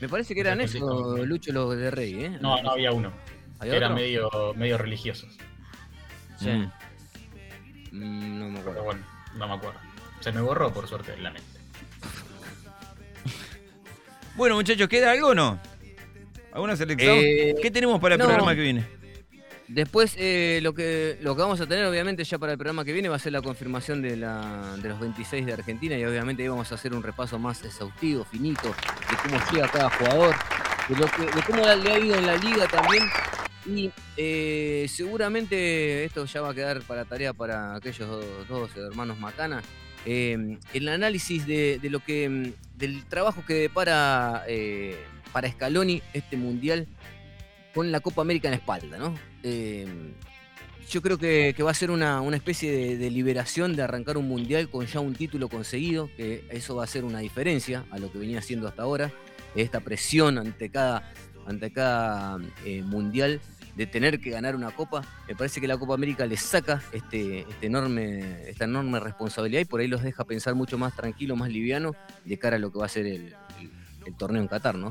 Me 0.00 0.08
parece 0.08 0.34
que 0.34 0.40
eran 0.40 0.60
esos. 0.60 0.80
Lucho, 1.26 1.52
los 1.52 1.74
de 1.76 1.90
Rey, 1.90 2.24
¿eh? 2.24 2.38
No, 2.40 2.62
no 2.62 2.70
había 2.70 2.92
uno. 2.92 3.12
¿Hay 3.58 3.70
Que 3.70 3.76
eran 3.76 3.94
medio, 3.94 4.30
medio 4.54 4.76
religiosos. 4.76 5.34
Sí. 6.38 6.50
Mm. 6.50 6.70
Mm, 7.96 8.38
no 8.38 8.48
me 8.50 8.58
acuerdo. 8.60 8.72
Pero 8.72 8.84
bueno, 8.84 9.02
no 9.36 9.48
me 9.48 9.54
acuerdo. 9.54 9.80
Se 10.20 10.32
me 10.32 10.40
borró 10.40 10.72
por 10.72 10.86
suerte 10.86 11.12
de 11.12 11.18
la 11.18 11.30
mente. 11.30 11.48
Bueno, 14.36 14.54
muchachos, 14.54 14.86
¿queda 14.86 15.12
algo 15.12 15.28
o 15.28 15.34
no? 15.34 15.58
¿Alguna 16.52 16.76
selección? 16.76 17.16
Eh, 17.18 17.54
¿Qué 17.62 17.70
tenemos 17.70 17.98
para 17.98 18.16
el 18.16 18.18
no. 18.18 18.26
programa 18.26 18.54
que 18.54 18.60
viene? 18.60 18.86
Después, 19.66 20.14
eh, 20.18 20.60
lo, 20.62 20.74
que, 20.74 21.16
lo 21.22 21.34
que 21.34 21.40
vamos 21.40 21.58
a 21.62 21.66
tener, 21.66 21.86
obviamente, 21.86 22.22
ya 22.22 22.38
para 22.38 22.52
el 22.52 22.58
programa 22.58 22.84
que 22.84 22.92
viene, 22.92 23.08
va 23.08 23.16
a 23.16 23.18
ser 23.18 23.32
la 23.32 23.40
confirmación 23.40 24.02
de, 24.02 24.14
la, 24.14 24.76
de 24.76 24.90
los 24.90 25.00
26 25.00 25.46
de 25.46 25.54
Argentina 25.54 25.96
y 25.96 26.04
obviamente 26.04 26.42
ahí 26.42 26.48
vamos 26.50 26.70
a 26.70 26.74
hacer 26.74 26.94
un 26.94 27.02
repaso 27.02 27.38
más 27.38 27.64
exhaustivo, 27.64 28.24
finito, 28.24 28.68
de 28.68 29.16
cómo 29.22 29.42
llega 29.50 29.68
cada 29.68 29.88
jugador, 29.88 30.34
de, 30.88 30.96
lo 30.96 31.06
que, 31.06 31.22
de 31.22 31.42
cómo 31.46 31.62
le 31.62 31.92
ha 31.92 31.98
ido 31.98 32.14
en 32.14 32.26
la 32.26 32.36
liga 32.36 32.68
también 32.68 33.04
Y 33.68 33.90
eh, 34.16 34.86
seguramente 34.88 36.04
esto 36.04 36.24
ya 36.24 36.40
va 36.40 36.50
a 36.50 36.54
quedar 36.54 36.82
para 36.82 37.04
tarea 37.04 37.32
para 37.32 37.74
aquellos 37.74 38.24
dos, 38.48 38.70
hermanos 38.76 39.18
Macana. 39.18 39.62
eh, 40.04 40.58
el 40.72 40.88
análisis 40.88 41.46
de, 41.46 41.80
lo 41.90 42.00
que 42.00 42.28
mm, 42.28 42.78
del 42.78 43.04
trabajo 43.06 43.44
que 43.44 43.54
depara 43.54 44.44
eh, 44.46 44.96
para 45.32 45.50
Scaloni 45.50 46.00
este 46.12 46.36
mundial 46.36 46.86
con 47.74 47.90
la 47.90 48.00
Copa 48.00 48.22
América 48.22 48.48
en 48.48 48.52
la 48.52 48.58
espalda, 48.58 48.98
¿no? 48.98 49.14
Eh, 49.42 49.86
yo 50.88 51.02
creo 51.02 51.18
que, 51.18 51.52
que 51.56 51.62
va 51.64 51.72
a 51.72 51.74
ser 51.74 51.90
una, 51.90 52.20
una 52.20 52.36
especie 52.36 52.70
de, 52.70 52.96
de 52.96 53.10
liberación 53.10 53.74
de 53.74 53.82
arrancar 53.82 54.16
un 54.16 54.28
mundial 54.28 54.70
con 54.70 54.86
ya 54.86 55.00
un 55.00 55.14
título 55.14 55.48
conseguido, 55.48 56.08
que 56.16 56.44
eso 56.48 56.76
va 56.76 56.84
a 56.84 56.86
ser 56.86 57.04
una 57.04 57.18
diferencia 57.18 57.84
a 57.90 57.98
lo 57.98 58.12
que 58.12 58.18
venía 58.18 58.38
haciendo 58.38 58.68
hasta 58.68 58.82
ahora, 58.82 59.12
esta 59.56 59.80
presión 59.80 60.38
ante 60.38 60.70
cada, 60.70 61.12
ante 61.46 61.72
cada 61.72 62.38
eh, 62.64 62.82
mundial 62.82 63.40
de 63.76 63.86
tener 63.86 64.20
que 64.20 64.30
ganar 64.30 64.56
una 64.56 64.70
copa. 64.70 65.02
Me 65.28 65.36
parece 65.36 65.60
que 65.60 65.68
la 65.68 65.76
Copa 65.76 65.94
América 65.94 66.24
les 66.26 66.40
saca 66.40 66.82
este, 66.92 67.40
este 67.40 67.66
enorme, 67.66 68.48
esta 68.48 68.64
enorme 68.64 68.98
responsabilidad 69.00 69.60
y 69.60 69.66
por 69.66 69.80
ahí 69.80 69.86
los 69.86 70.02
deja 70.02 70.24
pensar 70.24 70.54
mucho 70.54 70.78
más 70.78 70.96
tranquilo, 70.96 71.36
más 71.36 71.50
liviano 71.50 71.94
de 72.24 72.38
cara 72.38 72.56
a 72.56 72.58
lo 72.58 72.72
que 72.72 72.78
va 72.78 72.86
a 72.86 72.88
ser 72.88 73.06
el, 73.06 73.34
el- 74.06 74.16
torneo 74.16 74.40
en 74.40 74.48
Qatar, 74.48 74.76
¿no? 74.76 74.90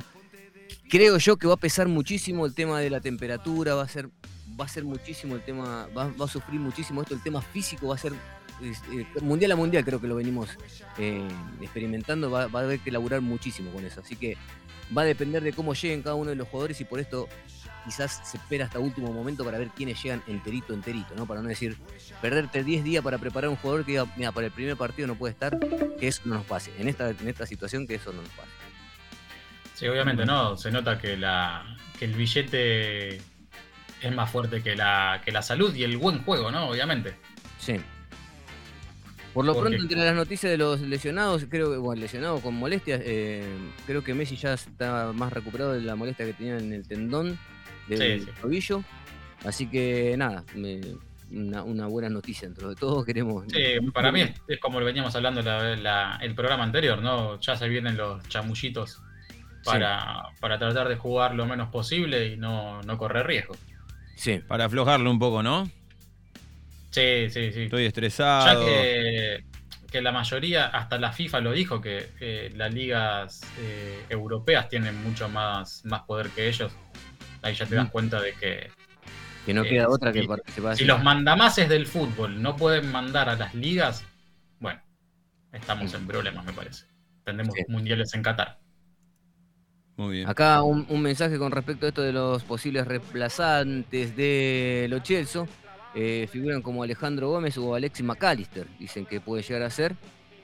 Creo 0.90 1.18
yo 1.18 1.38
que 1.38 1.48
va 1.48 1.56
a 1.56 1.58
pesar 1.58 1.88
muchísimo 1.88 2.46
el 2.46 2.54
tema 2.54 2.80
de 2.80 2.90
la 2.90 3.00
temperatura, 3.02 3.74
va 3.74 3.84
a 3.84 3.88
ser, 3.88 4.10
va 4.60 4.66
a 4.66 4.68
ser 4.68 4.84
muchísimo 4.84 5.36
el 5.36 5.42
tema, 5.42 5.88
va, 5.98 6.12
va 6.20 6.26
a 6.26 6.28
sufrir 6.28 6.60
muchísimo 6.60 7.02
esto, 7.02 7.16
el 7.16 7.24
tema 7.24 7.42
físico 7.42 7.88
va 7.88 7.96
a 7.96 7.98
ser 7.98 8.14
eh, 8.62 9.06
mundial 9.22 9.52
a 9.54 9.56
mundial, 9.56 9.84
creo 9.84 10.00
que 10.00 10.08
lo 10.08 10.16
venimos 10.16 10.50
eh, 11.00 11.28
experimentando, 11.62 12.30
va, 12.30 12.48
va 12.48 12.60
a 12.60 12.64
haber 12.64 12.80
que 12.80 12.92
laburar 12.92 13.22
muchísimo 13.22 13.72
con 13.72 13.84
eso. 13.84 14.02
Así 14.02 14.16
que 14.16 14.38
va 14.96 15.02
a 15.02 15.06
depender 15.06 15.42
de 15.44 15.54
cómo 15.54 15.74
lleguen 15.74 16.04
cada 16.04 16.16
uno 16.16 16.30
de 16.30 16.36
los 16.36 16.48
jugadores 16.48 16.80
y 16.82 16.84
por 16.86 17.00
esto 17.00 17.28
quizás 17.86 18.20
se 18.24 18.38
espera 18.38 18.66
hasta 18.66 18.80
último 18.80 19.12
momento 19.14 19.46
para 19.46 19.58
ver 19.58 19.70
quiénes 19.70 20.02
llegan 20.04 20.22
enterito, 20.28 20.74
enterito, 20.74 21.14
¿no? 21.16 21.26
Para 21.26 21.42
no 21.42 21.48
decir, 21.48 21.78
perderte 22.22 22.64
10 22.64 22.84
días 22.84 23.04
para 23.04 23.18
preparar 23.18 23.50
un 23.50 23.56
jugador 23.56 23.86
que 23.86 23.92
diga, 23.94 24.06
mira, 24.18 24.32
para 24.32 24.48
el 24.48 24.52
primer 24.52 24.76
partido 24.76 25.08
no 25.08 25.16
puede 25.16 25.32
estar, 25.34 25.58
que 26.00 26.08
eso 26.08 26.22
no 26.26 26.36
nos 26.36 26.46
pase. 26.46 26.74
En 26.80 26.88
esta, 26.88 27.10
en 27.12 27.28
esta 27.28 27.46
situación, 27.46 27.88
que 27.88 27.96
eso 27.96 28.12
no 28.12 28.22
nos 28.22 28.32
pase. 28.32 28.50
Sí, 29.76 29.88
obviamente 29.88 30.26
no. 30.26 30.58
Se 30.58 30.72
nota 30.72 30.98
que, 30.98 31.16
la, 31.18 31.78
que 32.00 32.06
el 32.06 32.14
billete 32.14 33.16
es 33.18 34.12
más 34.14 34.30
fuerte 34.32 34.62
que 34.64 34.76
la, 34.76 35.22
que 35.24 35.32
la 35.32 35.42
salud 35.42 35.74
y 35.76 35.84
el 35.84 35.98
buen 35.98 36.24
juego, 36.24 36.50
¿no? 36.52 36.70
Obviamente. 36.70 37.16
Sí. 37.60 37.76
Por 39.34 39.44
lo 39.46 39.54
Porque- 39.54 39.72
pronto, 39.72 39.84
entre 39.94 40.06
las 40.06 40.16
noticias 40.16 40.50
de 40.50 40.58
los 40.58 40.80
lesionados, 40.80 41.46
creo 41.50 41.70
que, 41.72 41.78
bueno, 41.78 42.00
lesionados 42.02 42.40
con 42.42 42.56
molestias, 42.56 43.02
eh, 43.04 43.44
creo 43.86 44.02
que 44.02 44.14
Messi 44.14 44.38
ya 44.38 44.54
está 44.54 45.12
más 45.14 45.34
recuperado 45.34 45.74
de 45.74 45.82
la 45.82 45.96
molestia 45.96 46.26
que 46.26 46.32
tenía 46.34 46.58
en 46.58 46.72
el 46.72 46.88
tendón 46.88 47.38
del 47.88 48.20
Sí, 48.22 48.26
sí. 48.26 48.32
tobillo. 48.42 48.84
Así 49.46 49.68
que 49.70 50.16
nada, 50.18 50.44
me- 50.56 50.82
una, 51.32 51.64
una 51.64 51.88
buena 51.88 52.08
noticia 52.10 52.48
dentro 52.48 52.70
de 52.70 52.76
todo. 52.76 53.04
Queremos. 53.06 53.46
Sí, 53.52 53.64
para 53.94 54.12
mí 54.12 54.22
es, 54.22 54.32
es 54.48 54.60
como 54.60 54.80
lo 54.80 54.86
veníamos 54.86 55.16
hablando 55.16 55.42
la- 55.42 55.76
la- 55.76 56.20
el 56.22 56.36
programa 56.36 56.64
anterior, 56.64 57.02
¿no? 57.02 57.40
Ya 57.42 57.56
se 57.56 57.68
vienen 57.68 57.98
los 57.98 58.28
chamullitos 58.30 59.02
para, 59.64 60.24
para 60.40 60.60
tratar 60.60 60.88
de 60.88 60.96
jugar 60.96 61.34
lo 61.34 61.46
menos 61.48 61.70
posible 61.70 62.28
y 62.28 62.38
no, 62.38 62.82
no 62.84 62.98
correr 62.98 63.26
riesgo. 63.26 63.56
Sí, 64.16 64.40
Para 64.48 64.66
aflojarlo 64.66 65.10
un 65.12 65.18
poco, 65.20 65.42
¿no? 65.44 65.70
Sí, 66.92 67.30
sí, 67.30 67.52
sí. 67.52 67.64
Estoy 67.64 67.82
Ya 67.84 67.88
estresado. 67.88 68.66
que, 68.66 69.44
que 69.92 70.02
la 70.02 70.12
mayoría, 70.12 70.68
hasta 70.68 70.98
la 70.98 71.12
FIFA 71.12 71.42
lo 71.42 71.52
dijo, 71.52 71.82
que 71.82 72.10
eh, 72.22 72.52
las 72.56 72.74
ligas 72.74 73.42
eh, 73.60 74.06
europeas 74.10 74.70
tienen 74.70 75.04
mucho 75.04 75.28
más, 75.28 75.84
más 75.86 76.04
poder 76.04 76.30
que 76.30 76.48
ellos. 76.48 76.72
Ahí 77.46 77.54
ya 77.54 77.66
te 77.68 77.76
das 77.76 77.86
Mm. 77.86 77.92
cuenta 77.92 78.20
de 78.22 78.34
que 78.34 78.70
que 79.46 79.54
no 79.54 79.64
Eh, 79.64 79.70
queda 79.70 79.88
otra 79.90 80.12
que 80.12 80.24
participar. 80.24 80.76
si 80.76 80.86
los 80.86 81.04
mandamases 81.04 81.70
del 81.70 81.86
fútbol 81.86 82.42
no 82.42 82.56
pueden 82.56 82.92
mandar 82.92 83.30
a 83.30 83.36
las 83.36 83.54
ligas, 83.54 84.04
bueno, 84.60 84.82
estamos 85.54 85.94
en 85.94 86.08
problemas, 86.08 86.44
me 86.44 86.52
parece. 86.54 86.86
Tendremos 87.24 87.54
Sí. 87.54 87.62
mundiales 87.68 88.12
en 88.16 88.24
Qatar. 88.24 88.58
Muy 89.98 90.16
bien. 90.18 90.28
Acá 90.30 90.64
un, 90.64 90.88
un 90.90 91.02
mensaje 91.02 91.38
con 91.38 91.52
respecto 91.52 91.86
a 91.86 91.90
esto 91.90 92.02
de 92.02 92.12
los 92.12 92.44
posibles 92.44 92.88
reemplazantes 92.88 94.16
de 94.18 94.88
Lo 94.90 95.00
Celso. 95.02 95.48
Eh, 95.94 96.28
figuran 96.32 96.64
como 96.64 96.82
Alejandro 96.82 97.30
Gómez 97.30 97.56
o 97.60 97.76
Alexis 97.76 98.04
McAllister, 98.04 98.66
dicen 98.80 99.06
que 99.06 99.22
puede 99.22 99.44
llegar 99.44 99.62
a 99.62 99.70
ser. 99.70 99.96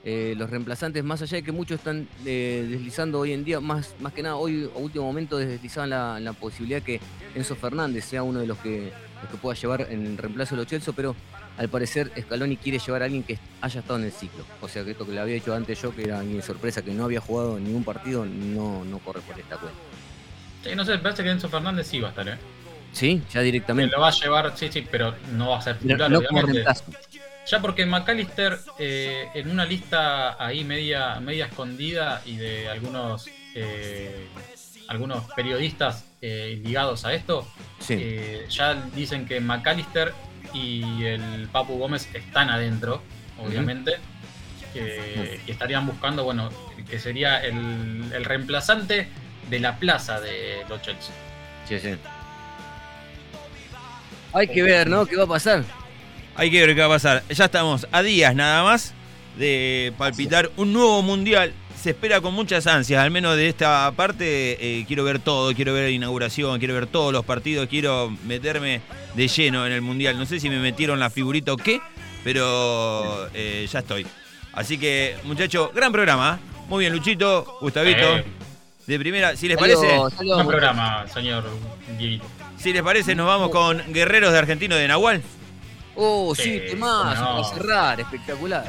Eh, 0.04 0.34
los 0.36 0.50
reemplazantes, 0.50 1.04
más 1.04 1.22
allá 1.22 1.36
de 1.36 1.42
que 1.44 1.52
muchos 1.52 1.78
están 1.78 2.08
eh, 2.26 2.66
deslizando 2.68 3.20
hoy 3.20 3.32
en 3.32 3.44
día, 3.44 3.60
más, 3.60 3.94
más 4.00 4.12
que 4.12 4.22
nada 4.22 4.34
hoy 4.34 4.68
a 4.74 4.78
último 4.78 5.04
momento 5.04 5.38
deslizaban 5.38 5.90
la, 5.90 6.18
la 6.18 6.32
posibilidad 6.32 6.82
que 6.82 7.00
Enzo 7.36 7.54
Fernández 7.54 8.04
sea 8.04 8.24
uno 8.24 8.40
de 8.40 8.48
los 8.48 8.58
que, 8.58 8.92
los 9.22 9.30
que 9.30 9.36
pueda 9.36 9.54
llevar 9.56 9.86
en 9.90 10.18
reemplazo 10.18 10.56
de 10.56 10.62
Lo 10.62 10.68
Celso, 10.68 10.92
pero 10.92 11.14
al 11.56 11.68
parecer 11.68 12.10
Scaloni 12.20 12.56
quiere 12.56 12.80
llevar 12.80 13.02
a 13.02 13.04
alguien 13.04 13.22
que 13.22 13.38
haya 13.60 13.78
estado 13.78 14.00
en 14.00 14.06
el 14.06 14.12
ciclo. 14.12 14.44
O 14.60 14.66
sea 14.68 14.84
que 14.84 14.90
esto 14.90 15.06
que 15.06 15.12
le 15.12 15.20
había 15.20 15.34
dicho 15.34 15.54
antes 15.54 15.80
yo, 15.80 15.94
que 15.94 16.02
era 16.02 16.18
alguien 16.18 16.42
sorpresa, 16.42 16.82
que 16.82 16.92
no 16.92 17.04
había 17.04 17.20
jugado 17.20 17.60
ningún 17.60 17.84
partido, 17.84 18.24
no, 18.24 18.84
no 18.84 18.98
corre 18.98 19.20
por 19.20 19.38
esta 19.38 19.56
cuenta. 19.56 19.78
Sí, 20.64 20.70
no 20.74 20.84
sé, 20.84 20.92
me 20.92 20.98
parece 20.98 21.22
que 21.22 21.30
Enzo 21.30 21.48
Fernández 21.48 21.86
sí 21.86 22.00
va 22.00 22.08
a 22.08 22.10
estar, 22.10 22.28
¿eh? 22.28 22.38
Sí, 22.92 23.22
ya 23.32 23.40
directamente. 23.40 23.94
lo 23.94 24.02
va 24.02 24.08
a 24.08 24.12
llevar, 24.12 24.52
sí, 24.56 24.68
sí, 24.70 24.84
pero 24.90 25.14
no 25.32 25.50
va 25.50 25.58
a 25.58 25.62
ser 25.62 25.78
titular, 25.78 26.10
no 26.10 26.22
como 26.22 26.40
obviamente. 26.40 26.52
reemplazo. 26.64 26.84
Ya 27.46 27.60
porque 27.60 27.86
McAllister, 27.86 28.58
eh, 28.78 29.28
en 29.34 29.50
una 29.50 29.64
lista 29.64 30.42
ahí 30.44 30.64
media, 30.64 31.18
media 31.20 31.46
escondida 31.46 32.22
y 32.24 32.36
de 32.36 32.68
algunos, 32.68 33.28
eh, 33.54 34.28
algunos 34.88 35.24
periodistas 35.34 36.04
eh, 36.20 36.60
ligados 36.62 37.04
a 37.04 37.14
esto, 37.14 37.46
Sí, 37.80 37.96
eh, 37.98 38.46
ya 38.48 38.74
dicen 38.94 39.26
que 39.26 39.40
McAllister 39.40 40.12
y 40.54 41.04
el 41.04 41.48
Papu 41.50 41.78
Gómez 41.78 42.08
están 42.14 42.48
adentro, 42.48 43.02
obviamente, 43.40 43.96
que, 44.72 45.40
que 45.44 45.52
estarían 45.52 45.84
buscando, 45.86 46.22
bueno, 46.22 46.50
que 46.88 46.98
sería 47.00 47.42
el, 47.42 48.12
el 48.14 48.24
reemplazante 48.24 49.08
de 49.50 49.60
la 49.60 49.76
plaza 49.78 50.20
de 50.20 50.64
los 50.68 50.80
Chelsea. 50.82 51.14
sí, 51.68 51.78
sí. 51.80 51.96
Hay 54.32 54.48
que 54.48 54.62
ver, 54.62 54.88
¿no? 54.88 55.04
¿Qué 55.04 55.16
va 55.16 55.24
a 55.24 55.26
pasar? 55.26 55.64
Hay 56.34 56.50
que 56.50 56.60
ver 56.66 56.74
qué 56.74 56.80
va 56.80 56.86
a 56.86 56.90
pasar. 56.90 57.22
Ya 57.30 57.44
estamos 57.44 57.86
a 57.92 58.02
días 58.02 58.34
nada 58.34 58.62
más 58.62 58.94
de 59.38 59.92
palpitar 59.98 60.50
un 60.56 60.72
nuevo 60.72 61.02
mundial. 61.02 61.52
Se 61.80 61.90
espera 61.90 62.20
con 62.20 62.32
muchas 62.34 62.66
ansias, 62.68 63.02
al 63.02 63.10
menos 63.10 63.36
de 63.36 63.48
esta 63.48 63.90
parte. 63.96 64.56
eh, 64.60 64.84
quiero 64.86 65.04
ver 65.04 65.18
todo, 65.18 65.52
quiero 65.54 65.74
ver 65.74 65.84
la 65.84 65.90
inauguración, 65.90 66.58
quiero 66.58 66.74
ver 66.74 66.86
todos 66.86 67.12
los 67.12 67.24
partidos, 67.24 67.66
quiero 67.68 68.10
meterme 68.24 68.80
de 69.14 69.28
lleno 69.28 69.66
en 69.66 69.72
el 69.72 69.82
mundial. 69.82 70.16
No 70.18 70.24
sé 70.26 70.38
si 70.40 70.48
me 70.48 70.58
metieron 70.58 71.00
la 71.00 71.10
figurita 71.10 71.52
o 71.52 71.56
qué, 71.56 71.80
pero 72.24 73.28
eh, 73.34 73.66
ya 73.70 73.80
estoy. 73.80 74.06
Así 74.52 74.78
que, 74.78 75.16
muchachos, 75.24 75.70
gran 75.74 75.92
programa. 75.92 76.38
¿eh? 76.40 76.62
Muy 76.68 76.80
bien, 76.84 76.92
Luchito, 76.94 77.58
Gustavito. 77.60 78.18
Eh, 78.18 78.24
De 78.86 78.98
primera, 78.98 79.36
si 79.36 79.48
les 79.48 79.58
Salió- 79.58 79.80
parece, 79.80 80.16
salió- 80.16 80.34
buen 80.36 80.46
programa, 80.46 81.04
señor 81.12 81.44
Dieguito. 81.98 82.24
si 82.58 82.72
les 82.72 82.82
parece, 82.82 83.14
nos 83.14 83.26
vamos 83.26 83.50
con 83.50 83.80
Guerreros 83.92 84.32
de 84.32 84.38
Argentino 84.38 84.76
de 84.76 84.88
Nahual. 84.88 85.22
Oh, 85.94 86.34
sí, 86.34 86.60
Sí, 86.70 86.76
no. 86.76 87.02
para 87.02 87.44
cerrar, 87.44 88.00
espectacular. 88.00 88.64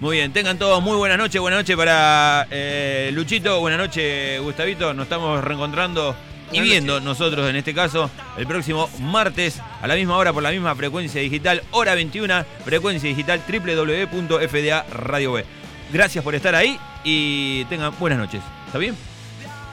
Muy 0.00 0.16
bien, 0.16 0.32
tengan 0.32 0.58
todos 0.58 0.82
muy 0.82 0.96
buenas 0.96 1.18
noches. 1.18 1.40
Buenas 1.40 1.60
noches 1.60 1.76
para 1.76 2.46
eh, 2.50 3.10
Luchito, 3.12 3.60
buenas 3.60 3.78
noches 3.80 4.40
Gustavito. 4.40 4.92
Nos 4.94 5.04
estamos 5.04 5.42
reencontrando 5.42 6.14
y 6.52 6.60
viendo 6.60 7.00
nosotros 7.00 7.48
en 7.50 7.56
este 7.56 7.74
caso 7.74 8.08
el 8.36 8.46
próximo 8.46 8.88
martes 9.00 9.60
a 9.82 9.86
la 9.86 9.94
misma 9.94 10.16
hora 10.16 10.32
por 10.32 10.42
la 10.42 10.50
misma 10.50 10.74
frecuencia 10.76 11.20
digital, 11.20 11.62
hora 11.72 11.94
21, 11.94 12.44
frecuencia 12.64 13.08
digital 13.08 13.42
www.fda 13.48 14.86
Radio 14.92 15.32
B. 15.32 15.44
Gracias 15.92 16.22
por 16.22 16.34
estar 16.34 16.54
ahí 16.54 16.78
y 17.04 17.64
tengan 17.66 17.92
buenas 17.98 18.18
noches. 18.18 18.40
¿Está 18.66 18.78
bien? 18.78 18.96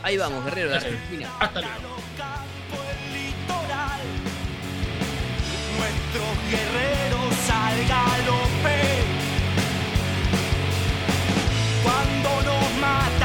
Ahí 0.03 0.17
vamos, 0.17 0.43
guerrero 0.45 0.69
de. 0.69 0.75
Argentina. 0.77 1.29
Hasta 1.39 1.61
luego. 1.61 1.93
Nuestros 5.84 6.34
guerreros 6.49 7.49
al 7.51 7.77
galope. 7.89 8.79
Cuando 11.84 12.29
nos 12.43 12.71
matan 12.79 13.22